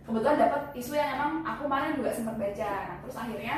kebetulan 0.07 0.39
dapat 0.39 0.63
isu 0.79 0.93
yang 0.95 1.11
emang 1.19 1.33
aku 1.43 1.61
kemarin 1.67 1.99
juga 1.99 2.11
sempat 2.15 2.39
baca. 2.39 2.73
Nah 2.87 2.97
terus 3.03 3.17
akhirnya 3.19 3.57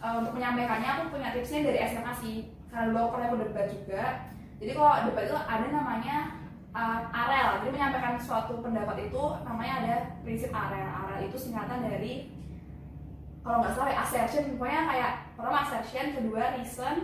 eh, 0.00 0.14
untuk 0.16 0.32
menyampaikannya 0.32 0.88
aku 0.96 1.02
punya 1.12 1.28
tipsnya 1.36 1.68
dari 1.68 1.78
SMA 1.84 2.12
sih. 2.16 2.36
Karena 2.72 2.88
dulu 2.88 2.98
aku 3.04 3.10
pernah 3.12 3.26
ikut 3.28 3.40
debat 3.44 3.66
juga. 3.68 4.04
Jadi 4.56 4.70
kalau 4.72 4.92
debat 5.04 5.24
itu 5.28 5.36
ada 5.36 5.66
namanya 5.68 6.16
uh, 6.76 7.00
AREL 7.10 7.64
jadi 7.64 7.70
menyampaikan 7.72 8.14
suatu 8.20 8.60
pendapat 8.60 9.10
itu 9.10 9.22
namanya 9.42 9.74
ada 9.82 9.96
prinsip 10.22 10.52
AREL 10.52 10.84
AREL 10.84 11.20
itu 11.26 11.36
singkatan 11.36 11.82
dari 11.82 12.30
kalau 13.40 13.64
nggak 13.64 13.72
salah 13.72 13.92
ya, 13.92 14.04
assertion. 14.04 14.44
Pokoknya 14.60 14.82
kayak 14.84 15.12
pertama 15.32 15.58
assertion 15.64 16.06
kedua 16.12 16.60
reason 16.60 16.96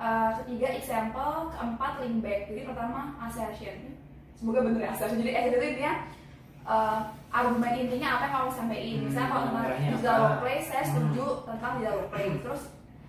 uh, 0.00 0.30
ketiga 0.42 0.68
example. 0.80 1.52
Keempat 1.52 1.92
link 2.00 2.24
back. 2.24 2.48
Jadi 2.48 2.60
pertama 2.64 3.14
assertion. 3.28 4.00
Semoga 4.34 4.64
bener 4.64 4.80
ya 4.88 4.90
assertion. 4.96 5.20
Jadi 5.20 5.32
assertion 5.36 5.60
itu 5.60 5.66
intinya 5.76 5.94
uh, 6.64 7.00
argumen 7.30 7.72
intinya 7.76 8.08
apa 8.18 8.22
yang 8.26 8.34
kamu 8.34 8.50
sampaikan 8.50 8.88
Hmm, 8.90 9.04
misalnya 9.06 9.28
kalau 9.30 9.44
tentang 9.46 9.66
digital 9.78 10.16
apa? 10.16 10.24
workplace 10.24 10.66
saya 10.66 10.84
setuju 10.88 11.26
tentang 11.46 11.70
digital 11.78 11.96
workplace. 12.00 12.36
Terus 12.42 12.62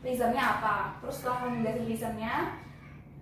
reasonnya 0.04 0.44
apa? 0.44 0.76
Terus 1.02 1.16
setelah 1.18 1.38
kamu 1.42 1.56
jelasin 1.64 1.86
reasonnya 1.88 2.34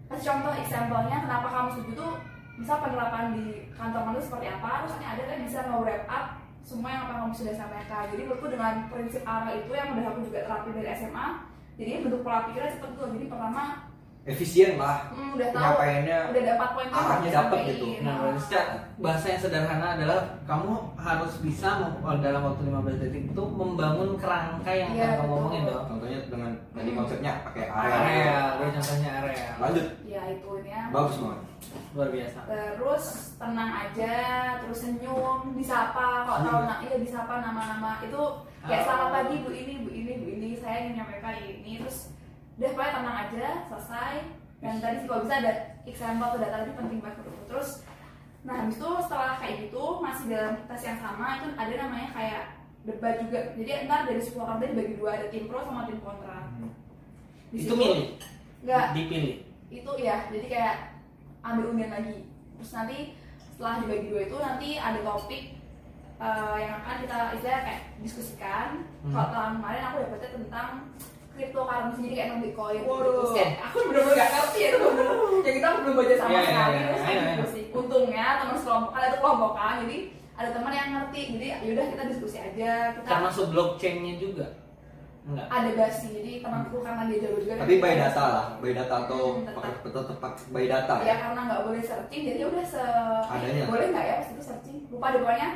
kasih 0.10 0.26
contoh 0.26 0.54
example-nya 0.58 1.18
kenapa 1.22 1.48
kamu 1.54 1.68
setuju 1.78 1.92
tuh? 1.94 2.14
Misal 2.60 2.78
penerapan 2.84 3.26
di 3.40 3.46
kantor 3.78 4.02
kamu 4.10 4.20
seperti 4.20 4.48
apa? 4.52 4.70
Terus 4.84 4.94
ini 5.00 5.06
ada 5.08 5.24
kan 5.24 5.38
bisa 5.46 5.60
nge-wrap 5.70 6.04
up 6.12 6.26
semua 6.66 6.90
yang 6.92 7.02
apa 7.08 7.14
kamu 7.24 7.32
sudah 7.38 7.56
sampaikan? 7.56 8.04
Jadi 8.12 8.22
menurutku 8.28 8.48
dengan 8.52 8.74
prinsip 8.92 9.22
ARA 9.24 9.52
itu 9.56 9.72
yang 9.72 9.96
udah 9.96 10.06
aku 10.12 10.20
juga 10.28 10.40
terapin 10.44 10.74
dari 10.76 10.90
SMA 10.98 11.28
jadi 11.80 12.04
bentuk 12.04 12.22
pola 12.22 12.44
pikirnya 12.46 12.72
seperti 12.72 12.94
itu 12.94 13.04
jadi 13.15 13.26
pertama 13.28 13.63
Efisien 14.22 14.78
lah. 14.78 15.10
hmm, 15.10 15.34
udah 15.34 15.48
tahu 15.50 15.58
Penyampaiannya 15.58 16.18
udah 16.30 16.44
dapat 16.46 16.70
poin 16.70 16.88
arahnya 16.92 17.30
dapat 17.34 17.60
gitu. 17.65 17.86
Nah, 18.04 18.13
berarti 18.20 18.39
secara 18.46 18.65
bahasa 19.00 19.26
yang 19.26 19.42
sederhana 19.42 19.88
adalah 19.98 20.20
kamu 20.44 20.72
harus 20.94 21.34
bisa 21.39 21.70
mem- 21.80 22.22
dalam 22.22 22.42
waktu 22.44 22.62
15 22.62 23.00
detik 23.00 23.24
itu 23.26 23.44
membangun 23.50 24.20
kerangka 24.20 24.70
yang 24.70 24.92
akan 24.92 25.10
kamu 25.18 25.26
ngomongin 25.26 25.62
dong. 25.65 25.84
Contohnya 25.88 26.20
dengan 26.28 26.52
tadi 26.70 26.89
Hmm. 26.92 26.98
konsepnya 27.00 27.32
pakai 27.42 27.63
area. 27.65 27.96
Area, 27.98 28.38
gue 28.54 28.68
contohnya 28.70 29.10
area. 29.18 29.48
Lanjut. 29.58 29.86
ya 30.06 30.22
itu 30.28 30.50
ini 30.58 30.70
ya 30.70 30.82
Bagus 30.92 31.15
banget. 31.18 31.39
Luar 31.89 32.10
biasa. 32.10 32.39
terus 32.46 33.06
tenang 33.36 33.72
aja 33.74 34.15
terus 34.62 34.80
senyum 34.80 35.39
disapa 35.54 36.06
kalau 36.24 36.39
tahu 36.39 36.62
nah, 36.63 36.78
iya 36.80 36.96
disapa 36.98 37.34
nama-nama 37.39 37.98
itu 38.00 38.22
kayak 38.62 38.80
Oh. 38.80 38.86
selamat 38.86 39.10
pagi 39.18 39.36
bu 39.39 39.50
ini 39.50 39.74
bu 39.80 39.89
ini 39.89 40.12
bu 40.13 40.26
ini 40.28 40.29
saya 40.60 40.76
ingin 40.80 40.91
menyampaikan 40.93 41.36
ini 41.39 41.74
terus 41.80 42.13
udah 42.56 42.69
pokoknya 42.72 42.91
tenang 42.93 43.17
aja 43.17 43.48
selesai. 43.65 44.13
Dan 44.60 44.74
tadi 44.78 44.95
sih 45.00 45.08
kalau 45.08 45.24
bisa 45.24 45.36
ada 45.39 45.54
example 45.84 46.28
atau 46.28 46.39
data 46.39 46.58
itu 46.62 46.74
penting 46.76 47.00
banget 47.00 47.15
menurutku. 47.17 47.43
terus 47.48 47.69
nah 48.39 48.56
habis 48.56 48.76
itu 48.76 48.89
setelah 49.04 49.36
kayak 49.36 49.56
gitu 49.63 49.84
masih 50.00 50.26
dalam 50.30 50.54
tes 50.63 50.82
yang 50.82 50.95
sama 50.98 51.28
itu 51.38 51.48
ada 51.54 51.74
namanya 51.76 52.10
kayak 52.12 52.43
debat 52.80 53.13
juga. 53.19 53.39
Jadi 53.54 53.69
ntar 53.84 54.04
dari 54.04 54.19
10 54.19 54.36
orang 54.38 54.58
tadi 54.58 54.72
dibagi 54.72 54.93
dua 54.95 55.10
ada 55.13 55.28
tim 55.28 55.45
pro 55.48 55.60
sama 55.60 55.84
tim 55.84 56.00
kontra. 56.00 56.48
Di 57.50 57.58
Itu 57.58 57.63
situ- 57.65 57.76
milih, 57.76 58.08
Enggak, 58.63 58.86
dipilih. 58.95 59.36
itu 59.69 59.91
ya 59.98 60.15
jadi 60.28 60.48
kayak 60.48 60.76
ambil 61.41 61.65
undian 61.69 61.91
lagi. 61.91 62.17
Terus 62.56 62.72
nanti 62.74 62.98
setelah 63.39 63.84
dibagi 63.84 64.08
dua 64.08 64.22
itu 64.24 64.36
nanti 64.38 64.69
ada 64.76 65.00
topik 65.02 65.43
eh, 66.20 66.56
yang 66.60 66.74
akan 66.78 66.96
kita 67.00 67.18
istilahnya 67.34 67.62
kayak 67.64 67.82
diskusikan. 68.00 68.68
Hmm. 69.00 69.12
kalau 69.12 69.28
tahun 69.30 69.52
kemarin 69.56 69.82
aku 69.82 69.96
dapetnya 70.02 70.30
tentang 70.36 70.70
cryptocurrency 71.32 72.00
jadi 72.04 72.16
kayak 72.16 72.30
non 72.30 72.42
bitcoin. 72.42 72.82
Waduh. 72.84 73.12
terus 73.16 73.32
kayak 73.32 73.52
aku 73.64 73.78
bener-bener 73.88 74.16
gak 74.18 74.30
ngerti 74.30 74.58
ya 74.58 74.68
itu 74.70 74.78
bener 74.82 75.06
ya 75.40 75.52
kita 75.56 75.68
belum 75.78 75.94
baca 75.96 76.14
sama 76.14 76.30
Iya, 76.30 76.36
iya, 76.36 76.44
sekali. 76.46 76.74
iya, 76.74 76.84
terus 76.84 77.02
kayak 77.02 77.16
iya. 77.16 77.32
diskusi 77.32 77.62
untungnya 77.72 78.26
teman 78.38 78.56
sekelompok 78.58 78.92
ada 78.94 79.08
kelompokan 79.16 79.74
jadi 79.82 79.98
ada 80.36 80.50
teman 80.52 80.72
yang 80.74 80.90
ngerti. 80.94 81.22
Jadi 81.30 81.46
yaudah 81.62 81.86
kita 81.90 82.04
diskusi 82.08 82.38
aja. 82.38 82.72
Kita 82.94 83.08
Termasuk 83.10 83.46
blockchainnya 83.50 84.16
juga. 84.18 84.48
Enggak. 85.22 85.46
ada 85.46 85.70
basi 85.78 86.08
jadi 86.10 86.32
temanku 86.42 86.82
karena 86.82 87.06
dia 87.06 87.22
jago 87.22 87.38
juga 87.38 87.54
Tapi 87.60 87.76
by 87.78 87.94
data 87.94 88.24
lah, 88.26 88.46
by 88.58 88.72
data 88.74 88.96
atau 89.06 89.22
Hmm, 89.38 89.46
pakai 89.46 89.72
tetap 89.86 90.34
by 90.50 90.66
data 90.66 90.94
ya 90.96 91.06
ya. 91.06 91.16
karena 91.22 91.40
nggak 91.46 91.62
boleh 91.62 91.82
searching 91.84 92.22
jadi 92.26 92.40
udah 92.50 92.66
se 92.66 92.82
Adanya. 93.28 93.64
boleh 93.70 93.86
nggak 93.94 94.06
ya? 94.06 94.16
Pas 94.18 94.30
itu 94.32 94.42
searching? 94.42 94.78
Lupa 94.90 95.13
deh 95.13 95.22
pokoknya 95.22 95.50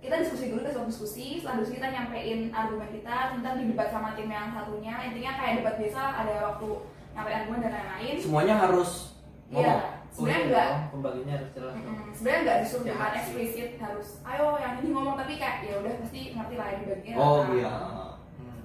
kita 0.00 0.14
diskusi 0.16 0.48
dulu 0.48 0.60
kita 0.62 0.82
diskusi 0.82 1.26
setelah 1.36 1.56
diskusi 1.58 1.76
kita 1.76 1.88
nyampein 1.88 2.40
argumen 2.50 2.88
kita 2.90 3.14
ntar 3.36 3.52
di 3.54 3.64
debat 3.68 3.88
sama 3.88 4.16
tim 4.16 4.26
yang 4.26 4.48
satunya 4.50 4.94
intinya 5.02 5.32
kayak 5.34 5.54
debat 5.60 5.74
biasa 5.76 6.00
ada 6.16 6.34
waktu 6.46 6.68
nyampein 7.12 7.36
argumen 7.38 7.60
dan 7.60 7.72
lain-lain 7.74 8.14
Semuanya 8.16 8.54
harus 8.58 8.90
ngomong. 9.46 9.60
iya 9.60 9.76
sebenarnya 10.10 10.42
enggak 10.42 10.66
dong, 10.66 10.82
pembaginya 10.90 11.32
harus 11.32 11.50
jelas. 11.52 11.72
dong. 11.72 11.84
Mm, 11.86 12.08
sebenarnya 12.10 12.40
nggak 12.42 12.58
disuruh 12.58 12.80
Ya, 12.80 12.88
dengan 12.88 13.06
sih. 13.06 13.18
eksplisit 13.20 13.70
harus 13.78 14.08
ayo 14.24 14.46
yang 14.58 14.74
ini 14.76 14.88
ngomong 14.90 15.14
tapi 15.14 15.32
kayak 15.36 15.56
ya 15.62 15.74
udah 15.78 15.92
pasti 15.98 16.20
ngerti 16.32 16.54
lah 16.56 16.66
di 16.72 16.84
bagian 16.84 17.14
Oh 17.14 17.36
apa. 17.40 17.52
iya. 17.52 17.74
Hmm. 18.34 18.62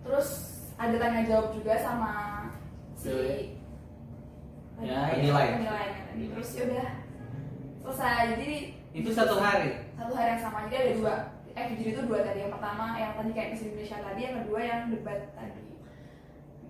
terus 0.00 0.28
ada 0.74 0.96
tanya 0.96 1.20
jawab 1.22 1.46
juga 1.52 1.74
sama 1.76 2.12
si 2.94 3.12
Ya, 4.80 5.12
penilai. 5.12 5.46
penilainya 5.54 6.02
tadi 6.08 6.24
terus 6.26 6.48
ya 6.50 6.62
udah 6.66 6.88
selesai 7.82 8.24
jadi 8.34 8.58
Itu 8.90 9.10
satu 9.12 9.36
hari. 9.36 9.89
Satu 10.00 10.12
hari 10.16 10.28
yang 10.32 10.42
sama 10.42 10.58
jadi 10.66 10.76
ada 10.80 10.92
dua 10.96 11.14
eh 11.52 11.64
jadi 11.76 11.82
itu 11.92 12.00
dua 12.08 12.18
tadi 12.24 12.38
yang 12.40 12.52
pertama 12.56 12.84
yang 12.96 13.12
tadi 13.12 13.30
kayak 13.36 13.48
Miss 13.52 13.62
Indonesia 13.68 13.98
tadi 14.00 14.20
yang 14.24 14.34
kedua 14.40 14.60
yang 14.64 14.80
debat 14.88 15.20
tadi 15.36 15.62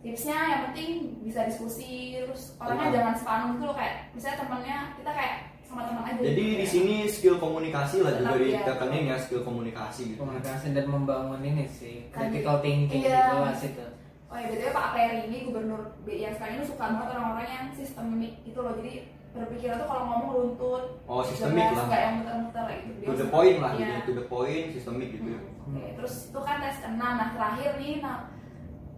tipsnya 0.00 0.38
yang 0.48 0.60
penting 0.72 0.90
bisa 1.20 1.40
diskusi 1.46 2.16
terus 2.16 2.56
orangnya 2.56 2.88
Tenang. 2.88 2.96
jangan 2.96 3.14
sepanung 3.20 3.50
gitu 3.54 3.64
loh 3.68 3.76
kayak 3.76 3.94
misalnya 4.16 4.36
temennya 4.40 4.78
kita 4.96 5.10
kayak 5.12 5.34
sama 5.70 5.86
teman 5.86 6.02
aja 6.02 6.18
Jadi 6.18 6.26
gitu, 6.34 6.40
di 6.42 6.56
kayak. 6.58 6.72
sini 6.72 6.96
skill 7.06 7.36
komunikasi 7.38 7.96
lah 8.02 8.12
juga 8.18 8.34
iya. 8.42 8.58
ditekenin 8.66 9.04
ya 9.06 9.16
skill 9.22 9.42
komunikasi 9.46 10.00
gitu. 10.10 10.18
Komunikasi 10.18 10.66
dan 10.74 10.86
membangun 10.90 11.40
ini 11.46 11.64
sih 11.70 12.10
Kan- 12.10 12.32
critical 12.32 12.56
thinking 12.58 13.02
iya. 13.06 13.30
gitu 13.30 13.36
lah 13.38 13.54
situ. 13.54 13.84
oh 14.26 14.36
ya 14.40 14.46
betul 14.50 14.70
Pak 14.74 14.88
Peri 14.96 15.18
ini 15.30 15.38
gubernur 15.46 15.80
BI 16.02 16.22
yang 16.26 16.34
sekarang 16.34 16.54
ini 16.58 16.64
suka 16.66 16.84
banget 16.90 17.08
orang-orang 17.14 17.46
yang 17.46 17.66
sistemik 17.76 18.34
gitu 18.42 18.58
loh 18.64 18.74
jadi 18.80 18.92
berpikiran 19.30 19.78
tuh 19.78 19.86
kalau 19.86 20.02
ngomong 20.04 20.30
runtut 20.32 20.82
Oh, 21.06 21.22
sistemik 21.22 21.70
lah. 21.70 21.86
nggak 21.86 22.00
yang 22.00 22.14
muter-muter 22.18 22.62
kayak 22.66 22.80
gitu 22.84 23.00
To 23.00 23.14
the 23.14 23.28
point 23.28 23.56
lah 23.58 23.72
iya. 23.72 23.86
gitu, 23.86 23.98
to 24.02 24.12
the 24.16 24.26
point, 24.26 24.66
sistemik 24.70 25.08
gitu. 25.12 25.26
ya. 25.28 25.40
Hmm, 25.40 25.76
Oke, 25.76 25.88
terus 25.94 26.14
itu 26.28 26.40
kan 26.40 26.56
tes 26.58 26.76
keenam. 26.78 27.12
Nah 27.14 27.28
terakhir 27.30 27.70
nih, 27.76 27.94
nah, 28.00 28.18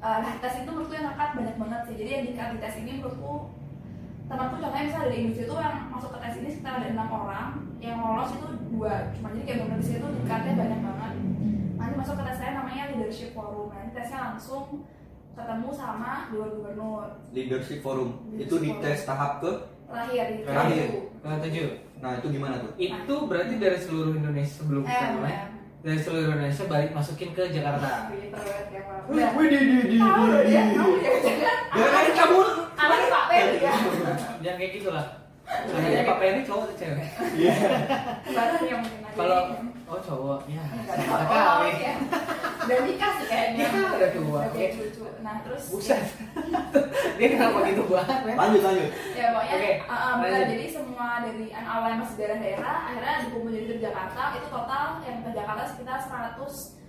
nah 0.00 0.32
tes 0.38 0.54
itu 0.56 0.68
menurutku 0.68 0.92
yang 0.92 1.06
ngangkat 1.06 1.30
banyak 1.34 1.56
banget 1.58 1.80
sih. 1.84 1.94
Jadi 1.94 2.10
yang 2.10 2.24
dikat 2.26 2.48
di 2.48 2.58
tes 2.58 2.74
ini 2.78 2.92
menurutku 2.96 3.32
temanku 4.22 4.54
contohnya 4.56 4.84
misalnya 4.88 5.06
dari 5.06 5.18
industri 5.20 5.44
itu 5.44 5.54
yang 5.54 5.76
masuk 5.90 6.10
ke 6.10 6.18
tes 6.18 6.34
ini 6.40 6.48
sekitar 6.48 6.72
ada 6.74 6.88
enam 6.88 7.08
orang, 7.10 7.48
yang 7.78 7.96
lolos 7.98 8.30
itu 8.32 8.46
dua. 8.70 8.94
Cuma 9.12 9.26
jadi 9.30 9.44
kayak 9.44 9.58
benar 9.62 9.78
di 9.78 9.86
situ 9.86 10.06
dikatnya 10.16 10.52
banyak 10.56 10.80
banget. 10.80 11.12
Nanti 11.76 11.94
masuk 11.98 12.14
ke 12.16 12.24
tes 12.24 12.36
saya 12.36 12.50
namanya 12.54 12.82
leadership 12.88 13.30
forum. 13.32 13.68
Nanti 13.68 13.90
tesnya 13.92 14.18
langsung 14.30 14.64
ketemu 15.32 15.68
sama 15.72 16.28
dua 16.28 16.44
gubernur 16.46 17.08
Leadership 17.32 17.80
forum 17.80 18.20
Leadership 18.28 18.44
itu 18.44 18.54
di 18.58 18.68
forum. 18.68 18.82
tes 18.84 18.98
tahap 19.02 19.32
ke 19.40 19.52
terakhir 19.92 20.24
di 20.24 20.42
Terakhir. 20.42 20.84
itu. 20.88 21.00
Ketujuh. 21.22 21.68
nah 22.02 22.10
itu 22.18 22.26
gimana 22.34 22.54
tuh? 22.58 22.72
Itu 22.74 23.14
berarti 23.30 23.54
dari 23.62 23.78
seluruh 23.78 24.12
Indonesia 24.18 24.54
sebelum 24.58 24.82
kita 24.82 25.06
M, 25.06 25.12
mulai. 25.22 25.32
M. 25.38 25.50
Dari 25.82 25.98
seluruh 26.02 26.24
Indonesia 26.34 26.64
balik 26.66 26.90
masukin 26.90 27.30
ke 27.30 27.42
Jakarta. 27.54 28.10
Banget 28.10 28.66
ya. 28.74 28.82
Wih, 29.06 29.28
wih, 29.38 29.46
di, 29.46 29.58
di, 29.58 29.76
di, 29.86 29.98
di. 29.98 29.98
Jangan 31.72 32.04
kabur. 32.16 32.46
anaknya 32.74 33.06
Pak 33.06 33.24
Peri 33.30 33.58
ya. 33.62 33.74
Jangan 34.42 34.56
kayak 34.58 34.72
gitu 34.74 34.88
lah. 34.90 35.21
Kayaknya 35.52 36.02
Pak 36.08 36.16
Peri 36.18 36.40
cowok 36.42 36.62
atau 36.64 36.76
cewek? 36.80 37.06
Iya. 37.36 37.54
Baru 38.26 38.56
yang 38.64 38.80
mungkin 38.82 39.00
aja. 39.04 39.14
Kalau 39.14 39.40
oh 39.86 40.00
cowok, 40.00 40.40
ya. 40.48 40.62
Enggak 40.64 41.44
Oh, 41.52 41.60
ya. 41.68 41.72
iya. 41.76 41.92
Udah 42.62 42.78
nikah 42.86 43.12
sih 43.20 43.26
kayaknya. 43.28 43.66
Ya, 43.68 43.68
udah 43.92 44.10
tua. 44.10 44.40
Udah 44.48 44.68
cucu. 44.72 45.02
Nah, 45.20 45.34
terus 45.44 45.62
Buset. 45.68 46.02
Dia 47.20 47.28
kenapa 47.28 47.58
gitu 47.68 47.82
banget, 47.86 48.18
men? 48.24 48.34
Lanjut 48.40 48.62
lanjut. 48.64 48.90
ya 49.12 49.26
pokoknya 49.36 49.54
Oke, 49.54 49.72
uh, 49.84 49.92
uh, 49.92 50.12
lanjut. 50.18 50.46
jadi 50.48 50.66
semua 50.72 51.08
dari 51.22 51.46
yang 51.52 51.98
masih 52.00 52.16
daerah-daerah 52.18 52.74
akhirnya 52.88 53.14
dikumpul 53.28 53.50
jadi 53.52 53.66
ke 53.68 53.76
Jakarta 53.78 54.22
itu 54.40 54.46
total 54.48 54.84
yang 55.04 55.16
ke 55.22 55.30
Jakarta 55.30 55.62
sekitar 55.68 55.98
100 56.00 56.81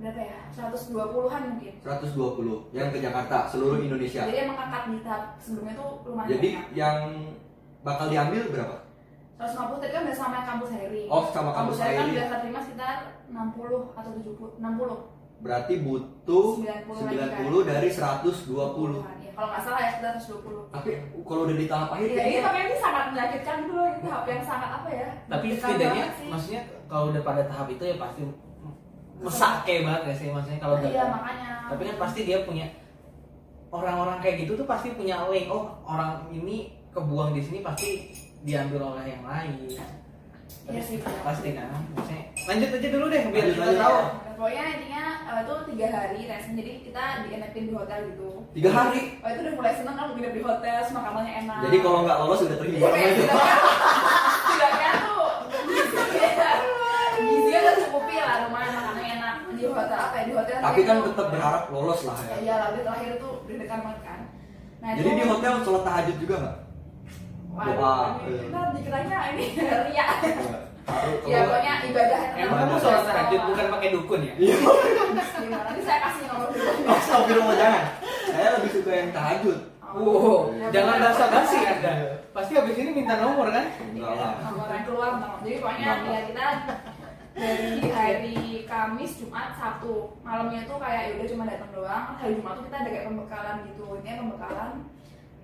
berapa 0.00 0.20
ya 0.22 0.38
120-an 0.50 1.40
mungkin 1.46 1.72
120 1.78 2.72
yang 2.72 2.88
ke 2.88 2.98
Jakarta 2.98 3.36
seluruh 3.46 3.78
Indonesia. 3.78 4.24
jadi 4.24 4.38
emang 4.44 4.56
kakak 4.58 4.82
di 4.88 4.98
tahap 5.00 5.22
sebelumnya 5.36 5.74
tuh 5.76 5.90
lumayan 6.04 6.28
Jadi 6.30 6.48
banyak. 6.50 6.66
yang 6.72 6.98
bakal 7.80 8.06
diambil 8.08 8.42
berapa? 8.48 8.76
150 9.38 9.56
tadi 9.78 9.88
kan 9.90 10.02
udah 10.02 10.16
sama 10.16 10.34
yang 10.34 10.48
kampus 10.48 10.70
hiring 10.70 11.08
Oh, 11.08 11.24
sama 11.28 11.50
kampus 11.50 11.76
hiring 11.76 11.88
kan 11.90 12.00
hiring. 12.02 12.16
udah 12.16 12.40
terima 12.40 12.60
sekitar 12.60 12.96
60 13.26 13.92
atau 13.94 14.10
70 14.14 14.56
60 14.56 15.18
Berarti 15.40 15.74
butuh 15.80 16.46
90 16.60 17.16
lagi 17.16 17.40
90 17.40 17.64
dari 17.64 17.88
120. 17.88 19.00
Ya, 19.24 19.32
kalau 19.32 19.48
nggak 19.48 19.62
salah 19.64 19.80
ya 19.80 19.90
sekitar 19.90 20.12
120 20.14 20.68
Tapi 20.68 20.90
kalau 21.22 21.42
udah 21.44 21.56
di 21.56 21.66
tahap 21.66 21.88
akhir 21.90 22.08
Ya, 22.10 22.24
ini 22.26 22.38
makanya 22.38 22.66
ini 22.66 22.76
sangat 22.78 23.04
menyakitkan 23.08 23.58
loh, 23.66 23.86
ini 23.86 24.00
tahap 24.02 24.24
yang 24.26 24.42
sangat 24.44 24.70
apa 24.74 24.88
ya? 24.90 25.08
Tapi 25.26 25.46
setidaknya, 25.54 26.04
maksudnya 26.28 26.60
kalau 26.84 27.04
udah 27.08 27.22
pada 27.22 27.42
tahap 27.46 27.66
itu 27.70 27.82
ya 27.82 27.96
pasti 27.96 28.22
mesake 29.20 29.74
banget 29.80 30.02
ya 30.02 30.14
sih 30.14 30.26
maksudnya 30.28 30.58
kalau 30.58 30.74
udah 30.76 30.88
Iya 30.88 31.04
makanya. 31.06 31.50
tapi 31.66 31.82
kan 31.84 31.96
pasti 31.98 32.20
dia 32.22 32.38
punya 32.40 32.66
orang-orang 33.70 34.18
kayak 34.18 34.36
gitu 34.40 34.52
tuh 34.54 34.66
pasti 34.66 34.92
punya 34.92 35.28
link 35.28 35.46
oh 35.46 35.78
orang 35.84 36.26
ini 36.30 36.56
kebuang 36.88 37.30
di 37.30 37.40
sini 37.40 37.58
pasti 37.60 38.10
diambil 38.40 38.80
oleh 38.90 39.04
yang 39.06 39.22
lain 39.22 39.68
Iya 40.66 40.82
sih. 40.82 40.98
pasti 41.20 41.48
kan 41.52 41.70
maksudnya 41.90 42.24
lanjut 42.42 42.70
aja 42.72 42.88
dulu 42.90 43.06
deh 43.06 43.22
biar 43.28 43.44
kita 43.46 43.74
tahu 43.76 43.98
Nah, 44.00 44.34
pokoknya 44.38 44.64
intinya 44.72 45.04
eh, 45.22 45.38
itu 45.38 45.54
tiga 45.68 45.86
hari 45.90 46.18
tesnya 46.24 46.52
jadi 46.56 46.72
kita 46.80 47.02
dienakin 47.22 47.62
di 47.62 47.72
hotel 47.72 47.98
gitu. 48.08 48.30
tiga 48.50 48.70
hari. 48.72 49.20
Oh 49.20 49.28
itu 49.28 49.40
udah 49.42 49.54
mulai 49.54 49.72
seneng 49.74 49.94
kan 49.94 50.06
nginep 50.10 50.32
di 50.32 50.40
hotel, 50.40 50.78
semua 50.80 51.02
kamarnya 51.04 51.34
enak. 51.38 51.60
Jadi 51.60 51.76
kalau 51.78 51.98
nggak 52.02 52.18
lolos 52.18 52.40
udah 52.40 52.48
Iya, 52.48 52.56
terhibur 52.58 52.88
kayak 52.88 53.04
aja. 53.04 53.12
setidaknya- 53.12 53.60
setidaknya 54.40 54.90
tuh 54.98 55.24
gizinya 55.68 56.50
gizinya 57.12 57.60
udah 57.60 57.74
cukupi 57.78 58.14
lah 58.18 58.36
lumayan 58.42 58.72
makannya 58.72 59.04
enak 59.12 59.34
di 59.50 59.62
hotel 59.68 59.98
apa 60.00 60.14
ya 60.16 60.19
di 60.30 60.36
hotel. 60.36 60.56
Tapi 60.60 60.80
kan 60.80 60.96
itu- 60.96 61.06
tetap 61.08 61.26
berharap 61.28 61.62
lolos 61.68 62.00
lah 62.04 62.16
Ya 62.16 62.24
ya. 62.24 62.34
iya 62.40 62.54
lah, 62.56 62.68
di 62.70 62.80
terakhir 62.80 63.12
tuh 63.18 63.32
deg-degan 63.44 63.80
banget 63.80 64.00
kan. 64.02 64.20
Nah, 64.78 64.90
Jadi 64.94 65.08
itu- 65.08 65.18
di 65.18 65.24
hotel 65.26 65.52
sholat 65.60 65.82
tahajud 65.84 66.16
juga 66.18 66.36
nggak? 66.38 66.56
Ini 67.50 67.72
iya. 67.74 68.40
kita 68.40 68.60
dikiranya 68.72 69.18
ini 69.28 69.44
ria. 69.90 70.06
Ya 71.22 71.38
pokoknya 71.44 71.72
ibadah 71.84 72.20
emang 72.34 72.58
kamu 72.62 72.76
sholat 72.78 73.02
tahajud 73.04 73.40
bukan 73.44 73.66
pakai 73.68 73.88
dukun 73.90 74.20
ya 74.20 74.32
Iya. 74.36 74.54
Gimana? 74.56 75.58
Nanti 75.60 75.82
saya 75.82 75.98
kasih 76.00 76.24
nomor 76.26 76.46
dulu. 76.48 76.70
Astagfirullah 76.88 77.56
jangan. 77.56 77.84
Saya 78.24 78.48
lebih 78.56 78.70
suka 78.72 78.90
yang 78.92 79.10
tahajud. 79.10 79.58
Wow, 79.90 80.54
Ya, 80.54 80.70
jangan 80.70 80.96
benar. 80.96 81.10
basa-basi 81.10 81.58
anda. 81.60 81.92
Pasti 82.30 82.52
habis 82.54 82.78
ini 82.78 82.90
minta 82.94 83.18
nomor 83.18 83.50
kan? 83.50 83.66
Enggak 83.82 84.14
lah. 84.14 84.32
Nomor 84.40 84.70
yang 84.70 84.84
keluar. 84.86 85.10
Jadi 85.42 85.54
pokoknya 85.58 85.86
ya 86.00 86.20
kita 86.24 86.44
dari 87.40 87.88
hari 87.88 88.36
Kamis, 88.68 89.16
Jumat, 89.16 89.56
Sabtu. 89.56 90.12
Malamnya 90.20 90.68
tuh 90.68 90.76
kayak 90.76 91.02
ya 91.08 91.12
udah 91.16 91.28
cuma 91.32 91.44
datang 91.48 91.70
doang. 91.72 92.06
Hari 92.20 92.36
Jumat 92.36 92.52
tuh 92.60 92.64
kita 92.68 92.76
ada 92.84 92.90
kayak 92.92 93.06
pembekalan 93.08 93.56
gitu. 93.64 93.86
Ini 94.04 94.20
pembekalan. 94.20 94.72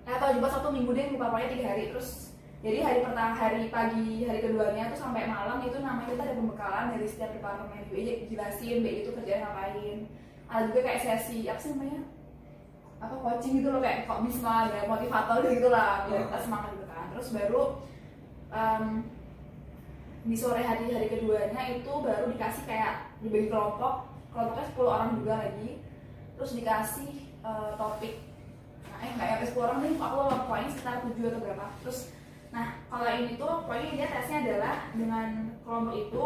Atau 0.04 0.28
Jumat 0.36 0.50
Sabtu 0.52 0.68
Minggu 0.76 0.92
deh 0.92 1.06
lupa 1.16 1.32
pokoknya 1.32 1.48
tiga 1.56 1.66
hari. 1.72 1.84
Terus 1.88 2.36
jadi 2.60 2.78
hari 2.84 3.00
pertama 3.00 3.32
hari 3.32 3.62
pagi 3.72 4.28
hari 4.28 4.40
keduanya 4.44 4.92
tuh 4.92 4.98
sampai 5.00 5.24
malam 5.24 5.58
itu 5.64 5.76
namanya 5.80 6.08
kita 6.12 6.22
ada 6.28 6.34
pembekalan 6.36 6.86
dari 6.92 7.06
setiap 7.08 7.30
departemen. 7.32 7.88
BI 7.88 8.28
jelasin 8.28 8.76
BI 8.84 8.96
itu 9.00 9.10
kerjaan 9.16 9.40
ngapain. 9.48 9.98
Ada 10.46 10.62
juga 10.68 10.80
kayak 10.84 11.00
sesi 11.00 11.48
apa 11.48 11.58
sih 11.58 11.72
namanya? 11.72 12.00
Apa 13.00 13.14
coaching 13.24 13.64
gitu 13.64 13.68
loh 13.72 13.80
kayak 13.80 14.04
kok 14.04 14.20
bisma 14.20 14.68
ada 14.68 14.84
motivator 14.84 15.48
gitu 15.48 15.68
lah 15.72 16.04
biar 16.04 16.28
kita 16.28 16.38
semangat 16.44 16.70
gitu 16.76 16.86
kan. 16.92 17.04
Terus 17.16 17.28
baru 17.32 17.62
em, 18.52 18.84
di 20.26 20.34
sore 20.34 20.62
hari 20.66 20.90
hari 20.90 21.06
keduanya 21.06 21.62
itu 21.70 21.92
baru 22.02 22.26
dikasih 22.34 22.66
kayak 22.66 23.14
dibagi 23.22 23.46
kelompok 23.46 24.10
kelompoknya 24.34 24.66
10 24.74 24.82
orang 24.82 25.10
juga 25.22 25.34
lagi 25.38 25.70
terus 26.34 26.52
dikasih 26.58 27.10
eh, 27.46 27.70
topik 27.78 28.14
nah, 28.90 28.98
eh 29.06 29.10
nggak 29.14 29.26
sampai 29.30 29.48
10 29.54 29.62
orang 29.62 29.78
nih 29.86 29.92
aku 29.94 30.14
lupa 30.18 30.36
pokoknya 30.50 30.68
sekitar 30.74 30.94
7 31.06 31.30
atau 31.30 31.40
berapa 31.40 31.66
terus 31.80 31.98
nah 32.50 32.66
kalau 32.90 33.06
ini 33.06 33.38
tuh 33.38 33.52
pokoknya 33.64 33.88
dia 33.94 34.06
tesnya 34.10 34.38
adalah 34.42 34.74
dengan 34.98 35.28
kelompok 35.62 35.94
itu 35.94 36.24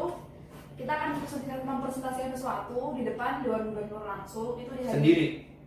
kita 0.80 0.92
akan 0.96 1.09
mempresentasikan- 1.20 1.66
mempresentasikan 1.68 2.30
sesuatu 2.32 2.96
di 2.96 3.03
depan 3.05 3.44
dewan 3.44 3.68
gubernur 3.68 4.01
langsung 4.01 4.57
itu 4.57 4.72
di 4.72 4.88
hari 4.88 4.96
Sendiri. 4.96 5.26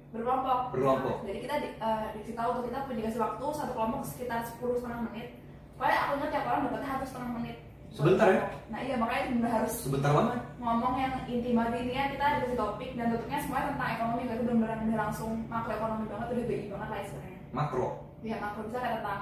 berkelompok. 0.09 0.73
Berkelompok. 0.73 1.17
Nah, 1.21 1.25
jadi 1.29 1.39
kita 1.45 1.55
di, 1.61 1.69
eh, 1.77 2.05
dikasih 2.17 2.33
tahu 2.33 2.49
tuh 2.57 2.63
kita 2.65 2.77
punya 2.89 2.97
dikasih 3.05 3.21
waktu 3.21 3.45
satu 3.53 3.71
kelompok 3.77 4.01
sekitar 4.01 4.41
10 4.41 4.73
setengah 4.81 5.05
menit. 5.05 5.37
Pokoknya 5.77 5.99
aku 6.01 6.13
tiap 6.33 6.45
orang 6.49 6.61
dapatnya 6.65 6.89
satu 6.97 7.05
setengah 7.05 7.31
menit. 7.37 7.57
Sebentar 7.93 8.25
ya? 8.25 8.41
Nah 8.73 8.79
iya 8.81 8.95
makanya 8.97 9.21
itu 9.23 9.33
benar 9.37 9.51
harus 9.61 9.73
Sebentar 9.77 10.11
banget. 10.11 10.41
ngomong 10.57 10.93
yang 10.97 11.13
inti 11.27 11.49
banget 11.53 11.73
intinya 11.77 12.05
kita 12.09 12.25
dikasih 12.39 12.57
topik 12.57 12.89
dan 12.97 13.07
topiknya 13.13 13.39
semuanya 13.39 13.67
tentang 13.75 13.89
ekonomi 13.93 14.21
itu 14.23 14.33
benar-benar 14.41 14.77
udah 14.81 14.99
langsung 14.99 15.31
makroekonomi 15.45 16.05
banget 16.09 16.27
udah 16.33 16.45
BI 16.49 16.65
banget 16.73 16.89
lah 16.89 16.99
istilahnya. 17.05 17.39
Makro. 17.53 17.87
Ya 18.23 18.35
makro 18.41 18.61
bisa 18.65 18.79
kayak 18.79 18.95
tentang 19.03 19.21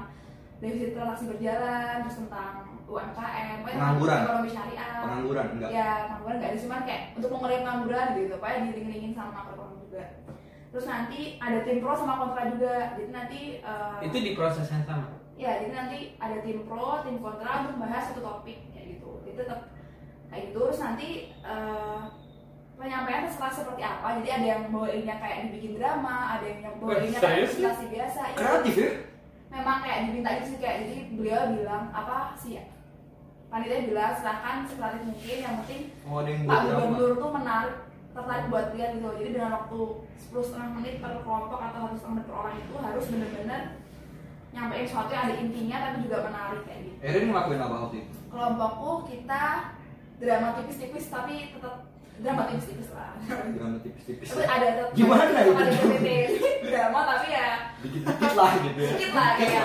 defisit 0.62 0.90
transaksi 0.94 1.26
berjalan, 1.26 1.94
terus 2.06 2.18
tentang 2.22 2.54
UMKM, 2.86 3.58
Pengangguran. 3.66 4.20
ekonomi 4.24 4.50
syariah. 4.54 4.94
Pengangguran 5.02 5.46
enggak. 5.58 5.70
Ya, 5.74 5.90
pengangguran 6.06 6.36
nggak 6.38 6.52
ada 6.52 6.60
cuman 6.62 6.82
kayak 6.86 7.02
untuk 7.18 7.30
mengurangi 7.34 7.62
pengangguran 7.66 8.08
gitu, 8.14 8.34
pokoknya 8.38 8.60
diring-ringin 8.70 9.12
sama 9.18 9.32
makroekonomi 9.34 9.80
juga. 9.90 10.04
Terus 10.72 10.86
nanti 10.88 11.20
ada 11.42 11.58
tim 11.66 11.78
pro 11.82 11.94
sama 11.98 12.14
kontra 12.16 12.42
juga. 12.48 12.76
Jadi 12.96 13.12
nanti 13.12 13.40
eh, 13.60 13.98
Itu 14.06 14.18
di 14.22 14.32
proses 14.32 14.70
yang 14.70 14.86
sama. 14.86 15.08
Ya 15.42 15.66
jadi 15.66 15.74
nanti 15.74 16.00
ada 16.22 16.38
tim 16.46 16.70
pro, 16.70 17.02
tim 17.02 17.18
kontra 17.18 17.66
untuk 17.66 17.82
membahas 17.82 18.14
satu 18.14 18.22
topik 18.22 18.62
kayak 18.70 18.86
gitu. 18.98 19.10
Jadi 19.26 19.36
tetap 19.42 19.60
kayak 20.30 20.42
gitu. 20.54 20.60
Terus 20.70 20.80
nanti 20.86 21.10
eh, 21.34 22.02
penyampaian 22.78 23.26
terserah 23.26 23.54
seperti 23.54 23.82
apa. 23.82 24.08
Jadi 24.22 24.30
ada 24.30 24.46
yang 24.46 24.62
bawainnya 24.70 25.16
kayak 25.18 25.38
dibikin 25.50 25.82
drama, 25.82 26.38
ada 26.38 26.46
yang 26.46 26.78
bawainnya 26.78 27.18
kayak 27.18 27.50
presentasi 27.50 27.86
biasa. 27.90 28.22
Iya. 28.22 28.38
Kreatif 28.38 28.76
ya? 28.78 28.92
Memang 29.52 29.78
kayak 29.84 30.00
diminta 30.08 30.30
gitu 30.38 30.46
sih 30.48 30.58
kayak 30.62 30.78
jadi 30.86 30.96
beliau 31.18 31.42
bilang 31.58 31.86
apa 31.90 32.38
sih 32.38 32.62
ya? 32.62 32.66
Panitia 33.52 33.84
bilang 33.84 34.14
silahkan 34.16 34.64
sekreatif 34.64 35.02
mungkin 35.04 35.38
yang 35.44 35.56
penting 35.60 35.82
Oh, 36.08 36.24
Pak. 36.24 36.60
Gubernur 36.72 37.12
tuh 37.20 37.32
menarik 37.36 37.76
tertarik 38.12 38.46
buat 38.52 38.76
lihat 38.76 38.92
gitu 39.00 39.08
jadi 39.24 39.30
dengan 39.40 39.52
waktu 39.56 39.80
10 40.32 40.44
setengah 40.44 40.70
menit 40.80 40.96
per 41.00 41.24
kelompok 41.24 41.60
atau 41.60 41.80
satu 41.88 41.96
setengah 41.96 42.12
menit 42.16 42.28
per 42.28 42.36
orang 42.36 42.56
itu 42.60 42.74
harus 42.76 43.04
benar-benar 43.08 43.62
nyampein 44.52 44.84
sesuatu 44.84 45.10
yang 45.10 45.24
ada 45.26 45.36
intinya 45.38 45.78
tapi 45.82 45.98
juga 46.04 46.18
menarik 46.24 46.62
kayak 46.64 46.80
gitu 46.84 46.98
Erin 47.02 47.24
ngelakuin 47.28 47.60
apa 47.60 47.76
waktu 47.82 47.96
itu? 48.00 48.12
kelompokku 48.28 48.92
kita 49.08 49.44
drama 50.18 50.48
tipis-tipis 50.54 51.06
tapi 51.08 51.34
tetap 51.50 51.76
drama 52.18 52.42
tipis-tipis 52.46 52.90
lah 52.92 53.12
Drama 53.56 53.78
tipis-tipis. 53.80 54.28
tapi 54.28 54.44
ada 54.46 54.68
tetap 54.70 54.90
Gimana 54.92 55.24
itu? 55.34 55.52
ada 55.52 55.72
PPT 55.72 56.10
drama 56.64 57.00
tapi 57.08 57.28
ya 57.30 57.48
Dikit-dikit 57.82 58.34
lah 58.34 58.52
gitu 58.60 58.80
ya. 58.80 58.92
Dikit 58.92 59.12
lah, 59.12 59.30
gitu. 59.34 59.60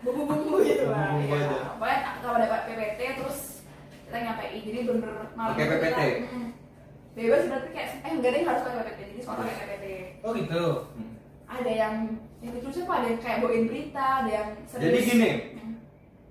bumbu-bumbu 0.00 0.54
gitu 0.62 0.84
lah 0.86 1.04
ya. 1.16 1.34
aja. 1.34 1.58
pokoknya 1.74 1.98
kalau 2.20 2.36
ada 2.36 2.46
PPT 2.62 3.00
terus 3.16 3.38
kita 4.04 4.16
nyampein 4.18 4.60
jadi 4.62 4.78
bener-bener 4.84 5.26
malam 5.34 5.52
Pakai 5.52 5.66
PPT? 5.68 6.00
Bebas 7.10 7.42
berarti 7.44 7.68
kayak 7.74 7.88
eh 7.98 8.12
enggak 8.14 8.30
deh 8.30 8.42
harus 8.42 8.62
pakai 8.62 8.78
PPT 8.78 9.00
jadi 9.08 9.20
semua 9.20 9.36
pakai 9.40 9.54
PPT 9.58 9.86
Oh 10.20 10.30
gitu. 10.34 10.64
Hmm. 10.94 11.12
ada 11.48 11.72
yang 11.72 11.94
yang 12.38 12.54
lucu 12.56 12.80
apa 12.80 12.94
ada 12.94 13.06
yang 13.08 13.18
kayak 13.18 13.38
bawain 13.40 13.64
berita 13.64 14.04
ada 14.22 14.30
yang 14.30 14.48
serius. 14.64 14.84
Jadi 14.84 14.98
gini, 15.04 15.30
Hmm. 15.54 15.74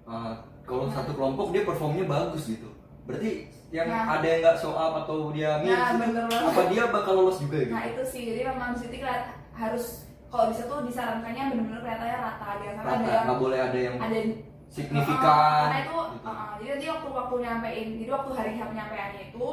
uh, 0.05 0.33
kalau 0.63 0.87
satu 0.87 1.11
kelompok 1.11 1.51
dia 1.51 1.63
performnya 1.63 2.05
bagus 2.05 2.47
gitu. 2.47 2.69
Berarti 3.03 3.31
yang 3.69 3.87
Nah. 3.87 4.15
ada 4.15 4.25
yang 4.25 4.39
nggak 4.41 4.57
show 4.57 4.71
up 4.71 4.93
atau 4.97 5.31
dia 5.31 5.59
miss, 5.59 5.71
Nah, 5.73 5.95
bener 5.97 6.23
apa 6.23 6.61
dia 6.67 6.83
bakal 6.87 7.13
lolos 7.15 7.37
juga 7.37 7.59
gitu? 7.59 7.71
nah 7.71 7.83
itu 7.83 7.99
sih 8.01 8.21
jadi 8.25 8.47
memang 8.47 8.71
keliat- 8.79 9.35
harus 9.51 10.07
kalau 10.27 10.47
bisa 10.47 10.63
tuh 10.65 10.83
disarankannya 10.83 11.43
bener-bener 11.51 11.79
kelihatannya 11.81 12.17
rata 12.17 12.47
dia 12.57 12.71
karena 12.73 12.83
ada 12.85 12.95
Rata, 12.97 13.11
yang 13.11 13.23
nggak 13.27 13.39
boleh 13.41 13.59
ada 13.59 13.77
yang 13.77 13.95
ada 13.97 14.15
yang 14.15 14.29
signifikan. 14.67 15.27
Uh, 15.27 15.59
karena 15.65 15.79
itu 15.81 15.97
gitu. 16.15 16.27
uh, 16.27 16.51
jadi 16.57 16.69
nanti 16.69 16.87
waktu 16.89 17.07
waktu 17.09 17.35
nyampein 17.41 17.87
jadi 17.97 18.11
waktu 18.13 18.31
hari 18.33 18.51
H 18.53 18.59
penyampaiannya 18.65 19.21
itu 19.27 19.47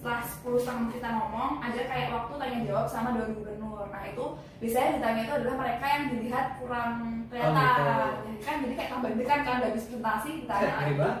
setelah 0.00 0.24
10 0.24 0.56
setengah 0.56 0.78
menit 0.80 0.92
kita 0.96 1.08
ngomong 1.12 1.50
ada 1.60 1.80
kayak 1.84 2.08
waktu 2.08 2.32
tanya 2.40 2.58
jawab 2.64 2.86
sama 2.88 3.12
dua 3.12 3.28
gubernur 3.36 3.84
nah 3.92 4.00
itu 4.00 4.24
biasanya 4.56 4.96
ditanya 4.96 5.20
itu 5.28 5.32
adalah 5.36 5.56
mereka 5.60 5.84
yang 5.84 6.04
dilihat 6.08 6.46
kurang 6.56 6.92
kelihatan 7.28 7.52
Oh, 7.52 8.08
gitu. 8.24 8.40
kan 8.40 8.54
jadi 8.64 8.74
kayak 8.80 8.90
tambah 8.90 9.10
kan 9.44 9.56
udah 9.60 9.68
habis 9.68 9.84
presentasi 9.84 10.30
ditanya 10.40 10.72
banget. 10.96 11.16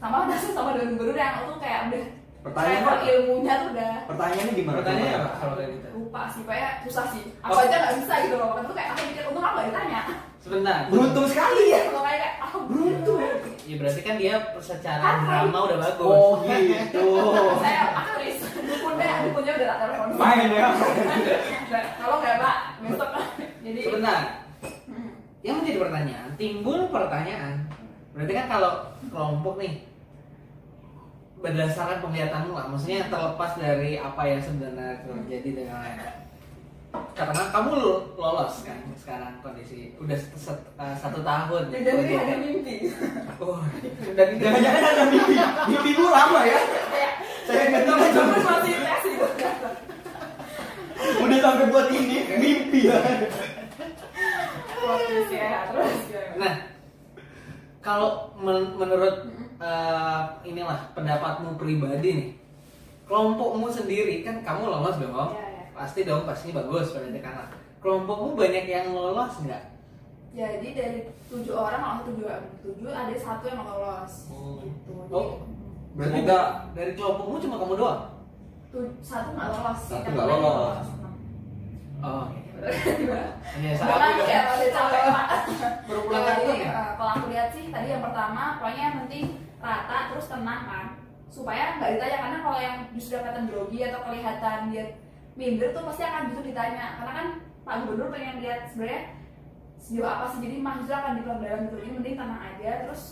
sama 0.00 0.16
langsung 0.24 0.52
sama 0.56 0.70
dua 0.72 0.86
gubernur 0.88 1.16
yang 1.16 1.36
tuh 1.44 1.58
kayak 1.60 1.80
udah 1.92 2.04
Pertanyaannya 2.44 2.76
level 2.78 2.92
apa? 2.92 3.08
ilmunya 3.08 3.54
tuh 3.56 3.68
udah 3.72 3.92
Pertanyaannya 4.04 4.52
gimana? 4.52 4.76
Pertanyaannya 4.78 5.16
apa 5.16 5.30
kalau 5.34 5.54
kayak 5.56 5.70
gitu? 5.72 5.86
lupa 5.94 6.22
sih 6.28 6.42
kayak 6.44 6.70
susah 6.84 7.04
sih 7.08 7.24
aku 7.40 7.50
Oh. 7.50 7.64
aja 7.64 7.76
nggak 7.76 7.94
bisa 7.98 8.14
gitu 8.20 8.34
loh 8.36 8.46
makanya 8.46 8.68
tuh 8.68 8.74
kayak 8.74 8.88
aku 8.90 9.00
mikir 9.04 9.22
untung 9.24 9.42
aku 9.42 9.56
gak 9.56 9.66
ditanya 9.66 10.00
Sebentar. 10.38 10.78
Beruntung 10.86 11.24
sekali 11.24 11.64
ya. 11.66 11.80
kalau 11.88 12.04
kayak 12.04 12.20
kayak 12.20 12.34
ah 12.36 12.50
Beruntung. 12.68 13.16
Ya 13.64 13.74
berarti 13.80 14.00
kan 14.04 14.14
dia 14.14 14.34
secara 14.60 15.00
Kan, 15.00 15.16
drama 15.24 15.58
udah 15.64 15.78
bagus. 15.80 16.04
Oh 16.04 16.34
gitu. 16.44 17.06
saya 17.58 17.80
aktris 17.96 18.38
dukunnya 18.44 19.08
dukunnya 19.24 19.52
udah 19.54 19.66
tak 19.66 19.78
telepon 19.80 20.08
Main 20.14 20.48
ya. 20.52 20.66
kalau 21.96 22.16
nggak 22.20 22.36
pak 22.38 22.56
besok 22.78 23.08
jadi 23.64 23.78
Sebentar. 23.80 24.18
Yang 25.40 25.54
menjadi 25.58 25.78
pertanyaan, 25.78 26.28
timbul 26.36 26.78
pertanyaan. 26.88 27.54
Berarti 28.12 28.32
kan 28.34 28.46
kalau 28.46 28.72
kelompok 29.06 29.54
nih 29.56 29.72
berdasarkan 31.36 31.98
penglihatanmu 32.00 32.52
lah, 32.52 32.66
maksudnya 32.66 33.06
terlepas 33.06 33.52
dari 33.54 33.96
apa 33.96 34.22
yang 34.24 34.40
sebenarnya 34.40 35.02
terjadi 35.02 35.50
dengan 35.54 35.76
lain. 35.80 35.98
Karena 37.10 37.50
kamu 37.50 37.70
lo- 37.74 38.06
lolos 38.14 38.62
kan 38.62 38.78
sekarang 38.94 39.42
kondisi 39.42 39.98
udah 39.98 40.14
set- 40.14 40.70
eh, 40.74 40.94
satu 40.94 41.20
tahun. 41.20 41.62
jadi 41.68 41.82
dari 41.84 42.14
ada 42.22 42.34
mimpi 42.38 42.74
Oh, 43.36 43.58
dan 44.14 44.26
ini 44.30 44.38
Jangan-jangan 44.38 44.82
ada 44.84 45.04
mimpi. 45.08 45.34
Mimpi 45.68 45.90
lu 45.92 46.06
lama 46.08 46.40
ya. 46.44 46.60
Saya 47.44 47.62
nggak 47.68 47.82
tahu 47.84 47.96
teman 47.98 48.40
masih 48.40 48.74
tes 48.78 49.02
gitu 49.04 49.26
udah 51.14 51.38
sampai 51.38 51.66
buat 51.68 51.88
ini 51.90 52.16
mimpi 52.32 52.80
ya. 52.88 52.96
ya 55.30 55.60
terus? 55.68 55.94
Nah, 56.36 56.52
kalau 57.84 58.10
men- 58.34 58.74
menurut 58.74 59.28
eh, 59.54 60.22
inilah 60.42 60.90
pendapatmu 60.90 61.54
pribadi 61.54 62.08
nih, 62.10 62.28
kelompokmu 63.04 63.68
sendiri 63.68 64.20
kan 64.20 64.40
kamu 64.40 64.66
lolos 64.66 64.96
dong, 64.96 65.30
Iya, 65.30 65.44
iya. 65.46 65.64
pasti 65.70 66.00
dong 66.02 66.24
pastinya 66.24 66.58
bagus 66.60 66.90
berarti 66.90 67.20
karena 67.20 67.44
kelompokmu 67.78 68.34
banyak 68.34 68.64
yang 68.64 68.90
lolos 68.90 69.38
nggak? 69.40 69.62
jadi 70.50 70.68
dari 70.74 70.98
tujuh 71.28 71.54
orang 71.54 71.78
kalau 71.78 72.00
tujuh 72.04 72.26
tujuh 72.58 72.90
ada 72.90 73.14
satu 73.14 73.44
yang 73.46 73.62
lolos 73.62 74.12
Oh. 74.26 74.58
gitu 74.58 74.92
Oh. 75.06 75.38
Berarti 75.94 76.26
dari 76.74 76.92
kelompokmu 76.92 77.38
cuma 77.38 77.56
kamu 77.56 77.74
doang? 77.76 78.02
tu- 78.66 78.90
satu 78.98 79.30
nggak 79.30 79.48
lolos 79.48 79.80
Satu 79.86 80.08
nggak 80.10 80.26
lolos. 80.26 80.86
Oh, 82.04 82.28
hanya 82.60 83.70
Bahkan 83.80 84.10
saat 84.12 84.28
kayak 84.28 84.44
ada 84.44 84.66
capek 84.68 85.02
pak. 85.08 85.26
berulang 85.88 86.24
kali 86.28 86.44
ya? 86.60 86.68
eh, 86.68 86.90
kalau 87.00 87.10
aku 87.16 87.26
lihat 87.32 87.48
sih 87.56 87.72
tadi 87.72 87.86
yang 87.96 88.04
pertama 88.04 88.60
pokoknya 88.60 88.82
yang 88.92 88.96
penting 89.04 89.24
rata 89.64 89.98
terus 90.12 90.28
tenang 90.28 90.62
kan. 90.68 90.86
Supaya 91.32 91.80
nggak 91.80 91.90
ditanya 91.96 92.18
karena 92.20 92.38
kalau 92.44 92.58
yang 92.60 92.76
justru 92.92 93.16
kelihatan 93.24 93.48
grogi 93.48 93.78
atau 93.88 94.00
kelihatan 94.04 94.58
dia 94.68 94.84
minder 95.34 95.72
tuh 95.72 95.82
pasti 95.88 96.02
akan 96.04 96.22
justru 96.28 96.52
ditanya. 96.52 96.84
Karena 97.00 97.12
kan 97.16 97.26
Pak 97.64 97.74
Gubernur 97.88 98.12
pengen 98.12 98.44
lihat 98.44 98.68
sebenarnya 98.68 99.02
sejauh 99.80 100.04
apa 100.08 100.24
sih 100.28 100.40
jadi 100.44 100.56
mahasiswa 100.60 100.96
akan 101.00 101.12
dipelan 101.16 101.40
dalam 101.40 101.60
gitu. 101.68 101.76
Jadi 101.80 101.90
mending 101.96 102.16
tenang 102.20 102.42
aja 102.52 102.70
terus 102.84 103.02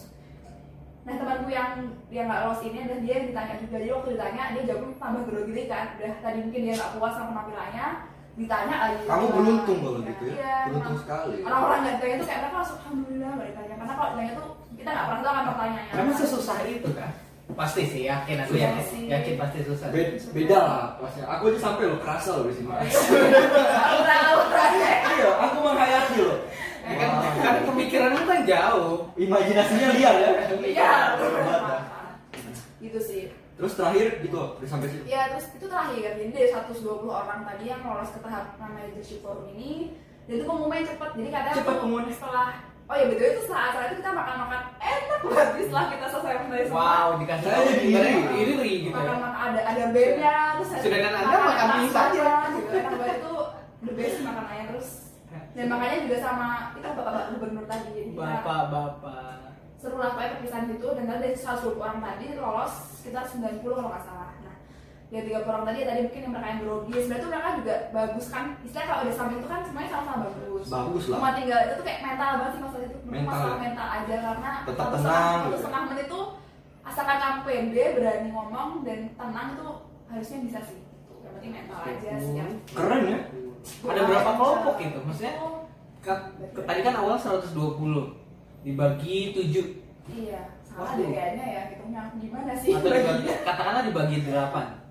nah 1.02 1.18
temanku 1.18 1.50
yang 1.50 1.82
yang 2.14 2.30
nggak 2.30 2.46
lolos 2.46 2.62
ini 2.62 2.78
adalah 2.84 3.00
dia 3.00 3.14
yang 3.16 3.26
ditanya 3.32 3.54
juga. 3.56 3.74
Jadi 3.80 3.90
waktu 3.96 4.08
ditanya 4.20 4.42
dia 4.52 4.62
jawabnya 4.68 5.00
tambah 5.00 5.22
grogi 5.24 5.62
kan. 5.64 5.86
Udah 5.96 6.12
tadi 6.20 6.38
mungkin 6.44 6.60
dia 6.60 6.74
nggak 6.76 6.92
puas 7.00 7.14
sama 7.16 7.28
penampilannya 7.32 7.86
ditanya 8.32 8.74
lagi 8.80 9.04
Kamu 9.04 9.26
beruntung 9.28 9.78
kalau 9.78 9.98
Iya, 9.98 10.08
gitu 10.08 10.22
ya. 10.24 10.34
iya, 10.34 10.56
Beruntung 10.66 10.96
sekali. 10.98 11.34
orang-orang 11.42 11.78
nggak 11.78 11.94
ditanya 11.94 12.14
itu 12.14 12.24
kayak 12.24 12.40
mereka 12.40 12.56
langsung 12.56 12.78
alhamdulillah 12.78 13.30
nggak 13.30 13.48
ditanya 13.52 13.74
karena 13.76 13.92
kalau 13.92 14.10
ditanya 14.10 14.32
tuh 14.32 14.46
kita 14.72 14.88
nggak 14.88 15.06
pernah 15.06 15.20
tahu 15.22 15.32
kan 15.32 15.44
pertanyaannya 15.46 15.94
Memang 15.94 16.14
sesusah 16.16 16.58
itu 16.64 16.90
kan? 16.92 17.10
Pasti 17.52 17.82
sih, 17.84 18.02
yakin 18.08 18.36
aku 18.38 18.50
Susah 18.50 18.64
yakin, 18.64 18.84
sih. 18.88 19.02
yakin 19.12 19.34
pasti 19.36 19.58
susah. 19.60 19.86
Be- 19.92 20.16
beda 20.16 20.58
lah 20.58 20.84
pasnya. 20.96 21.24
Aku 21.28 21.52
aja 21.52 21.58
sampai 21.60 21.84
lo 21.84 22.00
kerasa 22.00 22.30
lo 22.32 22.48
di 22.48 22.54
sini. 22.56 22.70
Tahu 22.72 23.98
tahu 24.00 24.38
Iya, 25.12 25.30
aku 25.36 25.56
menghayati 25.60 26.16
lo. 26.22 26.34
Ya 26.82 26.94
kan, 26.96 27.10
kan 27.36 27.54
pemikiranmu 27.68 28.24
kan 28.24 28.40
jauh. 28.48 29.04
Imajinasinya 29.14 29.88
liar 29.92 30.14
ya. 30.16 30.30
iya 30.64 30.92
gitu 32.80 32.98
sih 32.98 33.22
Terus 33.62 33.74
terakhir 33.74 34.06
gitu, 34.18 34.42
udah 34.52 34.66
sampai 34.68 34.88
situ. 34.88 35.04
ya 35.06 35.30
terus 35.30 35.46
itu 35.52 35.64
terakhir 35.64 36.02
jadi 36.18 36.28
dari 36.28 36.48
120 36.50 36.82
orang 37.06 37.40
tadi 37.44 37.64
yang 37.64 37.80
lolos 37.80 38.10
ke 38.10 38.18
tahap 38.18 38.58
namanya 38.58 38.90
leadership 38.90 39.22
forum 39.22 39.46
ini 39.48 39.94
dan 40.22 40.34
itu 40.34 40.44
pengumumannya 40.44 40.82
cepet 40.84 41.10
jadi 41.14 41.28
katanya 41.30 41.54
Cepet 41.54 41.62
tuh 41.64 41.78
pengumumannya. 41.78 42.10
setelah 42.12 42.48
oh 42.82 42.94
ya 42.94 43.04
betul 43.06 43.22
itu 43.24 43.40
setelah 43.40 43.62
acara 43.64 43.84
itu 43.84 43.96
kita 43.96 44.10
makan-makan 44.12 44.60
enak 44.76 45.20
banget 45.22 45.48
setelah 45.62 45.86
kita 45.88 46.06
selesai 46.08 46.32
dari 46.44 46.64
semua 46.64 46.82
Wow, 46.82 47.08
dikasih 47.16 47.44
Saya 47.44 47.54
tahu 47.54 47.66
jadi 47.68 47.86
iri. 47.86 48.12
iri 48.34 48.52
gitu. 48.82 48.90
ya. 48.90 48.98
makan 48.98 49.16
makan 49.16 49.40
ada 49.48 49.60
ada 49.64 49.82
bandnya 49.88 50.36
terus 50.52 50.68
ada 50.68 50.82
Sedangkan 50.82 51.12
Anda 51.14 51.36
makan 51.40 51.66
mie 51.72 51.88
saja. 51.88 52.26
gitu 52.52 52.70
enak 52.72 52.92
banget 52.92 53.16
itu 53.16 53.34
the 53.80 53.92
best 53.92 54.16
makanannya 54.20 54.64
terus 54.68 54.88
dan 55.52 55.64
makanya 55.68 55.96
juga 56.02 56.16
sama 56.18 56.48
itu 56.72 56.88
bapak 56.88 57.12
gubernur 57.30 57.64
tadi 57.64 57.88
kita 57.94 58.18
Bapak-bapak. 58.18 59.36
Seru 59.82 59.98
lah 59.98 60.14
kayak 60.14 60.38
perpisahan 60.38 60.70
itu 60.70 60.86
dan 60.86 61.04
dari 61.10 61.34
120 61.34 61.74
orang 61.76 61.98
tadi 62.00 62.26
lolos 62.36 62.72
sekitar 62.94 63.26
90 63.26 63.66
kalau 63.66 63.90
nggak 63.90 64.04
salah. 64.04 64.30
Nah 64.38 64.54
ya 65.10 65.20
30 65.20 65.42
orang 65.44 65.66
tadi 65.66 65.78
tadi 65.82 66.00
mungkin 66.02 66.22
yang 66.22 66.32
mereka 66.32 66.46
yang 66.46 66.60
grogi 66.62 66.94
sebenarnya 66.96 67.18
tuh 67.18 67.30
mereka 67.30 67.50
juga 67.58 67.74
bagus 67.90 68.26
kan. 68.28 68.44
Istilahnya 68.62 68.88
kalau 68.88 69.00
udah 69.02 69.14
sampai 69.16 69.34
itu 69.34 69.48
kan 69.48 69.60
semuanya 69.60 69.90
sama-sama 69.90 70.18
bagus. 70.24 70.64
Bagus 70.68 71.04
lah. 71.04 71.16
cuma 71.18 71.30
tinggal 71.34 71.58
itu 71.60 71.72
tuh 71.74 71.84
kayak 71.84 72.00
mental 72.00 72.30
banget 72.32 72.52
sih 72.52 72.60
masalah 72.62 72.84
itu. 72.84 72.98
Mental. 73.04 73.26
masalah 73.28 73.56
mental 73.58 73.88
aja 73.92 74.14
karena 74.16 74.50
Tetap 74.62 74.86
tenang 74.86 75.02
setengah- 75.02 75.26
satu 75.26 75.42
gitu. 75.44 75.58
setengah 75.58 75.82
menit 75.84 76.06
tuh 76.08 76.24
asalkan 76.82 77.18
kamu 77.18 77.38
pede 77.42 77.84
berani 77.92 78.28
ngomong 78.30 78.68
dan 78.82 78.98
tenang 79.12 79.46
itu 79.50 79.66
harusnya 80.06 80.38
bisa 80.40 80.58
sih. 80.62 80.80
Yang 81.18 81.32
penting 81.34 81.52
mental 81.52 81.78
aja 81.82 82.10
sih 82.16 82.34
yang 82.34 82.50
Keren 82.70 83.02
ya. 83.04 83.18
Ada 83.82 84.00
berapa 84.00 84.30
kelompok 84.32 84.74
gitu? 84.78 84.98
Maksudnya 85.02 85.34
Ka- 86.00 86.22
ke- 86.48 86.62
tadi 86.62 86.80
kan 86.80 86.94
awal 86.96 87.14
120 87.14 88.21
dibagi 88.62 89.16
7 89.34 90.14
iya 90.14 90.40
Waduh. 90.72 90.88
salah 90.88 90.92
deh 90.96 91.10
kayaknya 91.12 91.44
ya 91.46 91.62
hitungnya. 91.74 92.02
Gimana 92.16 92.52
sih 92.56 92.72
atau 92.72 92.88
dibagi, 92.90 93.26
katakanlah 93.44 93.82
dibagi 93.84 94.16
8 94.24 94.82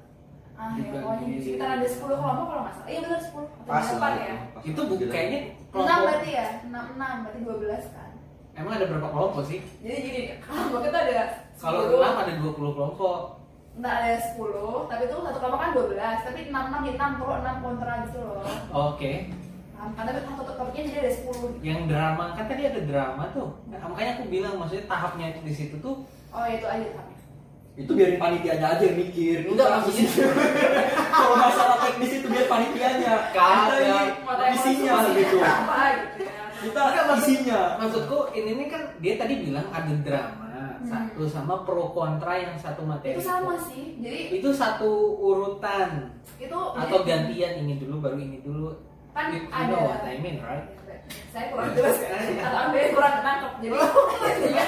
ah 0.62 0.78
ya 0.78 0.94
pokoknya 0.94 1.42
sekitar 1.42 1.70
ada 1.74 1.88
10 1.90 2.06
kelompok 2.06 2.46
kalau 2.46 2.62
nggak 2.62 2.76
salah. 2.78 2.90
Iya 2.92 3.00
benar 3.02 3.22
10 3.26 3.34
atau 3.34 3.66
Pas 3.66 3.88
lah. 3.90 4.14
8 4.14 4.22
ya? 4.22 4.36
Pas 4.54 4.62
itu 4.62 4.82
bu, 4.86 4.94
kayaknya 5.10 5.40
6 5.42 5.74
kelompok 5.74 5.98
berarti 6.06 6.30
ya? 6.30 6.48
6, 6.62 6.70
6 6.70 7.24
berarti 7.26 7.40
12 7.42 7.96
kan? 7.98 8.10
Emang 8.52 8.74
ada 8.78 8.86
berapa 8.86 9.08
kelompok 9.10 9.42
sih? 9.50 9.60
Jadi 9.82 9.98
gini 10.06 10.22
kelompok 10.38 10.80
kita 10.86 10.98
ada 11.02 11.18
kalau 11.58 11.80
10 11.90 11.98
6 11.98 12.22
ada 12.22 12.32
20 12.38 12.76
kelompok. 12.78 13.20
Nggak 13.72 13.94
ada 14.04 14.12
10, 14.20 14.92
tapi 14.92 15.02
itu 15.08 15.16
satu 15.16 15.40
kelompok 15.40 15.60
kan 15.64 15.72
12 15.72 16.28
Tapi 16.28 16.40
6, 16.52 16.54
6 16.54 16.86
jadi 16.86 16.98
6 17.00 17.18
pro, 17.18 17.34
6 17.42 17.64
kontra 17.66 17.94
gitu 18.06 18.20
loh. 18.22 18.44
Oke. 18.92 19.12
Nah, 19.32 19.51
Karena 19.82 20.12
satu 20.14 20.44
kelompoknya 20.46 20.84
jadi 20.86 20.98
ada 21.00 21.12
10 21.12 21.58
yang 21.62 21.80
drama 21.86 22.38
kan 22.38 22.46
tadi 22.46 22.64
ada 22.64 22.82
drama 22.82 23.24
tuh 23.34 23.50
nah, 23.66 23.82
makanya 23.84 24.12
aku 24.14 24.24
bilang 24.30 24.54
maksudnya 24.56 24.86
tahapnya 24.86 25.26
itu 25.30 25.40
di 25.42 25.54
situ 25.54 25.76
tuh 25.82 26.06
Oh 26.30 26.46
itu 26.46 26.64
aja 26.64 26.86
tahapnya 26.92 27.18
Itu 27.72 27.92
biarin 27.92 28.20
panitianya 28.20 28.68
aja 28.68 28.84
yang 28.84 29.00
mikir. 29.00 29.48
Enggak, 29.48 29.80
maksudnya- 29.80 30.12
Kalau 31.10 31.36
masalah 31.40 31.78
teknis 31.80 32.20
itu 32.20 32.28
biar 32.28 32.46
panitianya. 32.46 33.32
Kagak. 33.32 34.12
Kita 34.20 34.44
ini 34.44 34.58
isinya 34.60 34.94
gitu. 35.10 35.38
Kita 36.62 36.82
isinya 37.16 37.60
Maksudku 37.80 38.18
ini 38.36 38.52
nih 38.60 38.68
kan 38.68 38.82
dia 39.00 39.14
tadi 39.16 39.34
bilang 39.42 39.66
ada 39.72 39.94
drama 39.98 40.52
Hmm. 40.82 40.90
satu 40.90 41.24
sama 41.30 41.62
pro 41.62 41.94
kontra 41.94 42.34
yang 42.36 42.58
satu 42.58 42.82
materi. 42.82 43.14
itu 43.14 43.22
sama 43.22 43.54
sih 43.62 44.02
jadi 44.02 44.42
Itu 44.42 44.50
satu 44.50 44.90
urutan 45.16 46.10
itu 46.36 46.58
atau 46.58 47.06
gantian 47.06 47.54
ini 47.62 47.78
dulu 47.78 48.02
baru 48.02 48.18
ini 48.18 48.42
dulu. 48.42 48.74
Kan 49.12 49.26
You- 49.30 49.48
ada 49.48 49.68
know 49.68 49.84
what 49.86 50.04
I 50.04 50.16
mean, 50.18 50.40
right? 50.40 50.68
saya 51.28 51.52
kurang 51.52 51.76
jelas 51.76 52.00
atau 52.40 52.60
anda 52.62 52.80
kurang 52.88 53.16
nangkep 53.20 53.52
jadi 53.60 53.76
intinya 53.76 54.66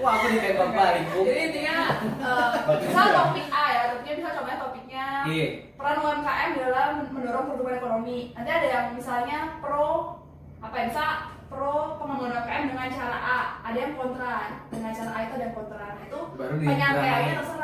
Wah 0.00 0.12
aku 0.14 0.26
ditembak 0.32 0.70
balik 0.72 1.04
jadi 1.12 1.40
intinya 1.44 1.76
eh, 2.00 2.48
misal 2.80 3.06
topik 3.10 3.46
A 3.50 3.64
ya 3.68 3.82
topiknya 3.90 4.14
misal 4.16 4.32
contohnya 4.32 4.58
topiknya 4.58 5.06
Iya. 5.26 5.46
peran 5.74 5.96
UMKM 5.98 6.50
dalam 6.56 6.90
mendorong 7.10 7.44
pertumbuhan 7.46 7.76
ekonomi. 7.76 8.18
Nanti 8.32 8.50
ada 8.50 8.68
yang 8.70 8.86
misalnya 8.94 9.38
pro 9.58 10.16
apa 10.56 10.72
ya 10.72 10.84
misal 10.88 11.10
pro 11.46 11.74
pengembangan 11.98 12.32
UMKM 12.38 12.62
dengan 12.70 12.88
cara 12.88 13.18
A 13.18 13.38
ada 13.62 13.76
yang 13.76 13.92
kontra. 13.92 14.34
Dengan 14.70 14.90
cara 14.90 15.10
A 15.10 15.18
itu 15.20 15.32
ada 15.34 15.44
yang 15.44 15.54
kontra. 15.54 15.84
Nah 15.90 16.04
itu 16.06 16.20
penyampaiannya 16.38 17.32
terserah 17.34 17.55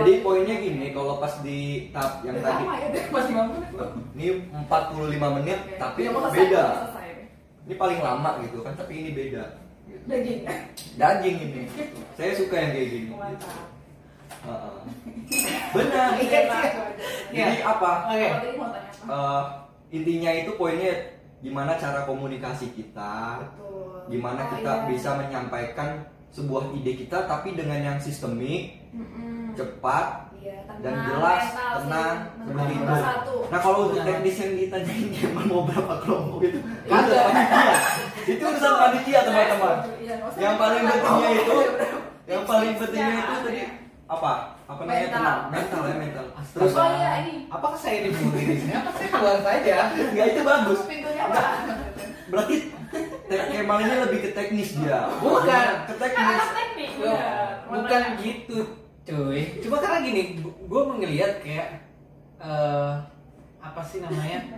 jadi 0.00 0.12
poinnya 0.20 0.56
gini 0.56 0.86
kalau 0.90 1.14
pas 1.16 1.34
di 1.38 1.60
tahap 1.90 2.20
yang 2.22 2.36
tadi 2.38 2.62
ya 2.62 2.72
menit 2.72 3.04
ini 4.12 4.26
45 4.64 5.36
menit 5.36 5.58
Oke. 5.60 5.76
tapi 5.76 6.00
Ya, 6.00 6.10
selesai, 6.10 6.32
beda 6.34 6.64
selesai. 6.64 7.08
ini 7.62 7.74
paling 7.76 8.00
lama 8.00 8.30
gitu 8.40 8.58
kan 8.60 8.72
tapi 8.74 8.92
ini 8.96 9.10
beda 9.12 9.44
gitu. 9.84 10.04
daging 10.06 10.40
daging 10.96 11.36
ini 11.42 11.62
saya 12.14 12.32
suka 12.34 12.56
yang 12.56 12.70
kayak 12.72 12.88
gini 12.88 13.08
benar 15.70 16.08
Iya, 16.16 16.40
Pak. 16.44 16.62
jadi 17.30 17.60
apa 17.62 17.90
Oke. 18.06 18.18
Kalau 18.18 18.34
tadi 18.34 18.50
mau 18.54 18.68
tanya 18.68 18.90
apa? 18.90 19.06
Eh, 19.06 19.42
intinya 19.92 20.30
itu 20.32 20.50
poinnya 20.54 20.92
gimana 21.40 21.72
cara 21.74 22.04
komunikasi 22.04 22.72
kita 22.72 23.40
Betul. 23.42 24.08
gimana 24.08 24.40
Oh, 24.42 24.50
kita 24.52 24.72
iya. 24.74 24.86
bisa 24.86 25.10
menyampaikan 25.14 25.88
sebuah 26.30 26.72
ide 26.72 26.94
kita 26.96 27.26
tapi 27.26 27.52
dengan 27.52 27.80
yang 27.82 27.98
sistemik 27.98 28.78
Mm-mm. 29.50 29.58
cepat 29.58 30.06
Iya, 30.32 30.56
tenang, 30.64 30.80
dan 30.80 30.94
jelas 31.04 31.42
mental 31.44 31.74
tenang 31.76 32.16
Mental 32.40 32.48
seperti 32.48 32.72
itu 32.72 32.80
nomor 32.80 33.00
satu. 33.04 33.34
nah 33.46 33.58
kalau 33.60 33.78
untuk 33.84 34.00
teknis 34.00 34.36
yang 34.36 34.52
ditanyain 34.56 35.06
emang 35.20 35.46
mau 35.46 35.62
berapa 35.62 35.94
kelompok 36.00 36.40
itu 36.40 36.58
Iya. 36.80 36.88
itu 36.88 37.12
panitia 37.12 37.74
itu 38.26 38.42
urusan 38.42 38.74
panitia 38.74 39.20
teman-teman 39.20 39.76
Iya, 40.00 40.14
usah 40.22 40.38
yang 40.38 40.54
paling 40.56 40.82
pentingnya 40.82 41.30
itu 41.36 41.56
yang 42.24 42.42
paling 42.42 42.72
pentingnya 42.74 43.12
itu 43.12 43.24
apa 43.26 43.42
tadi 43.42 43.58
ya? 43.58 43.68
apa 44.08 44.32
apa 44.64 44.80
namanya 44.80 44.96
Mental. 44.96 45.12
tenang 45.12 45.38
mental 45.52 45.80
ya 45.82 45.94
mental 45.98 46.24
terus 46.50 46.72
Oh 46.72 46.88
iya, 46.90 47.10
ini. 47.20 47.34
Apakah 47.46 47.76
saya 47.76 47.98
dibully 48.00 48.42
di 48.44 48.54
sini? 48.56 48.72
Apa 48.72 48.90
saya 48.90 49.08
keluar 49.08 49.38
saja? 49.40 49.76
nggak 49.92 50.26
itu 50.26 50.40
bagus 50.42 50.80
Pintunya 50.82 51.22
apa? 51.22 51.42
berarti 52.26 52.56
ini 53.28 53.94
lebih 54.00 54.18
ke 54.20 54.30
teknis 54.32 54.70
dia 54.74 55.04
Bukan. 55.20 55.68
ke 55.84 55.92
Kan 55.92 56.00
teknis 56.00 56.42
bukan 57.68 58.02
gitu 58.18 58.58
cuy. 59.06 59.40
Cuma 59.64 59.76
karena 59.80 59.98
gini 60.04 60.22
gue 60.42 60.82
mengelihat 60.86 61.32
kayak 61.40 61.68
eh 62.40 62.94
apa 63.60 63.80
sih 63.84 64.00
namanya? 64.00 64.40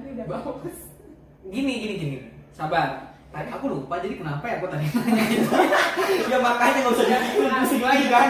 Gini 1.42 1.72
gini 1.82 1.94
gini. 1.98 2.18
Sabar. 2.54 3.10
Tadi 3.32 3.48
aku 3.48 3.64
lupa 3.66 3.96
jadi 3.98 4.20
kenapa 4.20 4.44
ya 4.44 4.60
aku 4.60 4.68
tadi 4.70 4.86
nanya. 4.94 5.24
Gitu 5.24 6.28
ya 6.30 6.38
makanya 6.38 6.78
nggak 6.84 6.94
usah 6.94 7.06
dipikir 7.08 7.48
pusing 7.48 7.82
lagi 7.82 8.06
kan? 8.12 8.28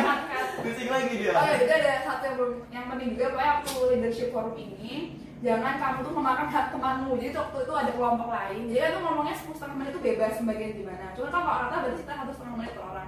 Pusing 0.62 0.88
lagi 0.88 1.12
dia. 1.18 1.32
Oh 1.34 1.44
ya, 1.44 1.54
juga 1.58 1.74
ada 1.76 1.92
satu 2.06 2.22
yang 2.22 2.36
belum 2.38 2.52
yang 2.70 2.84
penting 2.86 3.08
juga 3.18 3.26
pokoknya 3.34 3.52
waktu 3.58 3.72
leadership 3.92 4.28
forum 4.30 4.54
ini 4.54 5.18
jangan 5.42 5.74
kamu 5.74 5.98
tuh 6.06 6.14
memakan 6.14 6.48
hak 6.48 6.66
temanmu. 6.70 7.12
Jadi 7.18 7.34
waktu 7.34 7.58
itu 7.66 7.72
ada 7.74 7.90
kelompok 7.92 8.28
lain. 8.30 8.60
Jadi 8.70 8.78
kan 8.78 8.90
tuh 8.94 9.02
ngomongnya 9.02 9.34
sepuluh 9.34 9.56
setengah 9.58 9.76
menit 9.76 9.90
itu 9.90 10.00
bebas 10.00 10.34
bagian 10.38 10.72
gimana. 10.78 11.04
Cuma 11.18 11.26
kan 11.28 11.40
kalau 11.42 11.58
rata 11.66 11.76
berarti 11.82 12.00
kita 12.00 12.12
satu 12.14 12.32
setengah 12.32 12.54
menit 12.62 12.72
per 12.78 12.84
orang 12.86 13.01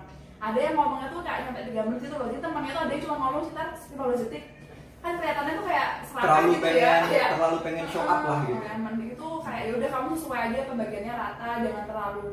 ada 0.44 0.58
yang 0.60 0.74
ngomongnya 0.74 1.08
tuh 1.08 1.20
kayak 1.20 1.40
sampai 1.42 1.64
tiga 1.64 1.80
menit 1.82 2.00
gitu 2.02 2.14
loh 2.14 2.26
jadi 2.26 2.40
temannya 2.40 2.70
tuh 2.70 2.82
ada 2.82 2.92
yang 2.92 3.02
cuma 3.02 3.14
ngomong 3.16 3.42
sekitar 3.42 3.66
15 3.72 4.22
detik. 4.22 4.44
Kan 5.00 5.12
kelihatannya 5.14 5.52
tuh 5.54 5.66
kayak 5.66 5.88
serakah 6.02 6.24
terlalu 6.26 6.48
gitu 6.50 6.62
pengen 6.62 6.80
ya 6.80 6.94
Kayak, 7.04 7.28
terlalu 7.36 7.58
pengen 7.60 7.86
show 7.86 8.04
up 8.04 8.20
lah 8.22 8.38
gitu. 8.42 8.62
"Ah, 8.62 8.76
mending 8.78 9.10
itu 9.10 9.28
kayak 9.40 9.62
ya 9.62 9.72
udah 9.74 9.88
kamu 9.90 10.10
sesuai 10.14 10.40
aja 10.42 10.58
pembagiannya 10.64 11.12
rata 11.14 11.48
jangan 11.60 11.84
terlalu 11.84 12.28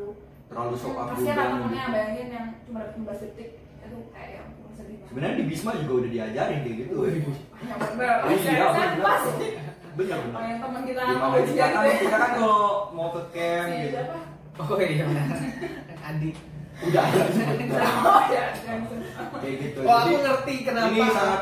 terlalu 0.48 0.74
show 0.76 0.92
up 0.94 1.06
kasihan 1.10 1.36
lah 1.36 1.48
temennya 1.50 1.68
gitu. 1.82 1.92
bayangin 1.92 2.28
yang 2.30 2.48
cuma 2.64 2.78
dapat 2.80 2.94
15 2.98 3.20
detik. 3.22 3.50
Itu 3.82 3.98
kayak 4.10 4.30
yang 4.34 4.48
sebenarnya 5.04 5.36
di 5.36 5.46
Bisma 5.46 5.72
juga 5.76 5.94
udah 5.98 6.10
diajarin 6.10 6.60
kayak 6.62 6.78
gitu 6.80 6.96
yang 7.04 7.24
bener 7.78 8.16
iya. 8.24 8.38
Saya 8.40 8.66
benar 8.72 9.04
pas 9.04 9.24
benar. 9.92 10.16
Oh, 10.16 10.24
benar 10.24 10.44
yang 10.48 10.60
teman 10.62 10.82
kita 10.82 11.02
Gimana 11.04 11.20
mau 11.22 11.40
kita 11.44 11.66
kan 11.68 11.84
kita 11.92 12.18
kan 12.18 12.32
kalau 12.34 12.64
mau 12.92 13.08
ke 13.12 13.22
camp 13.30 13.68
ya. 13.68 13.80
gitu. 13.84 14.00
oh 14.58 14.80
iya 14.80 15.06
Adi 16.02 16.30
udah. 16.82 17.06
Oh 18.02 18.22
ya, 18.32 18.46
kayak 19.42 19.56
gitu 19.58 19.80
oh 19.84 19.96
aku 19.98 20.16
ngerti 20.22 20.54
kenapa 20.64 20.90
ini 20.90 21.02
sangat 21.10 21.42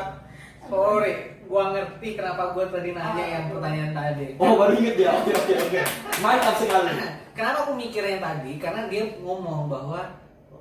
sorry 0.66 1.12
gua 1.44 1.64
ngerti 1.74 2.08
kenapa 2.14 2.42
gua 2.54 2.64
tadi 2.70 2.90
nanya 2.94 3.24
yang 3.24 3.44
pertanyaan 3.50 3.92
tadi 3.92 4.26
oh 4.38 4.52
baru 4.56 4.72
inget 4.78 4.96
ya 4.96 5.10
oke 5.12 5.32
oke 5.32 5.54
oke 5.68 5.80
mantap 6.20 6.54
sekali 6.56 6.92
Kenapa 7.30 7.62
aku 7.64 7.72
mikirnya 7.78 8.20
tadi? 8.20 8.58
Karena 8.60 8.90
dia 8.90 9.06
ngomong 9.16 9.70
bahwa 9.70 10.02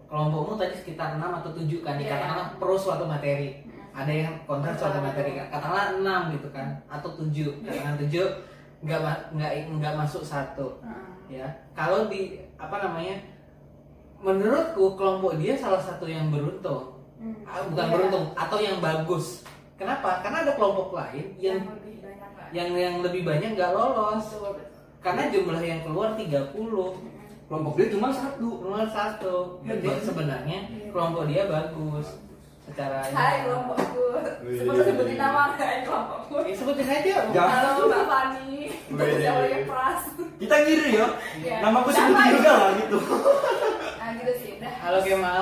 kelompokmu 0.08 0.56
tadi 0.56 0.80
sekitar 0.80 1.18
6 1.18 1.28
atau 1.42 1.52
7 1.52 1.66
kan, 1.84 1.98
Iya. 1.98 2.02
dikatakan 2.08 2.56
pro 2.56 2.78
suatu 2.78 3.04
materi. 3.04 3.66
Ada 3.92 4.14
yang 4.14 4.34
kontra 4.48 4.72
suatu 4.78 5.02
materi 5.02 5.36
kan. 5.36 5.50
Katakanlah 5.52 5.98
6 6.00 6.40
gitu 6.40 6.48
kan, 6.54 6.80
atau 6.88 7.10
7. 7.20 7.60
Katakan 7.66 8.00
7 8.00 8.32
nggak 8.86 9.00
nggak 9.36 9.52
nggak 9.76 9.94
masuk 9.98 10.24
satu 10.24 10.80
ya. 11.28 11.44
Kalau 11.76 12.08
di 12.08 12.38
apa 12.56 12.76
namanya? 12.80 13.18
Menurutku 14.20 15.00
kelompok 15.00 15.40
dia 15.40 15.56
salah 15.56 15.80
satu 15.80 16.04
yang 16.04 16.28
beruntung. 16.28 17.00
Hmm. 17.20 17.36
Ah, 17.44 17.64
Bukan 17.68 17.86
Iya. 17.86 17.94
beruntung 17.96 18.26
atau 18.34 18.58
yang 18.60 18.78
bagus. 18.80 19.44
Kenapa? 19.76 20.20
Karena 20.20 20.44
ada 20.44 20.54
kelompok 20.54 20.92
lain 20.92 21.36
yang 21.38 21.64
lebih 21.64 22.04
banyak 22.04 22.52
yang 22.52 22.70
yang 22.76 22.96
lebih 23.00 23.22
banyak 23.24 23.50
nggak 23.56 23.72
lolos. 23.72 24.26
Betul, 24.28 24.60
betul. 24.60 24.80
Karena 25.00 25.24
jumlah 25.32 25.62
yang 25.64 25.82
keluar 25.82 26.10
30 26.16 26.92
Mm-mm. 26.92 27.48
kelompok 27.48 27.74
dia 27.76 27.88
cuma 27.90 28.08
satu 28.12 28.48
Nomor 28.60 28.88
satu. 28.88 29.36
Jadi 29.64 29.88
Iya. 29.88 30.04
sebenarnya 30.04 30.58
kelompok 30.92 31.24
dia 31.26 31.44
bagus 31.48 32.08
secara 32.70 32.98
Hai 33.10 33.36
kelompokku. 33.44 34.06
Sebelum 34.40 34.82
sebutin 34.86 35.18
nama 35.18 35.42
hai 35.58 35.82
kelompokku. 35.82 36.36
Eh, 36.46 36.54
sebutin 36.54 36.86
aja. 36.86 37.16
Jangan. 37.34 37.50
Halo 37.52 37.84
Mbak 37.86 38.04
Fani. 38.06 38.54
Yang 39.20 39.66
pras? 39.66 40.02
kita 40.40 40.56
ngiri 40.56 40.96
ya 40.96 41.08
Iya. 41.36 41.56
nama 41.60 41.84
aku 41.84 41.92
sebutin 41.92 42.16
ya? 42.16 42.32
juga 42.32 42.52
lah 42.56 42.72
gitu 42.74 42.98
Nah 44.00 44.10
gitu 44.24 44.34
sih. 44.40 44.52
Dah. 44.58 44.74
Halo 44.82 44.98
Kemal, 45.04 45.42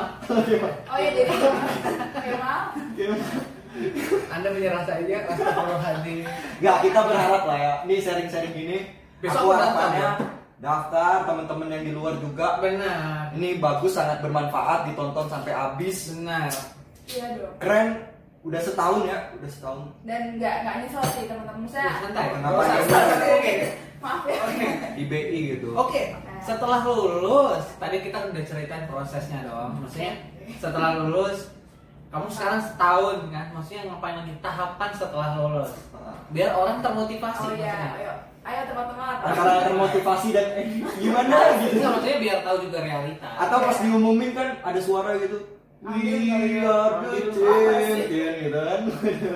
Oh 0.90 0.98
ya 0.98 1.10
jadi 1.14 1.32
Kemal. 2.18 2.62
Anda 4.28 4.48
menyerah 4.50 4.84
saja 4.84 5.16
Astagfirullahaladzim. 5.30 6.26
Nggak, 6.58 6.78
kita 6.82 7.00
berharap 7.00 7.44
lah 7.46 7.58
ya. 7.58 7.74
Ini 7.86 7.96
sharing-sharing 8.02 8.54
gini. 8.58 8.78
Besok 9.22 9.38
aku 9.38 9.50
harapannya 9.54 10.10
daftar, 10.10 10.18
daftar 10.58 11.18
teman-teman 11.30 11.70
yang 11.70 11.84
di 11.86 11.94
luar 11.94 12.18
juga. 12.18 12.58
Benar, 12.58 13.38
Ini 13.38 13.62
bagus, 13.62 13.94
sangat 13.94 14.26
bermanfaat, 14.26 14.90
ditonton 14.90 15.30
sampai 15.30 15.54
habis. 15.54 16.10
benar. 16.10 16.50
Iya 17.08 17.26
dong. 17.36 17.56
Keren. 17.58 17.88
Udah 18.44 18.62
setahun 18.64 19.02
ya, 19.04 19.18
udah 19.36 19.50
setahun. 19.50 19.82
Dan 20.04 20.22
nggak 20.40 20.56
nggak 20.64 20.76
nyesel 20.80 21.04
sih 21.12 21.24
teman-teman 21.28 21.68
saya. 21.68 22.00
Santai. 22.00 22.26
Kenapa 22.32 22.62
Santai. 22.62 22.80
nyesel? 22.80 23.04
Oke. 23.28 23.54
Maaf 23.98 24.24
ya. 24.24 24.40
Oke. 24.40 24.68
Di 24.94 25.04
BI 25.04 25.40
gitu. 25.52 25.70
Oke, 25.74 26.02
setelah 26.40 26.80
lulus, 26.86 27.66
tadi 27.76 27.98
kita 28.00 28.18
udah 28.24 28.44
ceritain 28.46 28.86
prosesnya 28.88 29.44
dong. 29.44 29.84
Maksudnya 29.84 30.14
setelah 30.56 30.92
lulus, 31.02 31.52
kamu 32.08 32.28
sekarang 32.30 32.62
setahun 32.62 33.18
kan? 33.28 33.46
Maksudnya 33.52 33.82
ngapain 33.92 34.16
lagi 34.16 34.34
tahapan 34.40 34.90
setelah 34.96 35.30
lulus? 35.36 35.72
Biar 36.32 36.56
orang 36.56 36.80
termotivasi. 36.80 37.44
Oh 37.44 37.52
iya, 37.52 37.68
maksudnya. 37.68 38.00
ayo. 38.00 38.14
Ayo 38.48 38.62
teman-teman. 38.64 39.16
Antara 39.28 39.54
termotivasi 39.66 40.28
dan 40.32 40.48
eh, 40.56 40.66
gimana 40.96 41.36
gitu. 41.60 41.84
Enggak, 41.84 41.92
maksudnya 42.00 42.18
biar 42.24 42.38
tahu 42.48 42.58
juga 42.64 42.78
realita. 42.80 43.28
Atau 43.36 43.58
pas 43.60 43.78
diumumin 43.82 44.32
kan 44.32 44.48
ada 44.62 44.80
suara 44.80 45.20
gitu. 45.20 45.57
We 45.78 45.94
kali 45.94 46.58
ya. 46.58 46.74
gitu 47.14 47.40
kan. 48.50 48.82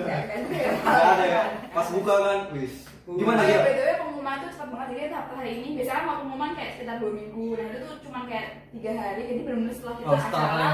Ya. 0.06 0.18
Nggak 0.82 1.06
ada 1.06 1.24
ya. 1.24 1.42
Pas 1.70 1.86
buka 1.94 2.14
kan, 2.18 2.38
wis. 2.52 2.90
Gimana 3.02 3.42
ya, 3.46 3.62
way 3.62 3.94
pengumuman 3.98 4.38
itu 4.38 4.48
cepat 4.54 4.68
banget 4.70 4.88
jadi 4.94 5.10
tahap 5.10 5.26
hari 5.34 5.50
ini 5.58 5.68
biasanya 5.74 5.98
kan 5.98 6.06
mau 6.06 6.16
pengumuman 6.22 6.50
kayak 6.54 6.70
sekitar 6.78 6.96
dua 7.02 7.12
minggu 7.12 7.46
nah 7.58 7.66
itu 7.66 7.78
tuh 7.82 7.98
cuma 8.06 8.18
kayak 8.30 8.46
tiga 8.70 8.90
hari 8.94 9.22
jadi 9.26 9.40
benar-benar 9.42 9.74
setelah 9.74 9.94
kita 9.98 10.06
Oh, 10.06 10.14
acara 10.22 10.70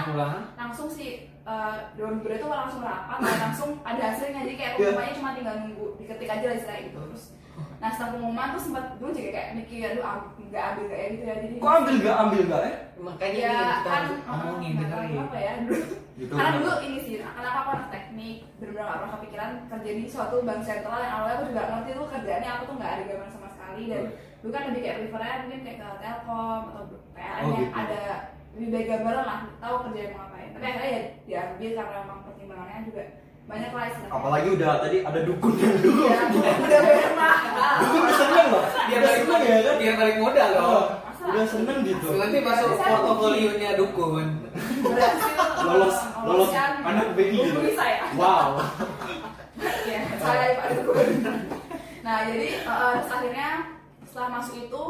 langsung 0.60 0.88
si 0.92 1.06
uh, 1.48 1.74
dewan 1.96 2.20
guru 2.20 2.34
itu 2.36 2.46
langsung 2.46 2.84
rapat 2.84 3.16
dan 3.24 3.36
langsung 3.48 3.70
ada 3.80 4.02
hasilnya 4.12 4.44
jadi 4.44 4.54
kayak 4.54 4.72
Iya. 4.76 4.76
pengumumannya 4.76 5.16
cuma 5.16 5.30
tinggal 5.32 5.54
nunggu 5.64 5.86
diketik 5.96 6.28
aja 6.28 6.44
lah 6.44 6.56
istilahnya 6.60 6.82
gitu 6.92 6.98
terus 7.08 7.24
nah 7.80 7.88
setelah 7.88 8.10
pengumuman 8.12 8.48
tuh 8.52 8.62
sempat 8.62 8.84
dulu 9.00 9.10
juga 9.16 9.30
kayak 9.32 9.50
mikir 9.56 9.80
aduh 9.88 10.04
nggak 10.48 10.64
ambil 10.66 10.82
nggak 10.84 10.98
ya 10.98 11.08
gitu 11.08 11.24
ya 11.24 11.34
jadi 11.38 11.54
Kok 11.56 11.72
ambil 11.74 11.94
nggak 11.96 12.16
ambil 12.18 12.40
nggak 12.42 12.62
ya? 12.62 12.72
Makanya 12.98 13.38
ya 13.38 13.54
kita 13.74 13.88
kan 13.88 14.04
ngomongin 14.26 14.70
nggak 14.74 14.88
tahu 14.88 15.00
dengerin. 15.00 15.22
apa 15.22 15.38
ya 15.38 15.52
dulu 15.60 15.76
Gitu. 16.18 16.34
karena 16.34 16.50
dulu 16.52 16.72
ini 16.82 16.98
sih 16.98 17.14
karena 17.22 17.50
aku 17.54 17.70
anak 17.70 17.88
teknik 17.88 18.36
benar-benar 18.58 18.82
gak 18.82 18.98
pernah 18.98 19.12
kepikiran 19.14 19.50
kerja 19.70 19.90
di 19.94 20.04
suatu 20.04 20.36
bank 20.42 20.60
sentral 20.60 20.98
yang 20.98 21.14
awalnya 21.14 21.34
aku 21.36 21.44
juga 21.46 21.62
ngerti 21.70 21.90
tuh 21.94 22.06
kerjaannya 22.10 22.50
apa 22.50 22.62
tuh 22.66 22.74
nggak 22.74 22.90
ada 22.90 23.02
gambaran 23.06 23.30
sama 23.30 23.48
sekali 23.48 23.82
dan 23.86 24.02
dulu 24.42 24.50
kan 24.50 24.62
lebih 24.66 24.80
kayak 24.82 24.96
prefernya 24.98 25.36
mungkin 25.38 25.60
kayak 25.62 25.78
ke 25.78 25.88
Telkom 26.00 26.62
atau 26.66 26.82
PLN 27.14 27.38
Oh, 27.38 27.46
yang 27.46 27.54
gitu. 27.60 27.78
ada 27.78 28.02
lebih 28.50 28.68
baik 28.68 28.86
gambaran 28.90 29.24
lah 29.24 29.38
tahu 29.56 29.76
kerja 29.86 30.00
mau 30.08 30.18
ngapain 30.18 30.48
tapi 30.50 30.64
akhirnya 30.66 30.90
ya 30.90 31.00
diambil 31.22 31.70
karena 31.78 31.98
memang 32.02 32.18
pertimbangannya 32.26 32.80
juga 32.82 33.02
banyak 33.48 33.70
lah 33.72 33.84
istilahnya 33.88 34.12
apalagi 34.12 34.48
udah 34.52 34.72
tadi 34.78 34.96
ada 35.00 35.20
dukun 35.24 35.52
yang 35.56 35.76
dulu 35.78 36.02
ya, 36.04 36.18
udah 36.28 36.52
mahal 37.16 37.76
dukun 37.80 37.98
udah 37.98 38.14
seneng 38.14 38.46
loh. 38.48 38.64
Biar 38.68 38.98
udah 38.98 39.08
balik 39.08 39.22
seneng 39.22 39.42
ya 39.42 39.58
kan? 39.58 39.74
Biar 39.78 39.94
balik 39.96 40.16
modal 40.18 40.50
Oh, 40.50 40.60
loh. 40.60 40.84
udah 41.28 41.44
seneng 41.46 41.78
gitu. 41.82 42.08
Nanti 42.14 42.38
masuk 42.40 42.70
portofolionya 42.76 43.70
dukun. 43.74 44.26
berhasil. 44.78 45.32
Lolos 45.58 45.96
lolos 46.20 46.48
meloloskan 46.48 46.70
anak 46.82 47.08
BI 47.12 47.36
gitu 47.36 47.60
saya 47.74 47.96
wow. 48.14 48.48
Ya 49.82 49.98
saya 50.18 50.46
Pak 50.54 50.68
Dukun. 50.76 51.08
Nah 52.00 52.16
jadi 52.24 52.46
eh, 52.54 52.90
terus 52.94 53.10
akhirnya 53.10 53.50
setelah 54.04 54.28
masuk 54.34 54.54
itu 54.60 54.82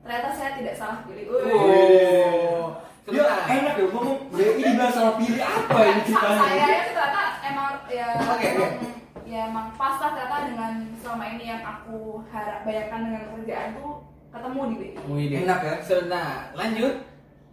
ternyata 0.00 0.28
saya 0.30 0.50
tidak 0.56 0.74
salah 0.74 0.98
pilih. 1.04 1.24
Oh. 1.30 2.74
dia 3.06 3.26
Sebentar. 3.26 3.42
enak 3.48 3.74
ya 3.74 3.86
ngomong 3.88 4.18
BI 4.30 4.50
dibilang 4.56 4.92
salah 4.92 5.14
pilih 5.16 5.40
apa 5.40 5.78
ini 5.80 6.00
ceritanya? 6.04 6.38
saya 6.38 6.54
ya 6.60 6.80
ternyata 6.86 7.22
emang 7.50 7.72
ya 7.86 8.06
Oke, 8.16 8.28
oke. 8.28 8.48
emang- 8.48 8.78
ya 9.22 9.40
emang 9.46 9.68
pas 9.72 9.94
lah 9.96 10.10
ternyata 10.12 10.36
dengan 10.44 10.72
selama 10.96 11.24
ini 11.28 11.44
yang 11.46 11.62
aku 11.62 11.98
harap 12.26 12.62
bayangkan 12.62 13.00
dengan 13.04 13.22
pekerjaan 13.28 13.68
tuh 13.74 13.92
ketemu 14.28 14.60
di 14.62 14.74
BI 14.76 14.90
Wih, 15.06 15.24
deh. 15.28 15.38
Enak 15.42 15.60
ya? 15.60 15.74
So, 15.80 15.94
Nah, 16.06 16.28
lanjut. 16.52 16.94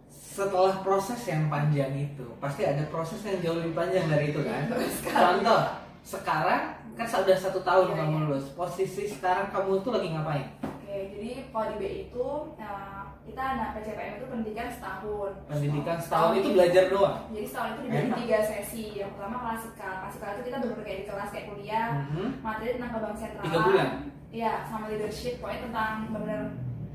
Setelah 0.08 0.78
proses 0.78 1.18
yang 1.24 1.46
panjang 1.48 1.90
itu, 1.92 2.22
pasti 2.38 2.62
ada 2.62 2.86
proses 2.86 3.18
yang 3.20 3.42
jauh 3.42 3.58
lebih 3.58 3.74
panjang 3.74 4.06
dari 4.06 4.30
itu 4.30 4.38
kan? 4.40 4.70
Contoh, 5.02 5.62
sekarang 6.00 6.62
kan 6.94 7.02
sudah 7.04 7.34
satu 7.34 7.58
tahun 7.60 7.90
Iya, 7.90 7.96
kamu 7.96 8.14
iya. 8.14 8.22
lulus. 8.24 8.44
Posisi 8.54 9.02
sekarang 9.04 9.50
kamu 9.50 9.82
tuh 9.82 9.90
lagi 9.92 10.08
ngapain? 10.08 10.46
oke 10.62 10.94
jadi 11.12 11.30
kalau 11.50 11.66
di 11.68 11.76
BI 11.76 11.90
itu 12.06 12.26
nah, 12.54 13.07
kita 13.28 13.42
anak 13.44 13.68
PCPM 13.76 14.12
itu 14.16 14.26
pendidikan 14.32 14.68
setahun. 14.72 15.30
Pendidikan 15.46 15.96
setahun 16.00 16.32
itu 16.40 16.48
belajar 16.56 16.84
doang. 16.88 17.18
jadi 17.28 17.46
setahun 17.46 17.70
itu 17.76 17.80
dibagi 17.84 18.10
tiga 18.24 18.38
sesi. 18.40 18.84
Yang 18.96 19.10
pertama 19.14 19.36
klasikal 19.44 19.92
klasikal 20.00 20.28
itu 20.32 20.42
kita 20.48 20.56
benar 20.64 20.80
kayak 20.80 20.98
di 20.98 21.06
kelas 21.06 21.28
kayak 21.30 21.46
kuliah. 21.52 21.88
Mhm. 22.08 22.26
materi 22.40 22.70
tentang 22.80 22.92
kebang 22.96 23.16
sentral. 23.20 23.44
Tiga 23.44 23.58
bulan. 23.62 23.88
iya 24.32 24.52
sama 24.64 24.84
leadership. 24.88 25.34
Pokoknya 25.38 25.60
tentang 25.68 25.92
benar 26.10 26.40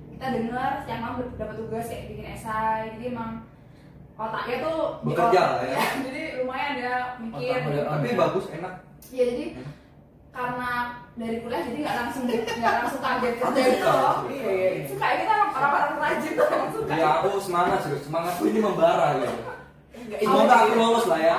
kita 0.10 0.26
dengar 0.30 0.72
yang 0.90 1.00
mau 1.02 1.14
dapat 1.38 1.56
tugas 1.58 1.86
kayak 1.86 2.06
bikin 2.10 2.28
esai. 2.34 2.82
Jadi 2.98 3.06
emang 3.14 3.32
otaknya 4.14 4.58
tuh 4.62 4.80
Bekerja 5.06 5.42
lah 5.42 5.64
ya. 5.70 5.80
jadi 6.10 6.24
lumayan 6.42 6.74
ya 6.82 6.96
mikir. 7.22 7.60
Otak 7.62 7.86
tapi 7.88 8.08
bagus 8.18 8.46
enak. 8.50 8.74
Ya 9.14 9.24
jadi 9.30 9.46
karena 10.34 10.70
dari 11.14 11.38
kuliah 11.46 11.62
jadi 11.62 11.78
nggak 11.86 11.98
langsung 12.02 12.24
nggak 12.26 12.74
langsung 12.82 13.02
kaget 13.06 13.34
kerja 13.42 13.92
loh 13.94 14.18
Iya, 14.26 14.50
iya, 14.50 14.70
iya. 14.74 14.84
suka 14.90 15.06
ya 15.06 15.16
kita 15.22 15.34
orang-orang 15.54 15.94
rajin 16.02 16.32
tuh 16.42 16.46
emang 16.50 16.72
suka 16.74 16.94
ya 16.98 17.08
aku 17.22 17.30
semangat 17.38 17.80
sih 17.86 18.02
semangatku 18.02 18.44
ini 18.50 18.60
membara 18.60 19.08
gitu 19.22 19.38
semoga 20.20 20.56
aku 20.68 20.74
lolos 20.76 21.06
lah 21.08 21.20
ya. 21.22 21.38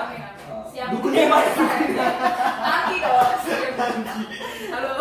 Uh, 0.49 0.65
Siap. 0.73 0.89
dukunnya 0.95 1.29
mana 1.29 1.53
Nanti 2.65 2.97
dong. 2.97 3.29
Halo. 4.73 4.95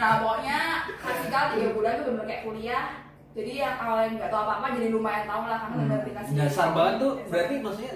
Nah 0.00 0.10
pokoknya 0.24 0.58
klasikal 0.98 1.42
tiga 1.52 1.68
bulan 1.76 1.92
tuh 2.00 2.04
bener 2.14 2.24
kayak 2.24 2.42
kuliah. 2.48 2.84
Jadi 3.32 3.52
yang 3.60 3.76
awalnya 3.76 4.08
nggak 4.16 4.30
tahu 4.32 4.40
apa-apa 4.44 4.66
jadi 4.76 4.88
lumayan 4.88 5.24
tahu 5.28 5.42
lah 5.46 5.58
karena 5.68 5.76
bener 5.84 6.00
dikasih. 6.08 6.32
Dasar 6.36 6.68
banget 6.72 6.94
tuh, 6.96 7.12
berarti 7.28 7.54
maksudnya 7.60 7.92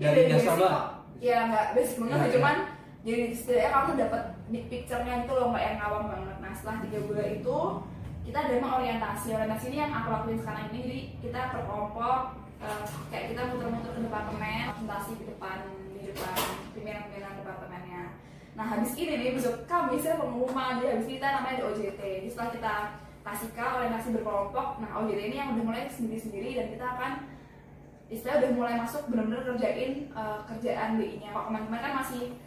dari 0.00 0.20
dasar 0.32 0.54
banget. 0.56 0.84
Ya 1.20 1.36
nggak 1.48 1.66
basic 1.76 1.96
banget 2.00 2.28
cuman 2.40 2.56
jadi 3.06 3.22
setidaknya 3.36 3.70
kamu 3.70 3.90
dapat 4.00 4.22
big 4.50 4.70
picture-nya 4.70 5.26
itu 5.26 5.32
loh 5.34 5.50
nggak 5.50 5.64
yang 5.64 5.76
ngawang 5.82 6.06
banget. 6.10 6.36
Nah 6.38 6.52
setelah 6.54 6.76
tiga 6.86 6.98
bulan 7.02 7.28
itu 7.34 7.58
kita 8.26 8.38
ada 8.42 8.52
emang 8.58 8.72
orientasi. 8.82 9.26
Orientasi 9.34 9.64
ini 9.70 9.78
yang 9.82 9.92
aku 9.94 10.08
lakuin 10.10 10.38
sekarang 10.38 10.64
ini 10.70 10.78
jadi 10.82 11.00
kita 11.22 11.40
per 11.54 11.60
kelompok 11.66 12.18
eh, 12.62 12.84
kayak 13.10 13.24
kita 13.34 13.40
muter-muter 13.54 13.90
ke 13.94 14.00
departemen, 14.06 14.64
presentasi 14.74 15.10
di 15.18 15.24
depan 15.26 15.58
di 15.94 16.00
depan 16.10 16.36
pimpinan-pimpinan 16.74 17.32
departemennya. 17.42 18.02
Nah 18.56 18.66
habis 18.72 18.92
ini 18.94 19.14
nih 19.18 19.30
besok 19.34 19.66
kami 19.66 19.98
saya 19.98 20.16
pengumuman 20.22 20.78
jadi 20.80 20.98
habis 20.98 21.08
kita 21.10 21.26
namanya 21.26 21.54
ada 21.58 21.64
OJT. 21.74 22.00
Jadi 22.00 22.28
setelah 22.30 22.50
kita 22.54 22.74
kasih 23.26 23.50
ke 23.50 23.66
orientasi 23.66 24.08
berkelompok, 24.14 24.66
nah 24.78 24.90
OJT 25.02 25.20
ini 25.34 25.36
yang 25.36 25.58
udah 25.58 25.64
mulai 25.66 25.90
sendiri-sendiri 25.90 26.54
dan 26.54 26.66
kita 26.70 26.86
akan 26.86 27.12
istilah 28.06 28.38
udah 28.38 28.50
mulai 28.54 28.74
masuk 28.78 29.10
benar-benar 29.10 29.42
kerjain 29.42 30.06
eh, 30.14 30.38
kerjaan 30.46 30.90
BI-nya. 30.94 31.34
Kalau 31.34 31.50
kemarin 31.50 31.82
kan 31.82 31.94
masih 32.06 32.38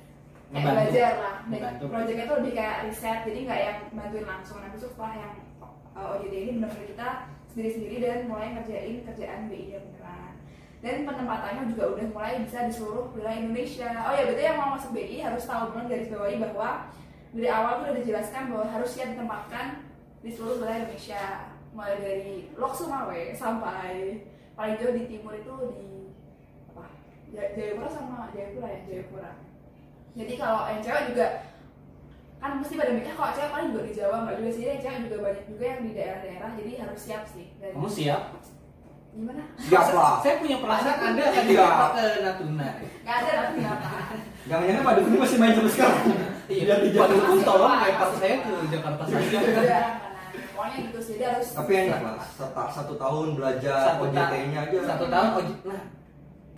kayak 0.51 0.65
belajar 0.65 1.11
lah. 1.15 1.35
Dan 1.45 1.61
proyeknya 1.85 2.25
tuh 2.25 2.35
lebih 2.41 2.53
kayak 2.53 2.77
riset, 2.83 3.19
jadi 3.23 3.39
nggak 3.45 3.59
yang 3.61 3.77
bantuin 3.91 4.25
langsung. 4.25 4.57
Nah 4.59 4.69
besok 4.69 4.89
setelah 4.91 5.13
yang 5.15 5.33
eh, 5.93 6.11
OJT 6.15 6.33
ini 6.35 6.51
benar-benar 6.57 6.87
kita 6.87 7.09
sendiri-sendiri 7.49 7.95
dan 7.99 8.19
mulai 8.25 8.47
ngerjain 8.53 8.95
kerjaan 9.03 9.41
BI-nya 9.47 9.79
beneran. 9.79 10.33
Dan 10.79 11.03
penempatannya 11.03 11.63
juga 11.67 11.83
udah 11.91 12.05
mulai 12.09 12.33
bisa 12.39 12.57
di 12.63 12.71
seluruh 12.71 13.11
wilayah 13.11 13.37
Indonesia. 13.37 13.89
Oh 13.99 14.13
ya, 14.15 14.23
betul 14.25 14.43
yang 14.43 14.57
mau 14.57 14.69
masuk 14.73 14.91
BI 14.95 15.17
harus 15.19 15.43
tahu 15.43 15.63
benar 15.69 15.85
garis 15.85 16.07
bawahi 16.07 16.37
bahwa 16.39 16.69
dari 17.29 17.49
awal 17.51 17.71
tuh 17.77 17.85
udah 17.85 17.97
dijelaskan 17.99 18.43
bahwa 18.47 18.65
harus 18.65 18.89
siap 18.89 19.11
ditempatkan 19.11 19.65
di 20.23 20.29
seluruh 20.31 20.63
wilayah 20.63 20.79
Indonesia. 20.81 21.23
Mulai 21.69 21.95
dari 22.01 22.31
Lok 22.55 22.73
Sumawe 22.73 23.21
sampai 23.35 24.23
paling 24.55 24.75
jauh 24.79 24.95
di 24.95 25.03
timur 25.05 25.35
itu 25.35 25.53
di 25.77 25.89
apa? 26.71 26.85
Ja- 27.29 27.51
Jayapura 27.53 27.89
sama 27.91 28.31
Jayapura 28.31 28.67
ya, 28.71 28.79
Jayapura. 28.87 29.31
Jadi 30.11 30.33
kalau 30.35 30.61
yang 30.67 30.79
cewek 30.79 31.03
juga 31.07 31.27
kan 32.39 32.55
mesti 32.55 32.73
pada 32.73 32.91
mikir 32.91 33.13
kok 33.13 33.33
cewek 33.33 33.49
paling 33.49 33.69
juga 33.69 33.83
di 33.83 33.93
Jawa 33.93 34.15
nggak 34.21 34.35
juga 34.37 34.49
sih 34.49 34.63
yang 34.65 34.79
cewek 34.79 34.99
juga 35.05 35.17
banyak 35.21 35.43
juga 35.45 35.63
yang 35.65 35.81
di 35.81 35.91
daerah-daerah 35.93 36.49
jadi 36.55 36.71
harus 36.79 36.99
siap 36.99 37.23
sih 37.25 37.45
dan 37.57 37.71
Kamu 37.73 37.89
siap? 37.89 38.21
gimana 39.09 39.43
siap 39.59 39.87
lah 39.91 40.13
Saya 40.23 40.35
punya 40.37 40.57
perasaan 40.57 40.99
Anda 41.03 41.23
akan 41.25 41.35
Iya. 41.35 41.49
dibawa 41.49 41.87
ke 41.89 42.03
Natuna. 42.21 42.69
nggak 42.79 43.15
ada 43.17 43.31
tapi 43.35 43.53
kenapa 43.55 43.87
jangan-jangan 44.45 44.81
Pak 44.81 44.93
Dukun 44.95 45.15
masih 45.19 45.37
main 45.37 45.53
sampai 45.53 45.71
sekarang 45.71 46.03
Iya, 46.47 46.73
di 46.75 46.87
Pak 46.87 46.93
Jakarta. 46.95 47.13
Dukun 47.13 47.39
tolong 47.43 47.73
lempar 47.75 48.09
saya 48.15 48.35
ke 48.39 48.51
Jakarta 48.69 49.03
saja. 49.05 49.37
Udah, 49.39 49.87
pokoknya 50.49 50.77
gitu 50.81 50.99
sih 51.01 51.15
dia 51.15 51.27
harus 51.29 51.47
tapi 51.51 51.71
enak 51.77 51.99
lah 52.01 52.15
satu, 52.29 52.61
satu 52.69 52.93
tahun 52.95 53.27
belajar 53.33 53.77
OJT-nya 53.97 54.59
aja 54.61 54.77
Satu 54.85 55.05
tahun 55.05 55.29
OJ 55.35 55.49
Nah, 55.65 55.81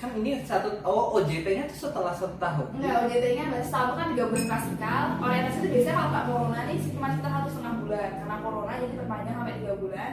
kan 0.01 0.17
ini 0.17 0.41
satu 0.41 0.81
oh 0.81 1.21
OJT-nya 1.21 1.69
tuh 1.69 1.77
setelah 1.77 2.09
satu 2.09 2.33
tahun. 2.41 2.67
Enggak, 2.73 3.05
OJT-nya 3.05 3.43
nggak 3.53 3.63
setahun 3.69 3.93
kan 3.93 4.07
tiga 4.17 4.25
bulan 4.33 4.45
klasikal. 4.49 5.03
Orientasi 5.21 5.57
itu 5.61 5.67
biasanya 5.69 5.93
kalau 5.93 6.09
nggak 6.09 6.25
corona 6.25 6.59
nih 6.65 6.77
cuma 6.89 7.07
sekitar 7.13 7.31
satu 7.37 7.49
setengah 7.53 7.75
bulan. 7.85 8.09
Karena 8.17 8.35
corona 8.41 8.71
jadi 8.81 8.93
perpanjang 8.97 9.35
sampai 9.37 9.55
tiga 9.61 9.73
bulan. 9.77 10.11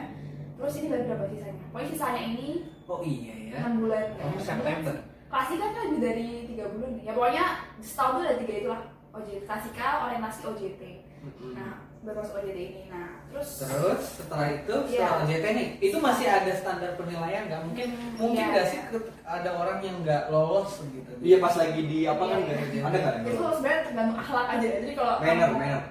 Terus 0.59 0.73
ini 0.77 0.87
baru 0.93 1.03
berapa 1.09 1.25
sisanya? 1.33 1.63
Pokoknya 1.73 1.87
sisanya 1.89 2.21
ini 2.21 2.47
Oh 2.85 3.01
iya 3.01 3.33
ya. 3.49 3.57
enam 3.65 3.73
bulan. 3.81 4.05
Oh, 4.21 4.37
September. 4.37 4.95
Klasikal 5.29 5.69
kan 5.73 5.83
lebih 5.89 6.01
dari 6.05 6.29
tiga 6.45 6.65
bulan 6.69 6.89
nih. 6.93 7.03
Ya 7.09 7.11
pokoknya 7.17 7.45
setahun 7.81 8.13
tuh 8.13 8.23
ada 8.29 8.37
tiga 8.37 8.53
itulah. 8.61 8.81
OJT 9.11 9.41
klasikal, 9.43 9.93
orientasi 10.05 10.39
OJT. 10.45 10.81
Nah, 11.51 11.71
baru 11.99 12.15
masuk 12.17 12.35
OJT 12.37 12.57
ini. 12.57 12.81
Nah, 12.87 13.27
terus 13.27 13.49
Terus 13.59 14.01
setelah 14.15 14.47
itu 14.49 14.75
Iya. 14.87 14.87
setelah 14.87 15.19
OJT 15.21 15.45
nih, 15.51 15.67
itu 15.81 15.97
masih 15.99 16.25
ada 16.27 16.51
standar 16.53 16.91
penilaian 16.95 17.43
nggak? 17.45 17.61
Mungkin 17.65 17.87
mungkin 18.15 18.39
Iya. 18.39 18.51
nggak 18.51 18.65
sih 18.65 18.79
ke- 18.87 19.11
ada 19.21 19.49
orang 19.53 19.79
yang 19.79 19.95
nggak 19.99 20.23
lolos 20.29 20.79
gitu. 20.85 21.11
iya 21.19 21.37
pas 21.37 21.53
lagi 21.53 21.81
di 21.83 21.99
apa 22.03 22.23
kan 22.23 22.39
ada 22.39 22.97
nggak 22.97 23.15
itu 23.27 23.43
sebenarnya 23.51 23.81
tergantung 23.83 24.17
akhlak 24.17 24.47
aja. 24.49 24.67
Jadi 24.79 24.93
kalau 24.93 25.13
Manner, 25.19 25.35
kamu- 25.45 25.59
manner. 25.59 25.83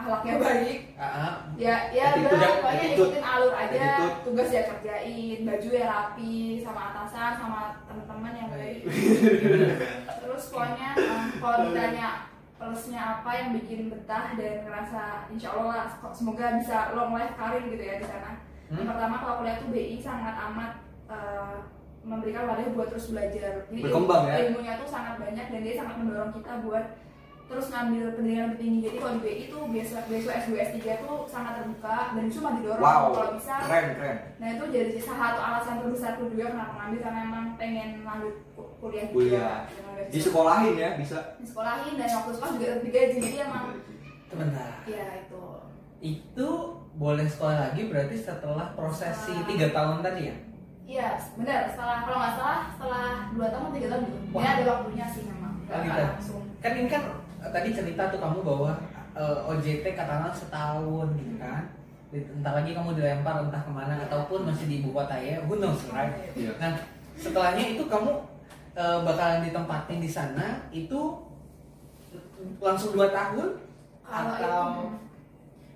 Akhlaknya 0.00 0.34
baik, 0.38 0.78
ah. 0.94 1.42
ya 1.58 1.90
ya 1.90 2.14
udah 2.16 2.38
ya, 2.38 2.48
pokoknya 2.54 2.86
ikutin 2.88 3.20
alur 3.20 3.52
aja 3.52 3.76
Attitude. 3.76 4.16
tugas 4.22 4.48
ya 4.48 4.62
kerjain 4.64 5.38
baju 5.42 5.68
ya 5.68 5.84
rapi 5.84 6.34
sama 6.62 6.80
atasan 6.88 7.32
sama 7.34 7.60
teman-teman 7.84 8.32
yang 8.32 8.48
baik 8.48 8.80
terus 10.22 10.42
pokoknya 10.48 10.88
um, 10.96 11.19
kalau 11.40 11.58
ditanya 11.66 12.08
plusnya 12.54 13.00
apa 13.00 13.30
yang 13.32 13.48
bikin 13.56 13.88
betah 13.88 14.36
dan 14.36 14.54
ngerasa 14.62 15.02
insya 15.32 15.48
Allah 15.56 15.74
lah 15.74 15.88
semoga 16.12 16.60
bisa 16.60 16.92
long 16.92 17.16
life 17.16 17.32
karir 17.34 17.64
gitu 17.66 17.80
ya 17.80 17.96
di 17.96 18.06
sana. 18.06 18.44
Yang 18.68 18.84
Hmm. 18.84 18.90
pertama 18.94 19.16
kalau 19.18 19.34
kuliah 19.40 19.56
tuh 19.58 19.68
BI 19.72 19.96
sangat 19.98 20.34
amat 20.36 20.72
uh, 21.08 21.56
memberikan 22.00 22.46
wadah 22.46 22.70
buat 22.70 22.88
terus 22.88 23.10
belajar. 23.10 23.66
Jadi 23.66 23.80
Berkembang 23.82 24.24
ya? 24.24 24.34
ilmunya 24.46 24.78
tuh 24.78 24.86
sangat 24.86 25.18
banyak 25.18 25.46
dan 25.48 25.60
dia 25.60 25.74
sangat 25.74 25.94
mendorong 25.98 26.32
kita 26.32 26.52
buat 26.62 26.84
terus 27.50 27.66
ngambil 27.66 28.14
pendidikan 28.14 28.44
lebih 28.46 28.60
tinggi. 28.62 28.78
Jadi 28.86 28.96
kalau 29.00 29.14
di 29.16 29.22
BI 29.26 29.44
tuh 29.50 29.62
biasa 29.66 29.94
beasiswa 30.06 30.32
S2 30.38 30.50
S3 30.70 30.78
tuh 31.02 31.16
sangat 31.26 31.52
terbuka 31.58 31.96
dan 32.14 32.24
cuma 32.30 32.48
didorong. 32.54 32.78
Wow 32.78 33.02
kalau 33.10 33.30
bisa 33.34 33.54
keren 33.58 33.86
keren. 33.98 34.16
Nah 34.38 34.48
itu 34.54 34.64
jadi 34.70 34.92
salah 35.02 35.18
satu 35.18 35.40
alasan 35.42 35.76
terbesarku 35.82 36.22
juga 36.30 36.44
kenapa 36.54 36.72
ngambil 36.78 37.00
karena 37.02 37.20
emang 37.26 37.46
pengen 37.58 37.88
lanjut 38.06 38.34
kuliah 38.80 39.04
juga 39.04 39.14
Kuliah. 39.14 39.56
beasiswa. 39.62 40.10
disekolahin 40.10 40.74
ya 40.74 40.90
bisa 40.96 41.18
disekolahin 41.36 41.94
dan 41.94 42.08
waktu 42.10 42.30
sekolah 42.32 42.52
juga 42.54 42.68
digaji 42.80 43.16
jadi 43.20 43.38
emang 43.44 43.64
Sebentar. 44.26 44.70
ya 44.84 45.04
itu 45.18 45.42
Itu 46.00 46.48
boleh 46.92 47.24
sekolah 47.24 47.56
lagi 47.66 47.86
berarti 47.86 48.16
setelah 48.16 48.72
prosesi 48.72 49.36
tiga 49.44 49.68
tahun 49.70 50.00
tadi 50.00 50.22
ya? 50.24 50.36
iya 50.86 51.08
benar 51.32 51.68
setelah 51.68 52.02
kalau 52.02 52.18
nggak 52.18 52.34
salah 52.34 52.60
setelah 52.68 53.06
dua 53.30 53.46
tahun 53.48 53.68
tiga 53.72 53.86
tahun 53.88 54.02
gitu 54.02 54.18
ya 54.34 54.50
ada 54.50 54.64
waktunya 54.66 55.06
sih 55.06 55.22
memang 55.24 55.52
nggak 55.60 55.70
Oh, 55.70 55.84
gitu. 55.84 56.00
langsung 56.02 56.40
Kan 56.58 56.72
ini 56.74 56.88
kan 56.88 57.02
eh, 57.38 57.50
tadi 57.50 57.68
cerita 57.70 58.02
tuh 58.08 58.18
kamu 58.18 58.38
bahwa 58.40 58.70
eh, 59.12 59.38
OJT 59.46 59.84
katakanlah 59.88 60.32
setahun 60.32 61.08
gitu 61.14 61.36
kan. 61.36 61.62
entah 62.10 62.52
lagi 62.52 62.70
kamu 62.72 62.90
dilempar 62.92 63.38
entah 63.40 63.60
ke 63.60 63.70
mana 63.70 63.94
ataupun 64.02 64.42
masih 64.42 64.66
di 64.66 64.74
ibu 64.78 64.90
kota 64.90 65.14
ya 65.14 65.38
who 65.44 65.54
knows 65.54 65.78
right 65.86 66.10
Iya. 66.34 66.50
nah 66.58 66.74
setelahnya 67.14 67.64
itu 67.70 67.86
kamu 67.86 68.10
eh, 68.76 68.98
bakalan 69.02 69.46
ditempatin 69.46 69.98
di 69.98 70.10
sana 70.10 70.46
itu 70.70 71.00
langsung 72.60 72.96
dua 72.96 73.08
tahun 73.10 73.48
Kalau 74.04 74.32
atau 74.34 74.64
itu 74.74 74.84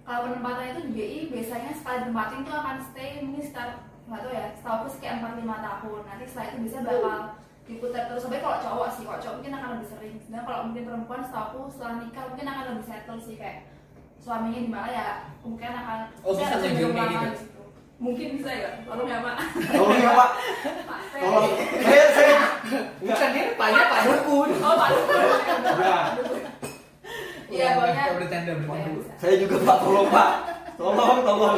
kalau 0.05 0.21
penempatan 0.29 0.65
itu 0.77 0.81
di 0.85 0.93
BI 0.93 1.19
biasanya 1.33 1.73
sekali 1.73 1.97
ditempatin 2.05 2.45
tuh 2.45 2.55
akan 2.55 2.77
stay 2.83 3.25
mungkin 3.25 3.41
sekitar 3.41 3.69
nggak 4.05 4.21
tahu 4.21 4.33
ya 4.37 4.47
setahu 4.53 4.75
aku 4.77 4.87
sih 4.93 5.01
kayak 5.01 5.17
4 5.25 5.41
5 5.41 5.65
tahun. 5.65 6.01
Nanti 6.05 6.25
setelah 6.29 6.47
itu 6.53 6.59
bisa 6.61 6.79
bakal 6.85 7.19
diputar 7.65 8.03
terus. 8.05 8.25
Tapi 8.29 8.39
kalau 8.45 8.59
cowok 8.61 8.89
sih 8.93 9.03
kalau 9.09 9.17
cowok 9.17 9.35
mungkin 9.41 9.55
akan 9.57 9.69
lebih 9.73 9.89
sering. 9.89 10.17
Dan 10.29 10.41
kalau 10.45 10.61
mungkin 10.69 10.83
perempuan 10.85 11.23
setahu 11.25 11.45
aku 11.49 11.61
setelah 11.73 11.95
nikah 12.05 12.25
mungkin 12.29 12.47
akan 12.53 12.65
lebih 12.69 12.85
settle 12.85 13.21
sih 13.23 13.37
kayak 13.41 13.59
suaminya 14.21 14.61
di 14.61 14.71
mana 14.73 14.89
ya 14.93 15.09
mungkin 15.41 15.73
akan 15.73 15.99
Oh, 16.21 16.33
kayak 16.37 16.53
lama 16.93 17.09
gitu? 17.33 17.54
Mungkin 18.05 18.29
bisa 18.37 18.53
ya 18.53 18.69
tolong 18.85 19.09
ya 19.09 19.19
pak? 19.19 19.37
Tolong 19.67 19.97
ya 19.97 20.13
pak, 20.13 20.31
tolong. 21.15 21.47
Saya 21.81 22.05
saya. 22.13 22.39
Bukan 23.01 23.29
dia 23.33 23.45
tanya 23.57 23.83
pak 23.89 24.01
dukun. 24.05 24.49
Oh 24.61 24.75
pak 24.77 24.89
Udah. 24.93 26.05
Iya, 27.47 27.67
pokoknya- 27.77 28.17
bercanda 28.19 28.53
bercanda 28.53 28.53
Pokoknya 28.67 29.15
saya 29.17 29.35
juga 29.39 29.57
pak 29.63 29.77
tolong 29.79 30.09
pak, 30.09 30.31
tolong 30.77 31.19
tolong. 31.23 31.57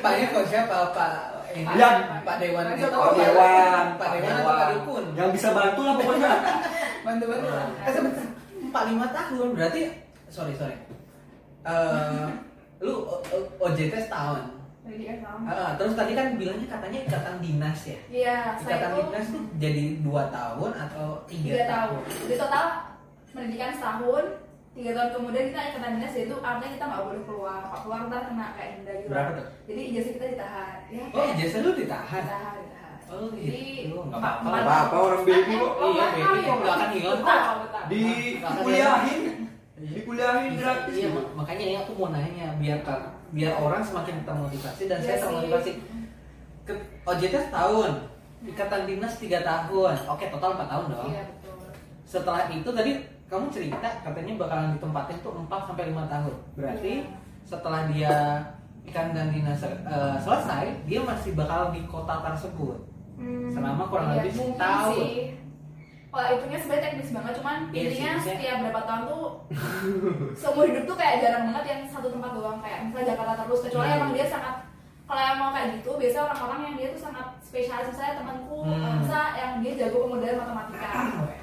paknya 0.00 0.24
kok 0.30 0.44
siapa 0.46 0.76
pak? 0.90 1.12
Ini 1.52 1.72
Ya. 1.72 1.88
pak 2.20 2.36
Dewan 2.36 2.64
Pak 2.68 2.76
Dewan, 3.16 3.84
Pak 3.96 4.08
Dewan 4.12 4.28
atau 4.30 4.44
Pak 4.46 4.66
Dukun? 4.72 5.04
Yang 5.16 5.28
bisa 5.34 5.48
bantu 5.52 5.80
lah 5.82 5.94
pokoknya. 5.94 6.30
bantu 7.02 7.24
bantu. 7.26 7.46
Eh 7.80 7.92
empat 8.62 8.82
lima 8.86 9.06
tahun. 9.08 9.48
Berarti 9.52 9.80
sorry 10.28 10.52
sorry. 10.52 10.76
Eh, 11.64 12.28
lu 12.78 13.08
OJT 13.58 13.94
setahun 13.98 14.55
Ah, 14.86 15.70
terus 15.74 15.94
tadi 15.94 16.12
kan 16.12 16.26
bilangnya 16.34 16.66
katanya 16.68 16.98
ikatan 17.02 17.36
dinas 17.38 17.80
ya? 17.84 17.98
Iya 18.06 18.36
ikatan 18.56 18.90
itu 18.92 19.02
dinas 19.04 19.26
tuh 19.28 19.42
jadi 19.58 19.84
dua 20.00 20.22
tahun 20.30 20.70
atau 20.78 21.06
tiga, 21.26 21.48
tiga 21.52 21.64
tahun? 21.66 22.00
jadi 22.06 22.34
total 22.38 22.64
pendidikan 23.28 23.70
setahun 23.74 24.24
tiga 24.72 24.90
tahun 24.92 25.10
kemudian 25.10 25.44
kita 25.50 25.60
ikatan 25.66 25.90
dinas 25.98 26.12
yaitu 26.14 26.36
artinya 26.38 26.70
kita 26.70 26.84
nggak 26.86 27.02
boleh 27.02 27.22
keluar. 27.24 27.60
Kalau 27.64 27.80
keluar 27.82 28.00
ntar 28.06 28.22
kena 28.26 28.46
kayak 28.54 28.70
denda 28.78 28.92
gitu. 28.94 29.08
Berapa 29.10 29.30
tuh? 29.34 29.46
Jadi 29.66 29.80
ijazah 29.90 30.12
kita 30.14 30.26
ditahan. 30.32 30.76
Ya 30.86 31.02
oh 31.10 31.24
ijazah 31.34 31.58
lu 31.60 31.70
ditahan? 31.74 32.22
Ditahan 32.22 32.54
ditahan. 32.60 32.96
Oh 33.06 33.28
jadi 33.32 33.60
gitu. 33.82 33.96
Nggak 34.02 34.20
apa-apa 34.20 34.48
Apa-apa, 34.62 34.96
orang 34.96 35.20
BI 35.22 35.40
kok. 35.48 35.72
Oh, 35.74 35.90
Iya, 35.90 36.06
tahu 36.12 36.36
kok. 36.36 36.56
Nggak 36.56 36.74
akan 36.74 36.88
hilang. 36.94 37.20
kok. 37.20 37.40
betul. 37.58 37.82
Di 37.86 38.00
kuliahin, 38.42 39.20
di 39.76 40.00
kuliahin 40.02 40.50
gratis. 40.54 40.94
Iya, 40.94 41.08
mak- 41.10 41.32
makanya 41.34 41.64
ya 41.66 41.78
aku 41.82 41.92
mau 41.94 42.08
nanya 42.10 42.46
biar 42.58 42.78
biar 43.30 43.52
orang 43.56 43.80
semakin 43.80 44.22
termotivasi 44.22 44.82
dan 44.86 44.98
Iya 44.98 45.06
saya 45.08 45.18
termotivasi. 45.22 45.70
Ke 46.62 46.72
OJT 47.04 47.34
setahun, 47.46 47.92
ikatan 48.44 48.82
dinas 48.84 49.14
tiga 49.16 49.38
tahun, 49.40 49.94
oke 50.04 50.24
total 50.28 50.50
empat 50.54 50.68
tahun 50.68 50.84
dong. 50.90 51.08
iya 51.08 51.22
betul 51.24 51.54
Setelah 52.02 52.46
itu 52.48 52.68
tadi 52.68 52.92
kamu 53.26 53.46
cerita 53.50 53.88
katanya 54.00 54.32
bakalan 54.36 54.74
ditempatin 54.74 55.18
tuh 55.20 55.32
4 55.34 55.66
sampai 55.66 55.84
lima 55.86 56.06
tahun. 56.06 56.34
Berarti 56.54 56.92
Iya. 57.02 57.10
setelah 57.42 57.80
dia 57.86 58.14
ikatan 58.82 59.30
dinas 59.30 59.62
eh, 59.62 60.16
selesai, 60.16 60.64
dia 60.84 61.00
masih 61.02 61.34
bakal 61.34 61.70
di 61.70 61.82
kota 61.86 62.22
tersebut. 62.22 62.78
Hmm, 63.16 63.48
Selama 63.48 63.88
kurang 63.88 64.12
iya, 64.12 64.22
lebih 64.22 64.32
setahun. 64.34 64.94
sih. 64.94 65.14
Kalau 66.16 66.28
hitungnya 66.32 66.56
sebenarnya 66.56 66.84
teknis 66.88 67.10
banget, 67.12 67.32
cuman 67.36 67.56
Iya 67.68 67.82
intinya 67.84 68.08
maksudnya- 68.10 68.32
setiap 68.32 68.56
berapa 68.64 68.80
tahun 68.82 69.02
tuh 69.04 69.24
seumur 70.40 70.64
hidup 70.64 70.84
tuh 70.86 70.96
kayak 70.96 71.16
jarang 71.20 71.44
banget 71.46 71.64
yang 71.68 71.80
satu 71.86 72.08
tempat 72.08 72.30
doang 72.32 72.58
kayak 72.58 72.78
misalnya 72.82 73.06
Jakarta 73.12 73.44
terus 73.44 73.60
kecuali 73.62 73.84
Hmm. 73.86 73.98
emang 73.98 74.10
dia 74.10 74.26
sangat 74.26 74.54
kalau 75.04 75.22
yang 75.22 75.36
mau 75.36 75.50
kayak 75.52 75.68
gitu 75.76 75.90
biasa 75.94 76.18
orang-orang 76.24 76.60
yang 76.62 76.74
dia 76.74 76.88
tuh 76.90 77.02
sangat 77.04 77.26
spesialis 77.38 77.88
misalnya 77.92 78.14
temanku 78.16 78.58
Hmm. 78.58 78.96
bisa 78.98 79.20
yang 79.36 79.52
dia 79.60 79.72
jago 79.76 79.98
kemudian 80.02 80.34
matematika 80.34 80.90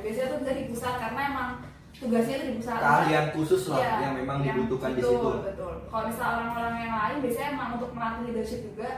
biasanya 0.02 0.28
tuh 0.28 0.40
bisa 0.42 0.52
di 0.52 0.64
pusat 0.66 0.94
karena 0.98 1.22
emang 1.24 1.50
tugasnya 1.94 2.36
tuh 2.36 2.48
di 2.50 2.56
pusat 2.58 2.76
Keahlian 2.76 3.26
khusus 3.32 3.62
lah 3.70 3.78
Iya, 3.78 3.94
yang 4.02 4.14
memang 4.18 4.38
yang- 4.40 4.58
dibutuhkan 4.58 4.90
di 4.90 5.00
betul, 5.00 5.14
situ. 5.14 5.30
Betul. 5.46 5.74
Kalau 5.86 6.04
misal 6.10 6.28
orang-orang 6.34 6.76
yang 6.82 6.94
lain 6.98 7.18
biasanya 7.22 7.50
emang 7.54 7.70
untuk 7.78 7.90
melatih 7.94 8.22
leadership 8.26 8.62
juga 8.66 8.90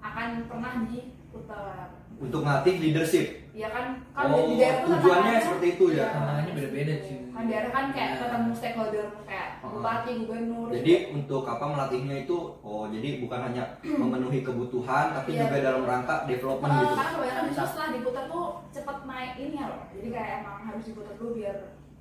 akan 0.00 0.28
pernah 0.48 0.72
diputar. 0.88 1.99
Untuk 2.20 2.40
ngelatih 2.40 2.74
leadership. 2.78 3.26
Ya 3.50 3.66
kan, 3.66 3.98
kan 4.12 4.28
Oh, 4.28 4.46
di 4.46 4.56
daerah 4.56 4.78
tuh 4.78 4.94
tujuannya 4.94 5.10
tantangannya- 5.10 5.42
seperti 5.42 5.66
itu 5.70 5.84
ya? 5.90 5.96
Iya. 5.96 6.06
Tantangannya 6.12 6.52
beda-beda 6.54 6.94
sih. 7.02 7.16
Kan 7.30 7.44
daerah 7.46 7.70
kan 7.70 7.84
kayak 7.90 8.08
Iya. 8.10 8.18
ketemu 8.20 8.50
stakeholder 8.52 9.06
kayak 9.24 9.48
Oh. 9.58 9.68
bupati, 9.72 10.10
gubernur. 10.18 10.66
Jadi 10.70 10.92
untuk 11.10 11.42
apa 11.44 11.64
melatihnya 11.66 12.16
itu 12.20 12.36
oh 12.58 12.84
jadi 12.86 13.08
bukan 13.18 13.40
hanya 13.42 13.64
memenuhi 14.00 14.40
kebutuhan 14.40 15.06
tapi 15.12 15.30
Iya. 15.32 15.40
juga 15.42 15.56
dalam 15.62 15.82
rangka 15.82 16.16
development 16.24 16.70
Eh, 16.70 16.78
gitu. 16.78 16.94
karena 16.94 17.10
kebanyakan 17.10 17.42
justru 17.48 17.64
setelah 17.66 17.88
diputar 17.90 18.24
tuh 18.28 18.46
cepet 18.70 18.96
naik 19.02 19.34
ini 19.38 19.54
ya 19.56 19.66
loh. 19.66 19.80
Jadi 19.90 20.08
kayak 20.10 20.30
emang 20.38 20.56
harus 20.62 20.84
diputar 20.84 21.14
dulu 21.16 21.30
biar 21.34 21.56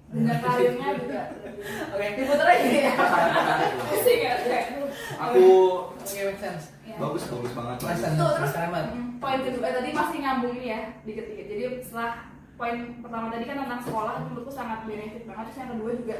dengan 0.09 0.37
karirnya 0.43 0.87
juga 0.97 1.21
lebih. 1.39 1.63
Oke. 1.89 2.07
Diputar 2.15 2.47
aja 2.47 2.67
ya. 2.69 2.93
Pusing 3.89 4.19
ya. 4.21 4.33
Aku 5.19 5.43
Oke, 5.89 6.19
make 6.25 6.37
sense. 6.37 6.65
Bagus 6.99 7.23
bagus 7.31 7.51
banget. 7.55 7.77
Mas 7.79 7.99
bagus. 8.03 8.19
Tuh, 8.19 8.31
terus 8.35 8.53
poin 9.19 9.39
kedua 9.43 9.67
eh, 9.67 9.73
tadi 9.75 9.89
masih 9.91 10.17
nyambung 10.23 10.53
ini 10.59 10.67
ya 10.71 10.81
dikit-dikit. 11.03 11.45
Jadi 11.47 11.63
setelah 11.83 12.11
poin 12.59 12.77
pertama 12.99 13.27
tadi 13.31 13.43
kan 13.47 13.57
tentang 13.63 13.81
sekolah 13.87 14.11
itu 14.15 14.23
menurutku 14.31 14.51
sangat 14.51 14.79
benefit 14.83 15.23
banget. 15.27 15.43
Terus 15.51 15.59
yang 15.59 15.71
kedua 15.75 15.91
juga 15.95 16.17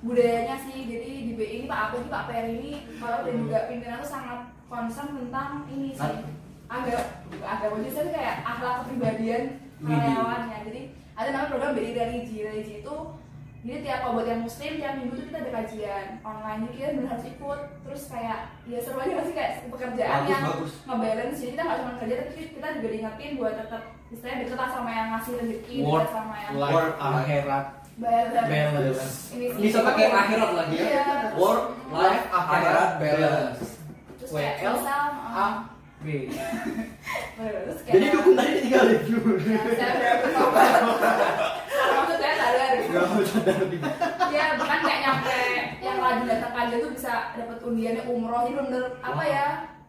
budayanya 0.00 0.56
sih. 0.68 0.78
Jadi 0.88 1.10
di 1.28 1.32
BI 1.36 1.52
ini 1.60 1.64
Pak 1.68 1.80
Aku 1.88 1.94
ini 2.04 2.08
Pak 2.12 2.24
Per 2.28 2.44
ini 2.48 2.72
kalau 3.00 3.18
dan 3.24 3.34
juga 3.40 3.58
pimpinan 3.68 4.00
tuh 4.00 4.10
sangat 4.10 4.40
concern 4.68 5.10
tentang 5.16 5.52
ini 5.72 5.90
sih. 5.96 6.16
Agak 6.70 7.00
agak 7.42 7.68
saya 7.90 8.08
kayak 8.14 8.36
akhlak 8.46 8.74
kepribadian 8.84 9.42
karyawannya. 9.80 10.58
Jadi 10.68 10.80
ada 11.16 11.28
namanya 11.32 11.50
program 11.52 11.72
BI 11.76 11.92
Religi. 11.92 12.36
Religi 12.44 12.74
itu 12.80 12.96
jadi 13.60 13.84
tiap 13.84 14.08
yang 14.24 14.40
muslim 14.40 14.72
tiap 14.80 14.96
minggu 14.96 15.20
tuh 15.20 15.24
kita 15.28 15.38
ada 15.44 15.52
kajian 15.52 16.06
online 16.24 16.60
jadi 16.64 16.72
kita 16.80 16.88
benar 16.96 17.12
harus 17.12 17.26
ikut 17.28 17.60
terus 17.84 18.02
kayak 18.08 18.38
ya 18.64 18.78
seru 18.80 18.98
aja 19.04 19.20
sih 19.20 19.36
kayak 19.36 19.52
pekerjaan 19.68 20.24
Bagus, 20.24 20.32
yang 20.32 20.42
bagus. 20.48 20.72
ngebalance 20.88 21.36
jadi 21.36 21.52
kita 21.52 21.62
nggak 21.68 21.78
cuma 21.84 21.92
kerja 22.00 22.14
tapi 22.16 22.32
kita 22.56 22.66
juga 22.80 22.88
diingetin 22.88 23.36
buat 23.36 23.54
tetap 23.60 23.82
istilahnya 24.08 24.38
deket 24.48 24.70
sama 24.72 24.90
yang 24.90 25.08
ngasih 25.12 25.32
rezeki 25.36 25.74
Work 25.84 25.92
deket 25.92 26.12
sama 26.16 26.34
yang 26.40 26.52
Work 26.56 26.92
akhirat 26.96 27.66
balance 28.00 28.48
balance. 28.48 29.12
ini. 29.36 29.46
Bisa 29.60 29.78
pakai 29.84 30.08
akhirat 30.08 30.50
lagi 30.56 30.76
ya. 30.80 30.84
Iya. 30.88 31.04
Work 31.36 31.64
Life 31.92 32.26
akhirat 32.32 32.90
balance. 32.96 33.60
terus 34.16 34.30
kayak 34.32 34.56
WL 34.64 34.72
misal 34.80 35.04
A 35.20 35.36
uh, 35.36 35.52
B. 36.00 36.32
terus 37.36 37.78
kayak 37.84 37.92
Jadi 37.92 38.04
dukun 38.08 38.32
tadi 38.40 38.52
tinggalin 38.64 39.00
dulu. 39.04 39.32
Ya, 41.80 41.86
saya 41.86 41.96
berapa 41.96 41.96
tobat 41.96 41.96
maksud 41.96 42.18
saya 42.20 42.34
sadar 42.36 42.70
gitu 42.76 42.90
Gak 42.92 43.04
mau 43.08 43.22
sadar 43.24 43.58
ya 44.30 44.44
bahkan 44.60 44.78
kayak 44.84 45.00
nyampe 45.00 45.40
yang 45.80 45.96
rajin 45.98 46.24
datang 46.28 46.52
kajian 46.52 46.78
tuh 46.84 46.92
bisa 46.92 47.12
dapat 47.34 47.58
undiannya 47.64 48.02
umroh 48.06 48.40
jadi 48.44 48.54
bener 48.60 48.84
apa 49.00 49.22
ya 49.24 49.46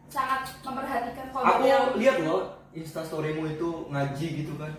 sangat 0.08 0.40
memperhatikan 0.64 1.26
kalau 1.32 1.46
Aku 1.46 1.62
yang 1.64 1.84
lihat 1.96 2.16
loh 2.24 2.42
instastorymu 2.72 3.52
itu 3.52 3.68
ngaji 3.92 4.26
gitu 4.44 4.52
kan. 4.56 4.72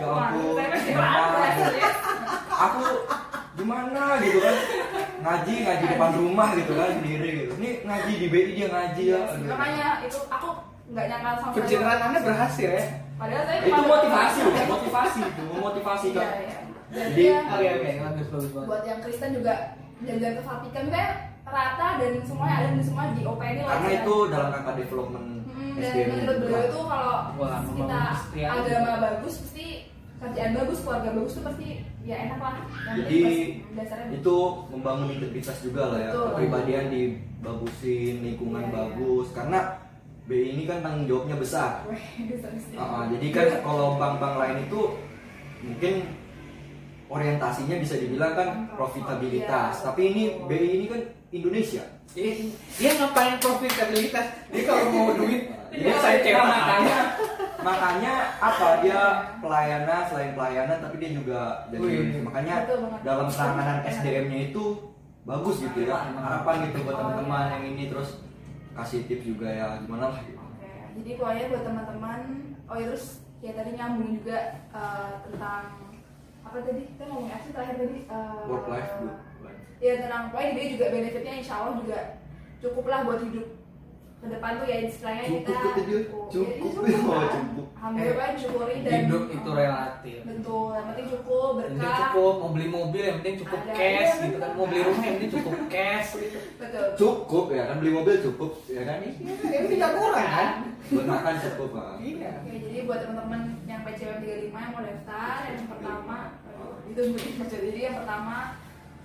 Ya 0.00 0.08
ampun. 0.08 0.56
Ya. 0.56 1.90
Aku 2.48 2.84
gimana 3.56 4.20
gitu 4.24 4.38
kan 4.40 4.56
ngaji 5.16 5.54
ngaji 5.64 5.84
depan 5.96 6.10
rumah 6.16 6.48
gitu 6.56 6.72
kan 6.76 6.88
sendiri 6.96 7.28
gitu. 7.44 7.52
Ini 7.60 7.70
ngaji 7.84 8.12
di 8.20 8.26
BI 8.32 8.50
dia 8.56 8.68
ngaji 8.72 9.04
ya. 9.04 9.20
Iya 9.36 9.52
makanya 9.52 9.88
itu 10.04 10.18
aku 10.28 10.48
nggak 10.92 11.06
nyangka 11.12 11.28
sama 11.28 11.40
sekali. 11.40 11.56
Pencitraan 11.60 12.00
Anda 12.00 12.20
berhasil 12.24 12.70
ya. 12.72 12.84
Padahal 13.16 13.44
saya 13.44 13.58
Itu 13.62 13.82
motivasi 13.82 14.38
motivasi 14.66 15.18
itu, 15.22 15.42
memotivasi 15.50 16.06
Iya, 16.06 16.16
kan. 16.16 16.28
iya. 16.36 16.58
Jadi- 16.86 17.28
Oke 17.32 17.66
oke 17.66 17.90
bagus 17.98 18.26
bagus 18.30 18.50
banget. 18.52 18.68
buat 18.68 18.82
yang 18.84 19.00
Kristen 19.00 19.30
juga 19.32 19.54
jalan 19.98 20.32
ke 20.32 20.42
Vatikan 20.42 20.84
kayak 20.86 21.12
rata 21.42 21.88
dan 21.96 22.12
semuanya 22.22 22.54
ada 22.58 22.68
di 22.70 22.82
semua 22.82 23.04
di 23.10 23.22
OPN 23.22 23.54
lah. 23.58 23.66
Karena 23.72 23.88
ya. 23.88 23.98
itu 23.98 24.14
dalam 24.28 24.48
rangka 24.52 24.72
development 24.74 25.26
Hmm, 25.46 25.72
dan 25.74 25.82
SDM 25.88 26.08
menurut 26.12 26.36
beliau 26.38 26.62
itu 26.62 26.80
kalau 26.84 27.16
Wah, 27.34 27.60
kita 27.64 28.00
agama 28.46 28.92
bagus 29.00 29.34
pasti 29.40 29.66
kerjaan 30.16 30.52
bagus, 30.54 30.78
keluarga 30.80 31.08
bagus 31.12 31.32
tuh 31.32 31.44
pasti 31.44 31.68
ya 32.02 32.16
enak 32.18 32.38
lah. 32.38 32.54
Yang 32.56 32.96
Jadi 32.98 33.20
dasarnya 33.72 34.06
itu 34.12 34.36
membangun 34.68 35.08
integritas 35.10 35.56
juga 35.60 35.82
lah 35.86 35.98
ya 35.98 36.10
kepribadian 36.12 36.86
dibagusin 36.88 38.14
lingkungan 38.22 38.62
iya. 38.62 38.72
bagus 38.72 39.26
karena 39.32 39.58
BI 40.26 40.58
ini 40.58 40.62
kan 40.66 40.82
tanggung 40.82 41.06
jawabnya 41.06 41.38
besar. 41.38 41.86
Ah, 42.74 43.06
jadi 43.14 43.26
kan 43.30 43.46
kalau 43.62 43.94
bank-bank 43.94 44.34
lain 44.42 44.58
itu 44.66 44.80
mungkin 45.62 45.94
orientasinya 47.06 47.76
bisa 47.78 47.94
dibilang 47.94 48.34
kan 48.34 48.48
profitabilitas. 48.74 49.78
Iya, 49.78 49.84
tapi 49.86 50.00
ini. 50.10 50.22
BI 50.50 50.68
ini 50.82 50.86
kan 50.90 51.00
Indonesia. 51.30 51.84
Dia, 52.10 52.42
dia 52.74 52.90
ngapain 52.98 53.38
profitabilitas? 53.38 54.26
Dia 54.50 54.62
kalau 54.66 54.84
mau 54.90 55.14
duit, 55.14 55.46
dia 55.78 55.94
saya 56.02 56.18
kira 56.22 56.42
makanya 56.42 56.98
makanya. 57.62 58.12
apa? 58.42 58.68
Dia 58.82 59.00
pelayanan 59.38 60.00
selain 60.10 60.32
pelayanan 60.34 60.78
tapi 60.82 60.96
dia 61.02 61.10
juga 61.14 61.70
jadi 61.70 61.82
Wih. 61.82 62.22
makanya 62.26 62.66
dalam 63.06 63.26
penanganan 63.30 63.78
SDM-nya 63.86 64.50
itu 64.50 64.90
bagus 65.22 65.62
gitu 65.62 65.86
ya. 65.86 66.10
Harapan 66.18 66.66
gitu 66.66 66.82
buat 66.82 66.98
teman-teman 66.98 67.46
yang 67.58 67.64
ini. 67.74 67.84
Terus 67.86 68.25
kasih 68.76 69.00
tips 69.04 69.24
juga 69.26 69.48
ya 69.48 69.80
gimana 69.80 70.12
lah 70.12 70.20
gitu. 70.22 70.36
Oke, 70.36 70.68
jadi 70.94 71.10
pokoknya 71.16 71.44
buat 71.48 71.62
teman-teman, 71.64 72.20
oh 72.64 72.76
ya 72.76 72.86
terus 72.86 73.06
ya 73.40 73.52
tadi 73.52 73.70
nyambung 73.72 74.10
juga 74.14 74.38
eh, 74.68 75.12
tentang 75.24 75.62
apa 76.40 76.56
tadi 76.62 76.82
kita 76.86 77.02
ngomongin 77.04 77.32
apa 77.32 77.42
sih 77.42 77.52
terakhir 77.52 77.76
tadi 77.76 77.98
Eh, 78.06 78.40
work 78.46 78.66
life 78.66 78.90
good 78.96 79.16
life. 79.42 79.60
ya 79.78 79.92
tentang 79.98 80.22
pokoknya 80.30 80.50
dia 80.52 80.66
juga 80.72 80.84
benefitnya 80.88 81.34
insya 81.36 81.54
Allah 81.58 81.74
juga 81.76 81.98
cukup 82.58 82.84
lah 82.86 83.00
buat 83.02 83.20
hidup 83.20 83.46
ke 84.16 84.26
depan 84.26 84.52
tuh 84.56 84.66
ya 84.66 84.78
istilahnya 84.82 85.22
Cukup 85.22 85.44
kita 85.44 85.60
itu 85.68 85.82
dia, 85.84 86.00
cukup. 86.32 86.72
Ya, 86.82 86.96
Oh, 87.06 87.26
cukup. 87.28 87.66
alhamdulillah 87.76 88.28
syukuri 88.34 88.76
dan 88.82 88.92
hidup 89.04 89.24
itu 89.28 89.50
relatif. 89.52 90.18
Betul 90.24 90.68
yang 90.72 90.86
penting 90.88 91.06
cukup 91.06 91.50
yang 91.52 91.68
penting 91.68 91.78
berkah. 91.78 91.98
cukup 92.02 92.32
mau 92.34 92.50
beli 92.50 92.66
mobil 92.66 93.02
yang 93.04 93.16
penting 93.20 93.36
cukup 93.38 93.60
Ada. 93.60 93.72
cash 93.72 94.10
Iya, 94.10 94.24
gitu 94.24 94.36
kan. 94.40 94.50
Mau 94.56 94.66
beli 94.66 94.80
rumah 94.82 95.02
yang 95.04 95.14
penting 95.14 95.32
cukup 95.36 95.54
cash 95.68 96.08
gitu. 96.16 96.38
Betul. 96.56 96.86
Cukup 96.96 97.44
ya 97.52 97.62
kan. 97.68 97.76
Beli 97.78 97.92
mobil 97.92 98.14
cukup 98.24 98.50
ya 98.66 98.82
kan? 98.82 98.98
Ya 99.46 99.60
tidak 99.62 99.90
kurang 99.94 100.28
kan? 100.32 100.48
Buat 100.86 101.06
makan 101.06 101.34
cukup 101.42 101.70
kan 101.74 101.96
iya. 102.00 102.30
Oke, 102.40 102.56
jadi 102.56 102.78
buat 102.86 102.98
teman-teman 103.02 103.40
yang 103.64 103.80
PCM 103.82 104.18
35 104.22 104.54
yang 104.54 104.70
mau 104.70 104.82
daftar, 104.82 105.36
yang 105.46 105.66
pertama 105.66 106.16
itu 106.86 107.02
jadi 107.42 107.80
yang 107.84 107.96
pertama 107.98 108.36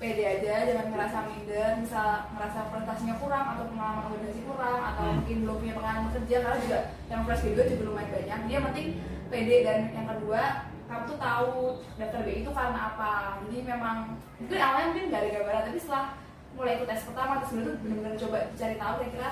pede 0.02 0.24
aja, 0.26 0.66
jangan 0.66 0.88
ngerasa 0.90 1.18
minder, 1.30 1.70
misal 1.78 2.26
ngerasa 2.34 2.60
prestasinya 2.74 3.16
kurang 3.22 3.46
atau 3.54 3.70
pengalaman 3.70 4.10
organisasi 4.10 4.42
kurang 4.50 4.80
atau 4.82 5.04
Hmm. 5.06 5.16
mungkin 5.22 5.38
belum 5.46 5.58
punya 5.62 5.74
pengalaman 5.78 6.10
kerja 6.18 6.36
karena 6.42 6.58
juga 6.58 6.80
yang 7.06 7.22
fresh 7.22 7.42
graduate 7.46 7.70
juga 7.70 7.84
lumayan 7.86 8.10
banyak. 8.10 8.40
Dia 8.50 8.60
penting 8.66 8.88
pede 9.30 9.58
dan 9.62 9.78
yang 9.94 10.08
kedua 10.10 10.42
kamu 10.90 11.04
tuh 11.06 11.18
tahu 11.22 11.56
daftar 12.02 12.22
BI 12.26 12.42
itu 12.42 12.52
karena 12.52 12.80
apa. 12.92 13.14
Jadi 13.46 13.58
memang 13.62 13.98
itu 14.42 14.54
awalnya 14.58 14.88
mungkin 14.90 15.06
nggak 15.14 15.22
ada 15.22 15.30
gambaran, 15.38 15.64
tapi 15.70 15.78
setelah 15.80 16.06
mulai 16.52 16.74
ikut 16.76 16.88
tes 16.90 17.06
pertama 17.08 17.34
terus 17.40 17.52
tuh 17.64 17.76
benar-benar 17.80 18.14
coba 18.18 18.38
cari 18.58 18.76
tahu 18.76 18.94
kira-kira 19.00 19.30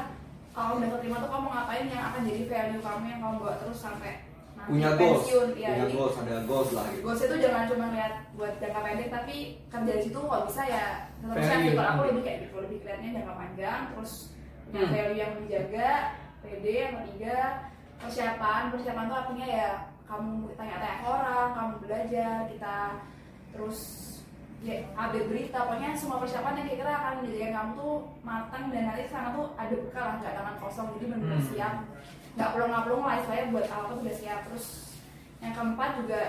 kalau 0.53 0.79
daftar 0.79 0.99
terima 1.01 1.17
tuh 1.19 1.31
kamu 1.33 1.47
ngapain 1.49 1.85
yang 1.89 2.03
akan 2.13 2.21
jadi 2.23 2.41
value 2.47 2.83
kamu 2.85 3.03
yang 3.09 3.19
kamu 3.25 3.35
bawa 3.41 3.53
terus 3.59 3.79
sampai 3.81 4.13
punya 4.65 4.89
goals. 4.93 5.21
pensiun 5.21 5.47
ya 5.53 5.69
punya 5.69 5.69
jadi 5.79 5.93
goals 5.93 6.15
ada 6.17 6.35
goals 6.43 6.69
lah 6.71 6.85
gitu. 6.89 7.01
goals 7.01 7.21
itu 7.21 7.35
jangan 7.39 7.63
cuma 7.65 7.85
lihat 7.89 8.13
buat 8.33 8.53
jangka 8.57 8.79
pendek 8.81 9.09
tapi 9.09 9.35
kerja 9.67 9.91
di 9.91 10.03
situ 10.03 10.19
kalau 10.19 10.43
bisa 10.43 10.63
ya 10.63 10.85
Value. 11.21 11.45
yang 11.45 11.75
kalau 11.75 11.89
aku 11.89 12.01
lebih 12.07 12.23
kayak 12.23 12.37
gitu 12.43 12.55
lebih 12.59 12.77
kelihatannya 12.79 13.11
jangka 13.13 13.33
panjang 13.35 13.79
terus 13.89 14.11
punya 14.65 14.81
Hmm. 14.81 14.93
value 14.93 15.17
yang 15.17 15.31
dijaga 15.39 15.89
PD 16.39 16.65
yang 16.79 16.93
ketiga 16.99 17.37
persiapan. 17.97 18.61
Persiapan 18.69 19.05
tuh 19.05 19.17
artinya 19.17 19.47
ya 19.49 19.69
kamu 20.05 20.29
tanya-tanya 20.55 20.97
ke 20.97 21.07
orang 21.07 21.47
kamu 21.51 21.73
belajar 21.79 22.35
kita 22.47 22.77
terus 23.49 23.79
ya 24.59 24.75
update 24.93 25.27
berita. 25.27 25.57
Pokoknya 25.59 25.91
semua 25.93 26.17
persiapan 26.17 26.53
yang 26.55 26.67
kira-kira 26.67 26.91
akan 26.93 27.13
menjadikan 27.19 27.51
kamu 27.51 27.71
tuh 27.75 27.93
matang 28.21 28.63
dan 28.69 28.83
nanti 28.85 29.03
sana 29.05 29.29
tuh 29.31 29.51
ada 29.53 29.73
bekal 29.73 30.05
lah 30.05 30.15
nggak 30.17 30.33
tangan 30.33 30.55
kosong. 30.57 30.87
Jadi 30.93 31.05
benar-benar 31.07 31.39
Hmm. 31.39 31.49
siap 31.49 31.73
nggak 32.39 32.51
pelong-pelong 32.55 33.03
lah 33.03 33.15
istilahnya 33.19 33.51
buat 33.51 33.67
apa 33.67 33.91
tuh 33.91 33.99
udah 33.99 34.15
siap. 34.15 34.39
Terus 34.47 34.65
yang 35.39 35.51
keempat 35.51 35.89
juga 35.99 36.21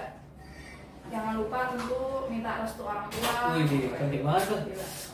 jangan 1.07 1.35
lupa 1.37 1.59
tentu 1.71 2.03
minta 2.27 2.51
restu 2.61 2.83
orang 2.83 3.07
tua. 3.09 3.35
Wih, 3.55 3.65
di- 3.65 3.91
penting 3.91 4.23
banget 4.23 4.43
tuh. 4.45 4.61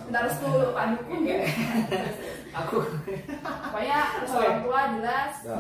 Minta 0.05 0.21
restu 0.25 0.49
pak 0.73 0.85
dukun 0.93 1.21
ya? 1.23 1.37
Aku. 2.65 2.77
Pokoknya 3.69 3.99
restu 4.21 4.37
orang 4.37 4.61
tua 4.61 4.81
jelas. 4.97 5.35
Ya. 5.45 5.59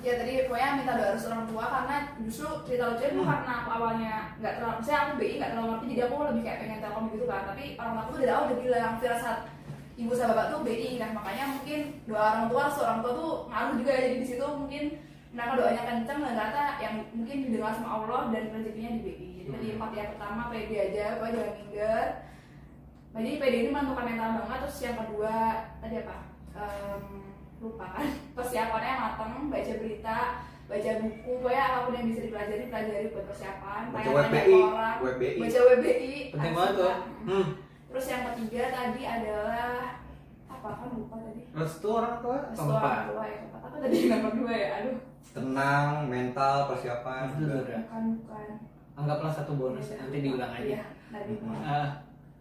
ya 0.00 0.16
tadi 0.16 0.48
pokoknya 0.48 0.80
minta 0.80 0.92
doa 0.96 1.12
restu 1.12 1.28
orang 1.28 1.44
tua 1.44 1.64
karena 1.66 1.96
justru 2.22 2.46
cerita 2.64 2.84
lucu 2.88 3.04
itu 3.04 3.20
Hmm. 3.20 3.28
karena 3.28 3.52
aku 3.60 3.68
awalnya 3.70 4.14
nggak 4.38 4.54
terlalu 4.56 4.80
saya 4.80 4.98
aku 5.02 5.12
BI 5.18 5.36
nggak 5.36 5.50
terlalu 5.52 5.68
ngerti 5.68 5.86
jadi 5.90 6.02
aku 6.06 6.14
lebih 6.24 6.42
kayak 6.42 6.58
pengen 6.62 6.78
telkom 6.80 7.04
gitu 7.10 7.24
kan. 7.26 7.42
Tapi 7.44 7.64
orang 7.76 7.92
tua 7.92 8.00
aku 8.00 8.10
tuh 8.10 8.20
dari 8.22 8.30
awal 8.32 8.44
udah 8.48 8.58
bilang 8.58 8.94
firasat 8.96 9.38
ibu 10.00 10.12
sama 10.16 10.32
bapak 10.32 10.46
tuh 10.56 10.60
BI 10.64 10.96
kan 10.96 11.12
makanya 11.12 11.44
mungkin 11.52 11.80
doa 12.08 12.22
orang 12.32 12.46
tua 12.48 12.62
restu 12.66 12.80
orang 12.80 13.00
tua 13.04 13.12
tuh 13.12 13.30
ngaruh 13.52 13.74
juga 13.76 13.92
ya. 13.92 14.00
Jadi 14.08 14.16
di 14.16 14.26
situ 14.26 14.46
mungkin 14.48 14.84
mereka 15.30 15.52
doanya 15.54 15.82
kenceng 15.86 16.18
dan 16.24 16.34
ternyata 16.34 16.62
yang 16.82 16.94
mungkin 17.14 17.36
didengar 17.46 17.72
sama 17.76 17.88
Allah 18.02 18.20
dan 18.34 18.42
rezekinya 18.50 18.90
di 18.98 19.02
BI 19.04 19.30
jadi 19.40 19.48
tadi 19.56 19.66
Hmm. 19.70 19.76
empat 19.80 19.90
yang 19.96 20.10
pertama 20.16 20.42
pede 20.52 20.76
aja 20.76 21.04
pokoknya 21.16 21.32
jangan 21.36 21.54
minder. 21.56 22.06
Jadi 23.10 23.30
PD 23.42 23.54
ini 23.58 23.70
menentukan 23.74 24.04
mental 24.06 24.28
banget. 24.38 24.58
Terus 24.62 24.78
yang 24.86 24.96
kedua 25.02 25.34
tadi 25.82 25.94
apa? 25.98 26.16
Em, 26.54 27.02
lupa 27.58 27.86
kan. 27.90 28.06
Persiapannya 28.36 28.92
matang 29.00 29.32
baca 29.50 29.72
berita 29.80 30.18
baca 30.70 30.90
buku 31.02 31.32
pokoknya 31.42 31.62
apa 31.66 31.78
pun 31.82 31.98
yang 31.98 32.06
bisa 32.14 32.20
dipelajari 32.30 32.64
pelajari 32.70 33.06
buat 33.10 33.26
persiapan. 33.26 33.82
Baca 33.90 34.08
WBI 34.14 34.54
orang. 34.54 34.96
WBI 35.02 35.34
baca 35.42 35.58
WBI 35.66 36.14
penting 36.30 36.52
banget 36.54 36.72
tuh 36.78 36.94
hmm. 37.26 37.46
Terus 37.90 38.06
yang 38.06 38.22
ketiga 38.32 38.62
tadi 38.70 39.02
adalah 39.02 39.98
apa? 40.46 40.68
Kan 40.78 40.88
lupa 40.94 41.16
tadi. 41.18 41.42
Restu 41.50 41.88
orang 41.90 42.16
tua? 42.22 42.38
Restu 42.48 42.70
orang 42.70 43.06
tua 43.10 43.24
yang 43.26 43.40
keempat 43.42 43.62
apa 43.66 43.76
tadi 43.82 43.94
yang 43.98 44.10
nomor 44.22 44.32
dua 44.38 44.54
ya? 44.54 44.68
Aduh. 44.80 44.96
Tenang 45.30 45.88
mental 46.10 46.56
persiapan 46.70 47.22
Itu 47.30 47.36
juga. 47.46 47.54
udah. 47.62 47.80
bukan 47.86 48.02
bukan. 48.18 48.48
Anggaplah 48.98 49.32
satu 49.32 49.52
bonus 49.56 49.86
ya, 49.90 49.96
nanti 50.02 50.18
diulang 50.20 50.52
aja. 50.52 50.66
Iya, 50.66 50.82
tadi. 51.10 51.32
Ah, 51.62 51.88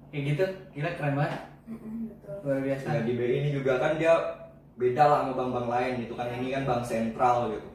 kayak 0.09 0.23
gitu 0.33 0.43
gila 0.73 0.89
keren 0.97 1.13
banget. 1.15 1.41
Betul. 1.69 2.35
Luar 2.45 2.59
biasa. 2.65 2.85
Ya, 2.89 3.01
di 3.05 3.13
BI 3.13 3.33
ini 3.45 3.49
juga 3.53 3.73
kan 3.77 3.93
dia 4.01 4.13
beda 4.79 5.03
lah 5.05 5.17
sama 5.25 5.33
bank-bank 5.37 5.67
lain 5.69 5.93
gitu 6.07 6.13
kan. 6.17 6.27
Ini 6.33 6.47
kan 6.49 6.63
bank 6.65 6.83
sentral 6.83 7.37
gitu. 7.53 7.69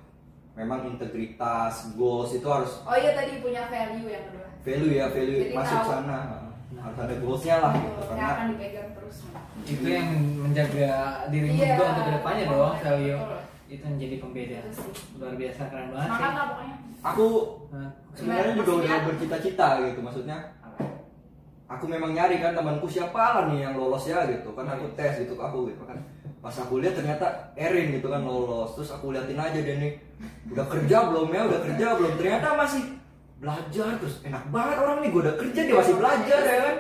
Memang 0.55 0.87
integritas 0.87 1.95
goals 1.99 2.31
itu 2.31 2.47
harus 2.47 2.79
oh 2.87 2.95
iya 2.95 3.11
tadi 3.15 3.43
punya 3.43 3.67
value 3.67 4.07
yang 4.07 4.25
kedua. 4.31 4.47
Value 4.63 4.93
ya 4.95 5.07
value. 5.11 5.41
Jadi 5.47 5.55
masuk 5.55 5.79
tahu. 5.83 5.91
sana 5.91 6.19
harus 6.85 6.99
ada 7.01 7.15
goalsnya 7.17 7.57
lah 7.59 7.73
gitu. 7.75 7.89
Yang 7.97 8.09
karena 8.13 8.27
akan 8.29 8.47
dipegang 8.53 8.91
terus. 8.93 9.17
itu 9.65 9.87
yang 9.89 10.09
menjaga 10.37 10.91
dirimu 11.33 11.57
Iya. 11.57 11.69
juga 11.73 11.85
untuk 11.89 12.05
ke 12.05 12.13
depannya 12.13 12.45
dong 12.47 12.75
value. 12.79 13.17
Betul. 13.19 13.41
itu 13.65 13.85
menjadi 13.89 14.17
pembeda. 14.21 14.57
Itu 14.61 14.71
sih. 14.77 14.93
luar 15.17 15.35
biasa 15.35 15.63
keren 15.67 15.87
banget 15.89 16.05
sih. 16.05 16.13
semangat 16.13 16.33
lah 16.37 16.47
pokoknya. 16.53 16.77
Aku 17.05 17.27
Nah, 17.75 17.89
sebenarnya 18.15 18.53
juga 18.55 18.73
udah 18.79 18.99
bercita-cita 19.03 19.69
gitu. 19.83 19.99
Maksudnya 19.99 20.37
aku 21.65 21.85
memang 21.89 22.13
nyari 22.13 22.37
kan 22.39 22.53
temanku 22.53 22.87
siapa 22.87 23.19
lah 23.35 23.43
nih 23.51 23.65
yang 23.65 23.75
lolos 23.75 24.05
ya? 24.05 24.29
gitu. 24.29 24.53
Kan 24.53 24.69
aku 24.69 24.85
tes 24.95 25.25
gitu 25.25 25.35
ke 25.35 25.43
aku 25.43 25.73
gitu 25.73 25.83
kan. 25.89 25.97
Pas 26.39 26.53
aku 26.55 26.85
lihat 26.85 26.93
ternyata 26.95 27.25
Erin 27.57 27.89
gitu 27.91 28.07
kan 28.07 28.21
lolos. 28.23 28.77
Terus 28.77 28.93
aku 28.93 29.11
liatin 29.11 29.41
aja 29.41 29.59
dia 29.59 29.77
nih. 29.81 29.93
Udah 30.53 30.67
kerja 30.69 30.97
belum 31.09 31.29
ya? 31.33 31.41
Udah 31.49 31.61
kerja 31.65 31.87
belum? 31.97 32.13
Ternyata 32.21 32.49
masih 32.55 32.83
belajar 33.45 33.89
terus. 34.01 34.15
Enak 34.25 34.45
banget 34.49 34.77
orang 34.81 34.97
nih 35.05 35.09
gue 35.13 35.21
udah 35.21 35.37
kerja 35.37 35.61
dia 35.61 35.77
masih 35.77 35.95
belajar 36.01 36.41
ya 36.41 36.57
kan? 36.65 36.77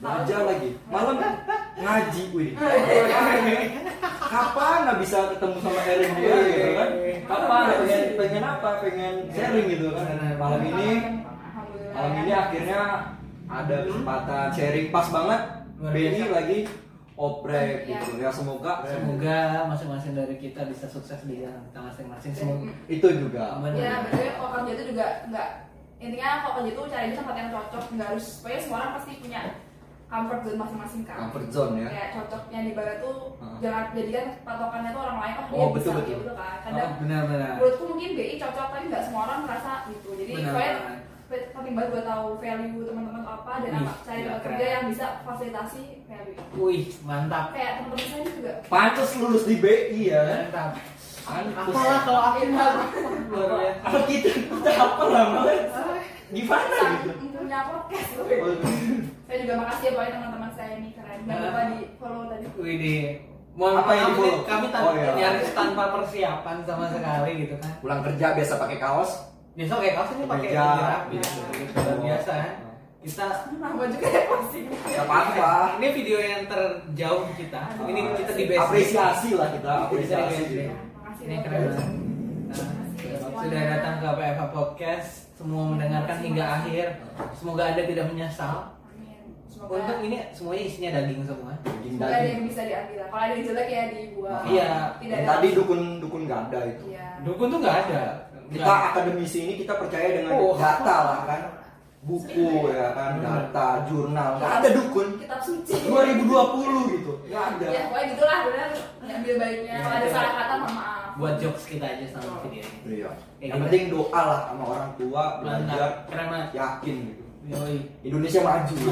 Belajar 0.00 0.40
lagi. 0.48 0.70
Malam 0.88 1.16
ngaji 1.76 2.22
wih. 2.32 2.50
Kapan 4.28 4.78
nggak 4.88 4.98
bisa 5.04 5.18
ketemu 5.36 5.56
sama 5.60 5.80
Erin 5.84 6.12
dia 6.16 6.36
gitu 6.48 6.70
kan? 6.72 6.88
Kapan? 7.28 7.64
Pengen 7.84 8.04
pengen 8.16 8.42
apa? 8.42 8.70
Pengen 8.80 9.14
sharing 9.36 9.66
gitu 9.68 9.86
kan? 9.92 10.06
Malam 10.40 10.60
ini 10.64 10.90
Alhamdulillah. 11.28 11.92
malam 11.92 12.12
ini 12.24 12.32
akhirnya 12.32 12.80
ada 13.48 13.76
kesempatan 13.84 14.46
sharing. 14.56 14.86
Pas 14.88 15.08
banget. 15.12 15.40
Biasa. 15.78 16.26
lagi 16.34 16.58
oprek 17.14 17.86
Iya. 17.86 17.98
gitu. 18.02 18.10
Ya 18.18 18.30
semoga. 18.34 18.82
Semoga 18.82 19.38
masing-masing 19.70 20.12
dari 20.14 20.34
kita 20.38 20.66
bisa 20.66 20.86
sukses 20.90 21.18
di 21.22 21.42
jalan 21.42 21.62
kita 21.70 21.80
masing-masing. 21.86 22.32
Semoga 22.34 22.70
itu 22.86 23.06
juga. 23.14 23.58
Ya 23.74 24.02
kalau 24.38 24.50
kerja 24.58 24.70
itu 24.74 24.84
juga 24.94 25.06
nggak 25.30 25.48
intinya 25.98 26.28
kalau 26.40 26.54
kerja 26.56 26.70
itu 26.70 26.82
cari 26.88 27.08
tempat 27.12 27.34
yang 27.34 27.50
cocok. 27.50 27.84
Nggak 27.92 28.06
harus 28.08 28.26
pokoknya 28.38 28.60
semua 28.60 28.76
orang 28.78 28.92
pasti 28.94 29.12
punya 29.18 29.40
comfort 30.08 30.40
zone 30.40 30.56
masing-masing 30.56 31.02
kan? 31.04 31.18
Comfort 31.20 31.48
zone 31.48 31.74
ya. 31.76 31.88
Kayak 31.88 32.08
cocoknya 32.14 32.58
di 32.62 32.72
barat 32.72 32.96
tuh 32.98 33.16
Heeh. 33.36 33.56
jangan 33.60 33.84
jadikan 33.92 34.26
patokannya 34.40 34.90
tuh 34.90 35.02
orang 35.02 35.18
lain 35.18 35.34
oh 35.34 35.44
dia 35.44 35.58
Oh, 35.58 35.68
bisa 35.68 35.88
betul, 35.90 35.92
ya 35.92 35.98
betul. 35.98 36.18
betul 36.18 36.34
kan. 36.34 36.48
Oh, 36.48 36.58
kadang 36.64 36.90
benar-benar. 36.98 37.50
menurutku 37.54 37.84
mungkin 37.86 38.10
BI 38.14 38.34
cocok 38.36 38.66
tapi 38.70 38.84
nggak 38.88 39.02
semua 39.04 39.20
orang 39.22 39.38
merasa 39.44 39.72
gitu. 39.86 40.08
Jadi 40.14 40.30
Benar 40.34 40.54
pe- 41.28 41.48
penting 41.52 41.76
banget 41.76 41.90
buat 41.92 42.06
tahu 42.08 42.26
value 42.40 42.82
teman-teman 42.82 43.20
apa 43.20 43.52
dan 43.60 43.68
Wih, 43.68 43.80
apa 43.84 43.92
cari 44.00 44.20
tempat 44.24 44.40
kerja 44.40 44.64
yang 44.70 44.84
bisa 44.88 45.06
fasilitasi 45.22 45.82
value. 46.08 46.36
Wih 46.56 46.84
mantap. 47.04 47.44
Kayak 47.52 47.72
teman-teman 47.76 48.06
saya 48.08 48.24
juga. 48.32 48.52
Pantas 48.64 49.10
lulus 49.14 49.44
di 49.44 49.56
BI 49.58 50.00
ya. 50.08 50.24
Mantap 50.24 50.72
Apalah 51.28 51.98
kalau 52.02 52.20
aku 52.24 52.38
Iya. 52.40 52.68
luar 53.28 53.48
biasa 53.50 53.84
apa 53.84 53.98
kita 54.04 54.28
kita 54.32 54.70
apa 54.74 55.02
lah 55.06 55.24
Mas? 55.34 55.60
gimana? 56.28 56.78
Gitu. 56.98 57.28
punya 57.30 57.58
podcast 57.64 58.08
saya 59.22 59.36
juga 59.38 59.54
makasih 59.58 59.84
ya 59.84 59.92
buat 59.92 60.08
teman-teman 60.10 60.50
saya 60.50 60.70
ini 60.74 60.88
keren. 60.90 61.18
Jangan 61.22 61.42
lupa 61.42 61.62
di 61.66 61.78
follow 61.94 62.24
tadi. 62.26 62.44
Wih 62.54 62.76
di 62.76 62.94
mohon 63.54 63.74
Apa 63.76 63.92
yang 63.92 64.08
di-follow? 64.10 64.24
nih, 64.30 64.44
kami 64.46 64.66
tan- 64.68 64.82
Oh, 64.82 64.92
iya. 64.94 65.12
nyaris 65.14 65.50
tanpa 65.52 65.84
persiapan 65.90 66.56
sama 66.62 66.84
sekali 66.88 67.30
gitu 67.38 67.54
kan. 67.58 67.72
Pulang 67.78 68.00
kerja 68.02 68.26
biasa 68.34 68.52
pakai 68.56 68.78
kaos. 68.78 69.10
Biasa 69.54 69.72
kayak 69.74 69.94
kaos 69.94 70.10
ini 70.10 70.24
pakai 70.24 70.48
baju 70.50 70.82
rapi 70.82 71.14
gitu, 71.14 71.40
gitu. 71.52 71.76
luar 71.78 71.98
biasa 72.00 72.30
kan? 72.32 72.52
Kita 72.98 73.24
nama 73.54 73.82
juga 73.86 74.06
ya 74.06 74.22
pasti 74.26 74.58
Gak 74.66 75.04
apa-apa. 75.06 75.50
Ini 75.76 75.86
video 75.94 76.18
yang 76.18 76.42
terjauh 76.44 77.22
kita. 77.34 77.60
Ini 77.80 78.00
kita 78.16 78.32
di 78.32 78.44
base. 78.46 78.58
Apresiasi 78.58 79.28
lah 79.32 79.48
kita 79.50 79.70
apresiasi. 79.86 80.42
gitu. 80.46 80.72
Ini 81.20 81.36
keren 81.40 81.62
banget 81.66 81.88
Nah, 82.48 83.44
sudah 83.44 83.62
datang 83.70 83.94
ke 83.96 84.08
PFA 84.10 84.46
Podcast 84.48 85.08
semua 85.32 85.62
mendengarkan 85.68 86.18
hingga 86.18 86.44
akhir 86.56 86.86
semoga 87.32 87.62
anda 87.68 87.82
tidak 87.84 88.06
menyesal 88.08 88.74
Amin. 88.84 89.36
semoga 89.46 89.78
Untuk 89.78 89.98
ini 90.02 90.16
semuanya 90.32 90.62
isinya 90.64 90.90
daging 90.92 91.22
semua. 91.22 91.52
Daging 91.60 91.92
semoga 91.92 92.08
ada 92.08 92.16
yang 92.16 92.24
daging. 92.24 92.42
bisa 92.44 92.62
diambil 92.64 92.98
kalau 93.04 93.20
ada 93.20 93.32
yang 93.32 93.44
jelek 93.44 93.68
ya 93.68 93.82
dibuang 93.88 94.42
Iya. 94.44 94.70
tidak 94.98 95.16
ada 95.16 95.28
tadi 95.30 95.48
dukun 95.52 95.80
dukun 95.98 96.22
gak 96.24 96.40
ada 96.48 96.58
itu. 96.66 96.82
iya 96.88 97.06
Dukun 97.20 97.46
tuh 97.48 97.58
nggak 97.60 97.76
ada. 97.84 98.02
Kita 98.48 98.72
akademisi 98.88 99.38
ini 99.40 99.54
kita 99.56 99.72
percaya 99.76 100.08
dengan 100.10 100.32
Oh. 100.34 100.56
data 100.56 100.96
lah 101.04 101.20
kan. 101.24 101.42
Buku 101.98 102.46
ya 102.70 102.94
kan, 102.94 103.18
data, 103.18 103.66
jurnal, 103.84 104.38
nggak 104.38 104.52
ada 104.56 104.68
dukun. 104.72 105.18
kitab 105.18 105.42
suci 105.42 105.74
2020 105.84 106.94
gitu, 106.94 107.12
nggak 107.26 107.44
ada. 107.52 107.66
ya 107.68 107.80
pokoknya 107.84 108.06
gitulah 108.14 108.38
benar 108.40 108.68
ambil 109.04 109.34
baiknya 109.36 109.66
Iya, 109.68 109.82
kalau 109.82 109.96
ada 109.98 110.08
salah 110.08 110.32
kata 110.32 110.54
mohon 110.56 110.74
maaf 110.74 110.97
buat 111.18 111.34
jokes 111.36 111.66
kita 111.66 111.82
aja 111.84 112.06
sama 112.08 112.38
video 112.46 112.62
ini. 112.62 113.02
Iya. 113.02 113.10
Kayak 113.10 113.42
Yang 113.42 113.50
gitu. 113.50 113.64
penting 113.66 113.84
doa 113.90 114.20
lah 114.22 114.40
sama 114.46 114.64
orang 114.70 114.90
tua, 114.94 115.22
belajar, 115.42 115.90
keren 116.06 116.26
banget. 116.30 116.48
yakin 116.54 116.96
gitu. 117.10 117.22
Yoi. 117.48 117.76
Indonesia 118.06 118.40
maju. 118.40 118.74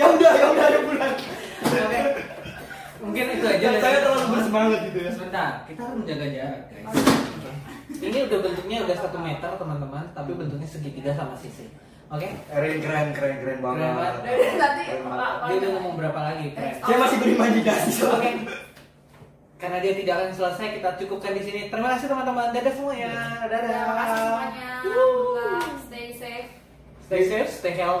Ya, 0.00 0.06
udah, 0.08 0.32
ya 0.32 0.46
udah, 0.48 0.66
ya 0.70 0.80
bulan. 0.80 1.12
Mungkin 3.00 3.24
itu 3.36 3.46
aja. 3.46 3.68
Saya 3.76 3.98
terlalu 4.00 4.24
bersemangat 4.32 4.80
gitu 4.88 4.98
ya. 5.04 5.10
Sebentar, 5.12 5.50
kita 5.68 5.80
harus 5.84 5.96
menjaga 6.00 6.26
jarak. 6.32 6.62
guys. 6.70 6.94
Ini 8.00 8.18
udah 8.30 8.38
bentuknya 8.40 8.76
udah 8.88 8.96
satu 8.96 9.18
meter 9.20 9.50
teman-teman, 9.60 10.04
tapi 10.16 10.30
bentuknya 10.32 10.64
segitiga 10.64 11.12
sama 11.12 11.36
sisi. 11.36 11.68
Oke? 12.10 12.26
Keren, 12.50 12.76
keren, 12.82 13.08
keren, 13.14 13.36
keren 13.38 13.58
banget. 13.62 13.86
Keren 13.86 13.94
banget. 13.94 14.14
Nanti 14.58 14.82
Dia 15.46 15.56
udah 15.62 15.70
ngomong 15.78 15.94
berapa 15.94 16.20
lagi? 16.26 16.46
Keren. 16.58 16.74
Saya 16.82 16.96
masih 16.98 17.16
berimajinasi 17.22 17.86
Oke. 17.86 17.98
soalnya. 18.02 18.32
Karena 19.60 19.78
dia 19.78 19.92
tidak 19.92 20.14
akan 20.18 20.30
selesai, 20.32 20.66
kita 20.80 20.90
cukupkan 20.98 21.32
di 21.36 21.42
sini. 21.44 21.60
Terima 21.70 21.88
kasih 21.94 22.06
teman-teman. 22.10 22.50
Dadah 22.50 22.74
semuanya. 22.74 23.12
Dadah. 23.46 23.60
Terima 23.62 23.94
kasih 23.94 24.18
semuanya. 24.26 24.70
Stay 25.86 26.06
safe. 26.16 26.48
Stay 27.06 27.22
safe, 27.26 27.50
stay 27.50 27.74
healthy. 27.78 27.98